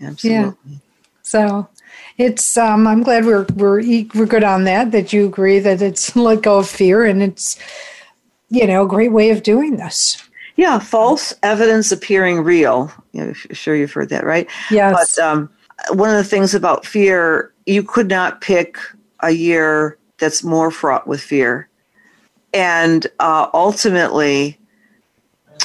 absolutely 0.00 0.56
yeah. 0.66 0.76
so 1.22 1.68
it's 2.18 2.56
um, 2.56 2.86
i'm 2.86 3.02
glad 3.02 3.24
we're, 3.24 3.46
we're 3.54 3.82
we're 4.14 4.26
good 4.26 4.44
on 4.44 4.64
that 4.64 4.92
that 4.92 5.12
you 5.12 5.26
agree 5.26 5.58
that 5.58 5.82
it's 5.82 6.14
let 6.16 6.42
go 6.42 6.58
of 6.58 6.68
fear 6.68 7.04
and 7.04 7.22
it's 7.22 7.58
you 8.50 8.66
know 8.66 8.84
a 8.84 8.88
great 8.88 9.12
way 9.12 9.30
of 9.30 9.42
doing 9.42 9.76
this 9.76 10.22
yeah 10.56 10.78
false 10.78 11.34
evidence 11.42 11.92
appearing 11.92 12.40
real. 12.40 12.92
You 13.12 13.26
know, 13.26 13.32
sure 13.32 13.76
you've 13.76 13.92
heard 13.92 14.08
that 14.10 14.24
right? 14.24 14.48
Yes. 14.70 15.16
But 15.16 15.24
um, 15.24 15.50
one 15.92 16.10
of 16.10 16.16
the 16.16 16.24
things 16.24 16.54
about 16.54 16.86
fear 16.86 17.52
you 17.66 17.82
could 17.82 18.08
not 18.08 18.40
pick 18.40 18.76
a 19.20 19.30
year 19.30 19.98
that's 20.18 20.44
more 20.44 20.70
fraught 20.70 21.06
with 21.06 21.20
fear. 21.20 21.68
And 22.52 23.06
uh, 23.18 23.48
ultimately, 23.52 24.58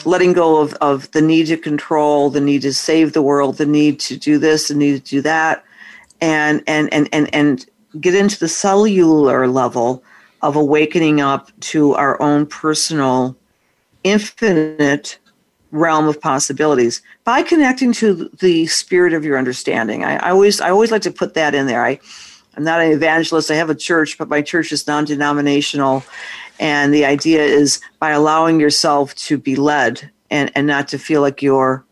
letting 0.05 0.33
go 0.33 0.59
of, 0.59 0.73
of 0.75 1.11
the 1.11 1.21
need 1.21 1.47
to 1.47 1.57
control, 1.57 2.29
the 2.29 2.41
need 2.41 2.63
to 2.63 2.73
save 2.73 3.13
the 3.13 3.21
world, 3.21 3.57
the 3.57 3.65
need 3.65 3.99
to 4.01 4.17
do 4.17 4.37
this, 4.37 4.69
the 4.69 4.75
need 4.75 5.05
to 5.05 5.09
do 5.09 5.21
that, 5.21 5.63
and 6.21 6.63
and 6.67 6.91
and 6.93 7.07
and, 7.11 7.33
and 7.33 7.65
get 7.99 8.15
into 8.15 8.39
the 8.39 8.47
cellular 8.47 9.47
level 9.47 10.03
of 10.41 10.55
awakening 10.55 11.21
up 11.21 11.51
to 11.59 11.93
our 11.95 12.19
own 12.21 12.45
personal 12.45 13.35
infinite 14.03 15.19
realm 15.71 16.07
of 16.07 16.19
possibilities 16.19 17.01
by 17.23 17.43
connecting 17.43 17.93
to 17.93 18.29
the 18.39 18.65
spirit 18.67 19.13
of 19.13 19.23
your 19.23 19.37
understanding. 19.37 20.03
I, 20.03 20.15
I 20.17 20.31
always 20.31 20.59
I 20.61 20.69
always 20.71 20.91
like 20.91 21.03
to 21.03 21.11
put 21.11 21.33
that 21.35 21.53
in 21.53 21.67
there. 21.67 21.85
I 21.85 21.99
I'm 22.55 22.63
not 22.63 22.81
an 22.81 22.91
evangelist. 22.91 23.51
I 23.51 23.55
have 23.55 23.69
a 23.69 23.75
church, 23.75 24.17
but 24.17 24.27
my 24.27 24.41
church 24.41 24.71
is 24.71 24.87
non-denominational, 24.87 26.03
and 26.59 26.93
the 26.93 27.05
idea 27.05 27.43
is 27.43 27.79
by 27.99 28.11
allowing 28.11 28.59
yourself 28.59 29.15
to 29.15 29.37
be 29.37 29.55
led 29.55 30.09
and 30.31 30.51
and 30.55 30.65
not 30.67 30.87
to 30.89 30.97
feel 30.97 31.21
like 31.21 31.41
you're 31.41 31.85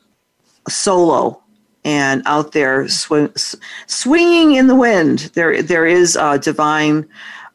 solo 0.68 1.42
and 1.86 2.22
out 2.26 2.52
there 2.52 2.88
swing, 2.90 3.32
swinging 3.36 4.56
in 4.56 4.68
the 4.68 4.76
wind. 4.76 5.32
There 5.36 5.62
there 5.62 5.86
is 5.86 6.16
a 6.16 6.40
divine. 6.40 7.08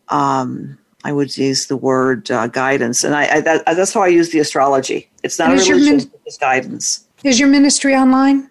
Um, 0.08 0.78
I 1.04 1.12
would 1.12 1.36
use 1.36 1.66
the 1.66 1.76
word 1.76 2.30
uh, 2.30 2.46
guidance, 2.46 3.02
and 3.04 3.14
I, 3.14 3.36
I 3.36 3.40
that, 3.40 3.64
that's 3.66 3.92
how 3.92 4.02
I 4.02 4.08
use 4.08 4.30
the 4.30 4.38
astrology. 4.38 5.10
It's 5.22 5.38
not 5.38 5.50
a 5.50 5.52
religion; 5.52 5.96
min- 5.96 6.10
it's 6.24 6.38
guidance. 6.38 7.06
Is 7.24 7.38
your 7.38 7.48
ministry 7.48 7.94
online? 7.94 8.50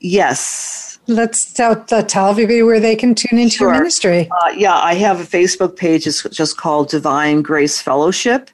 Yes. 0.00 0.98
Let's 1.06 1.52
tell, 1.52 1.84
tell 1.84 2.30
everybody 2.30 2.62
where 2.62 2.80
they 2.80 2.96
can 2.96 3.14
tune 3.14 3.38
into 3.38 3.56
sure. 3.56 3.68
your 3.68 3.76
ministry. 3.76 4.30
Uh, 4.30 4.50
yeah, 4.56 4.74
I 4.74 4.94
have 4.94 5.20
a 5.20 5.24
Facebook 5.24 5.76
page. 5.76 6.06
It's 6.06 6.22
just 6.30 6.56
called 6.56 6.88
Divine 6.88 7.42
Grace 7.42 7.80
Fellowship, 7.80 8.50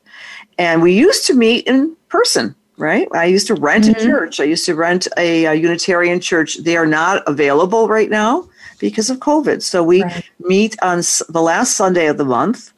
and 0.58 0.82
we 0.82 0.92
used 0.92 1.26
to 1.26 1.34
meet 1.34 1.66
in 1.66 1.96
person. 2.08 2.54
Right. 2.76 3.06
I 3.12 3.26
used 3.26 3.46
to 3.48 3.54
rent 3.54 3.84
mm-hmm. 3.84 4.00
a 4.00 4.02
church. 4.02 4.40
I 4.40 4.44
used 4.44 4.64
to 4.64 4.74
rent 4.74 5.06
a, 5.18 5.44
a, 5.44 5.54
Unitarian 5.54 6.18
church. 6.18 6.56
They 6.62 6.78
are 6.78 6.86
not 6.86 7.22
available 7.26 7.88
right 7.88 8.08
now 8.08 8.48
because 8.78 9.10
of 9.10 9.18
COVID. 9.18 9.60
So 9.60 9.84
we 9.84 10.02
right. 10.02 10.24
meet 10.40 10.76
on 10.80 11.02
the 11.28 11.42
last 11.42 11.76
Sunday 11.76 12.06
of 12.06 12.16
the 12.16 12.24
month 12.24 12.72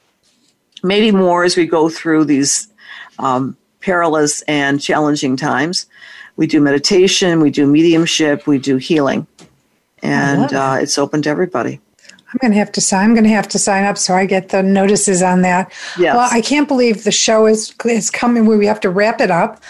maybe 0.83 1.11
more 1.11 1.45
as 1.45 1.57
we 1.57 1.67
go 1.67 1.89
through 1.89 2.25
these 2.25 2.69
um, 3.19 3.57
perilous 3.81 4.43
and 4.43 4.81
challenging 4.81 5.37
times. 5.37 5.87
We 6.37 6.47
do 6.47 6.61
meditation, 6.61 7.41
we 7.41 7.51
do 7.51 7.67
mediumship, 7.67 8.47
we 8.47 8.59
do 8.59 8.77
healing, 8.77 9.27
and 10.03 10.53
uh, 10.53 10.79
it's 10.81 10.97
open 10.97 11.23
to 11.23 11.31
everybody. 11.31 11.81
I'm 12.33 12.39
going 12.41 12.53
to 12.53 12.59
have 12.59 12.73
to 12.73 12.81
sign. 12.81 13.11
I'm 13.11 13.15
going 13.15 13.25
to 13.25 13.31
have 13.31 13.49
to 13.49 13.59
sign 13.59 13.85
up 13.85 13.99
so 13.99 14.15
I 14.15 14.25
get 14.25 14.49
the 14.49 14.63
notices 14.63 15.23
on 15.23 15.43
that. 15.43 15.71
Yes. 15.99 16.15
Well, 16.17 16.29
I 16.33 16.41
can't 16.41 16.67
believe 16.67 17.05
the 17.05 17.13
show 17.13 17.47
is 17.47 17.75
is 17.85 18.11
coming. 18.11 18.47
We 18.47 18.65
have 18.67 18.81
to 18.81 18.91
wrap 18.91 19.21
it 19.21 19.31
up. 19.31 19.63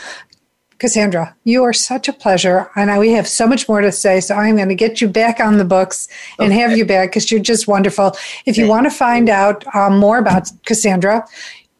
Cassandra, 0.82 1.34
you 1.44 1.62
are 1.62 1.72
such 1.72 2.08
a 2.08 2.12
pleasure. 2.12 2.68
I 2.74 2.84
know 2.84 2.98
we 2.98 3.12
have 3.12 3.28
so 3.28 3.46
much 3.46 3.68
more 3.68 3.80
to 3.80 3.92
say, 3.92 4.18
so 4.18 4.34
I'm 4.34 4.56
going 4.56 4.68
to 4.68 4.74
get 4.74 5.00
you 5.00 5.06
back 5.06 5.38
on 5.38 5.58
the 5.58 5.64
books 5.64 6.08
and 6.40 6.52
okay. 6.52 6.60
have 6.60 6.76
you 6.76 6.84
back 6.84 7.10
because 7.10 7.30
you're 7.30 7.38
just 7.38 7.68
wonderful. 7.68 8.16
If 8.46 8.58
you 8.58 8.66
want 8.66 8.86
to 8.86 8.90
find 8.90 9.28
out 9.28 9.64
um, 9.76 9.98
more 9.98 10.18
about 10.18 10.50
Cassandra, 10.66 11.24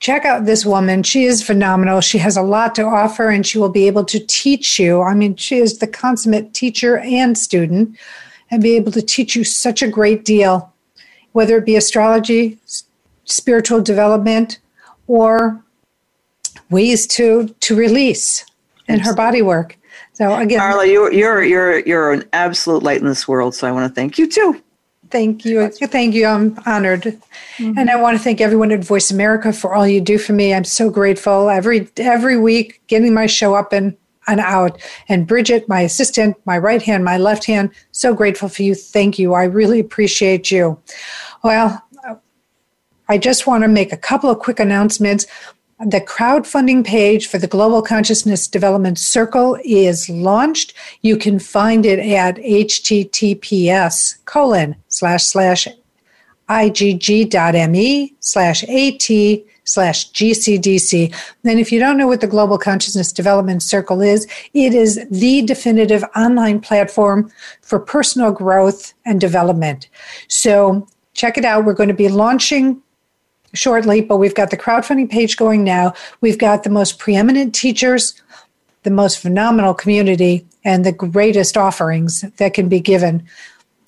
check 0.00 0.24
out 0.24 0.46
this 0.46 0.64
woman. 0.64 1.02
She 1.02 1.24
is 1.24 1.42
phenomenal. 1.42 2.00
She 2.00 2.16
has 2.18 2.38
a 2.38 2.42
lot 2.42 2.74
to 2.76 2.84
offer 2.84 3.28
and 3.28 3.46
she 3.46 3.58
will 3.58 3.68
be 3.68 3.86
able 3.86 4.04
to 4.06 4.18
teach 4.18 4.78
you. 4.78 5.02
I 5.02 5.12
mean, 5.12 5.36
she 5.36 5.58
is 5.58 5.78
the 5.78 5.86
consummate 5.86 6.54
teacher 6.54 6.96
and 6.98 7.36
student 7.36 7.98
and 8.50 8.62
be 8.62 8.76
able 8.76 8.92
to 8.92 9.02
teach 9.02 9.36
you 9.36 9.44
such 9.44 9.82
a 9.82 9.88
great 9.88 10.24
deal, 10.24 10.72
whether 11.32 11.58
it 11.58 11.66
be 11.66 11.76
astrology, 11.76 12.56
spiritual 13.24 13.82
development, 13.82 14.58
or 15.06 15.62
ways 16.70 17.06
to 17.06 17.48
to 17.60 17.76
release 17.76 18.46
in 18.88 19.00
her 19.00 19.14
body 19.14 19.42
work. 19.42 19.76
So 20.14 20.34
again, 20.34 20.60
Marla, 20.60 20.90
you're 20.90 21.12
you're 21.12 21.44
you're 21.44 21.78
you're 21.80 22.12
an 22.12 22.24
absolute 22.32 22.82
light 22.82 23.00
in 23.00 23.06
this 23.06 23.28
world. 23.28 23.54
So 23.54 23.68
I 23.68 23.72
want 23.72 23.86
to 23.86 23.94
thank 23.94 24.18
you 24.18 24.26
too. 24.26 24.62
Thank 25.10 25.44
you. 25.44 25.68
Thank 25.68 26.14
you. 26.14 26.26
I'm 26.26 26.58
honored. 26.66 27.02
Mm-hmm. 27.02 27.78
And 27.78 27.90
I 27.90 28.00
want 28.00 28.16
to 28.16 28.22
thank 28.22 28.40
everyone 28.40 28.72
at 28.72 28.84
Voice 28.84 29.10
America 29.10 29.52
for 29.52 29.74
all 29.74 29.86
you 29.86 30.00
do 30.00 30.18
for 30.18 30.32
me. 30.32 30.54
I'm 30.54 30.64
so 30.64 30.90
grateful 30.90 31.50
every 31.50 31.88
every 31.96 32.38
week 32.38 32.80
getting 32.86 33.14
my 33.14 33.26
show 33.26 33.54
up 33.54 33.72
and, 33.72 33.96
and 34.26 34.40
out. 34.40 34.80
And 35.08 35.26
Bridget, 35.26 35.68
my 35.68 35.82
assistant, 35.82 36.36
my 36.44 36.58
right 36.58 36.82
hand, 36.82 37.04
my 37.04 37.18
left 37.18 37.44
hand, 37.44 37.70
so 37.92 38.14
grateful 38.14 38.48
for 38.48 38.62
you. 38.62 38.74
Thank 38.74 39.18
you. 39.18 39.34
I 39.34 39.44
really 39.44 39.80
appreciate 39.80 40.50
you. 40.50 40.80
Well, 41.44 41.82
I 43.08 43.18
just 43.18 43.46
want 43.46 43.62
to 43.62 43.68
make 43.68 43.92
a 43.92 43.96
couple 43.96 44.30
of 44.30 44.40
quick 44.40 44.58
announcements. 44.58 45.26
The 45.78 46.00
crowdfunding 46.00 46.86
page 46.86 47.26
for 47.26 47.36
the 47.36 47.46
Global 47.46 47.82
Consciousness 47.82 48.48
Development 48.48 48.98
Circle 48.98 49.58
is 49.62 50.08
launched. 50.08 50.72
You 51.02 51.18
can 51.18 51.38
find 51.38 51.84
it 51.84 51.98
at 51.98 52.36
https 52.36 54.24
colon 54.24 54.76
slash 54.88 55.24
slash 55.24 55.68
igg.me 56.48 58.14
slash 58.20 58.64
at 58.64 59.44
slash 59.64 60.12
gcdc. 60.12 61.14
And 61.44 61.60
if 61.60 61.70
you 61.70 61.78
don't 61.78 61.98
know 61.98 62.06
what 62.06 62.22
the 62.22 62.26
Global 62.26 62.56
Consciousness 62.56 63.12
Development 63.12 63.62
Circle 63.62 64.00
is, 64.00 64.26
it 64.54 64.72
is 64.72 65.06
the 65.10 65.42
definitive 65.42 66.04
online 66.16 66.58
platform 66.58 67.30
for 67.60 67.78
personal 67.78 68.32
growth 68.32 68.94
and 69.04 69.20
development. 69.20 69.90
So 70.28 70.86
check 71.12 71.36
it 71.36 71.44
out. 71.44 71.66
We're 71.66 71.74
going 71.74 71.90
to 71.90 71.94
be 71.94 72.08
launching 72.08 72.80
shortly, 73.56 74.00
but 74.00 74.18
we've 74.18 74.34
got 74.34 74.50
the 74.50 74.56
crowdfunding 74.56 75.10
page 75.10 75.36
going 75.36 75.64
now. 75.64 75.94
We've 76.20 76.38
got 76.38 76.62
the 76.62 76.70
most 76.70 76.98
preeminent 76.98 77.54
teachers, 77.54 78.14
the 78.82 78.90
most 78.90 79.18
phenomenal 79.18 79.74
community, 79.74 80.46
and 80.64 80.84
the 80.84 80.92
greatest 80.92 81.56
offerings 81.56 82.22
that 82.38 82.54
can 82.54 82.68
be 82.68 82.80
given 82.80 83.26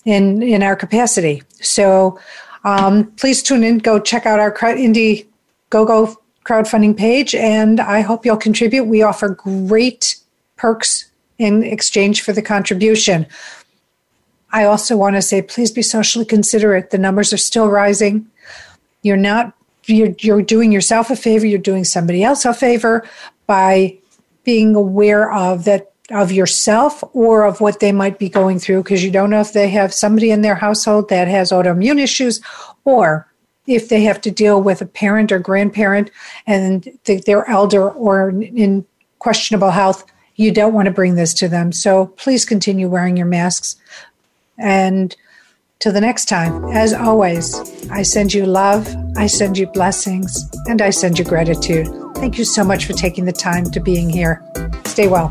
in 0.05 0.43
in 0.43 0.63
our 0.63 0.77
capacity. 0.77 1.43
So 1.61 2.19
um, 2.65 3.11
please 3.13 3.43
tune 3.43 3.65
in. 3.65 3.79
Go 3.79 4.01
check 4.01 4.27
out 4.27 4.41
our 4.41 4.53
Indie 4.53 5.27
Go 5.71 5.85
Go 5.85 6.17
crowdfunding 6.45 6.97
page, 6.97 7.35
and 7.35 7.79
I 7.81 8.01
hope 8.01 8.25
you'll 8.25 8.37
contribute. 8.39 8.85
We 8.85 9.03
offer 9.03 9.29
great 9.29 10.17
perks 10.57 11.11
in 11.37 11.63
exchange 11.63 12.23
for 12.23 12.33
the 12.33 12.43
contribution. 12.43 13.27
I 14.51 14.65
also 14.65 14.97
want 14.97 15.17
to 15.17 15.23
say, 15.23 15.43
please 15.43 15.71
be 15.71 15.83
socially 15.83 16.25
considerate. 16.25 16.91
The 16.91 16.99
numbers 16.99 17.33
are 17.33 17.39
still 17.39 17.69
rising. 17.69 18.27
You're 19.03 19.17
not 19.17 19.53
you're, 19.89 20.15
you're 20.19 20.43
doing 20.43 20.73
yourself 20.73 21.11
a 21.11 21.17
favor, 21.17 21.47
you're 21.47 21.59
doing 21.59 21.85
somebody 21.85 22.23
else 22.23 22.45
a 22.45 22.55
favor 22.55 23.09
by 23.47 23.97
being 24.45 24.75
aware 24.75 25.33
of 25.33 25.65
that 25.65 25.93
of 26.11 26.33
yourself 26.33 27.05
or 27.13 27.45
of 27.45 27.61
what 27.61 27.81
they 27.81 27.93
might 27.93 28.19
be 28.19 28.31
going 28.31 28.59
through 28.59 28.83
because 28.83 29.05
you 29.05 29.11
don't 29.11 29.29
know 29.29 29.43
if 29.43 29.53
they 29.53 29.69
have 29.69 29.93
somebody 29.93 30.31
in 30.31 30.41
their 30.41 30.55
household 30.55 31.11
that 31.11 31.29
has 31.29 31.53
autoimmune 31.53 32.01
issues 32.01 32.41
or 32.87 33.31
if 33.67 33.91
they 33.91 34.03
have 34.05 34.19
to 34.19 34.31
deal 34.31 34.63
with 34.63 34.81
a 34.81 34.87
parent 34.87 35.31
or 35.31 35.39
grandparent 35.39 36.11
and 36.47 36.89
they're 37.05 37.47
elder 37.51 37.91
or 37.91 38.31
in 38.31 38.87
questionable 39.19 39.71
health 39.71 40.03
you 40.39 40.53
don't 40.53 40.73
want 40.73 40.87
to 40.87 40.93
bring 40.93 41.17
this 41.17 41.35
to 41.35 41.49
them. 41.49 41.73
So 41.73 42.07
please 42.07 42.45
continue 42.45 42.89
wearing 42.89 43.17
your 43.17 43.27
masks. 43.27 43.77
And 44.57 45.15
Till 45.81 45.93
the 45.93 46.01
next 46.01 46.25
time, 46.25 46.65
as 46.73 46.93
always, 46.93 47.55
I 47.89 48.03
send 48.03 48.35
you 48.35 48.47
love, 48.47 48.93
I 49.17 49.29
send 49.29 49.57
you 49.57 49.69
blessings, 49.69 50.51
and 50.67 50.83
I 50.83 50.91
send 50.91 51.21
you 51.21 51.25
gratitude. 51.25 51.87
Thank 52.17 52.37
you 52.37 52.45
so 52.45 52.65
much 52.65 52.85
for 52.85 52.95
taking 52.95 53.27
the 53.27 53.33
time 53.33 53.71
to 53.71 53.79
being 53.79 54.11
here. 54.11 54.43
Stay 54.87 55.07
well. 55.07 55.29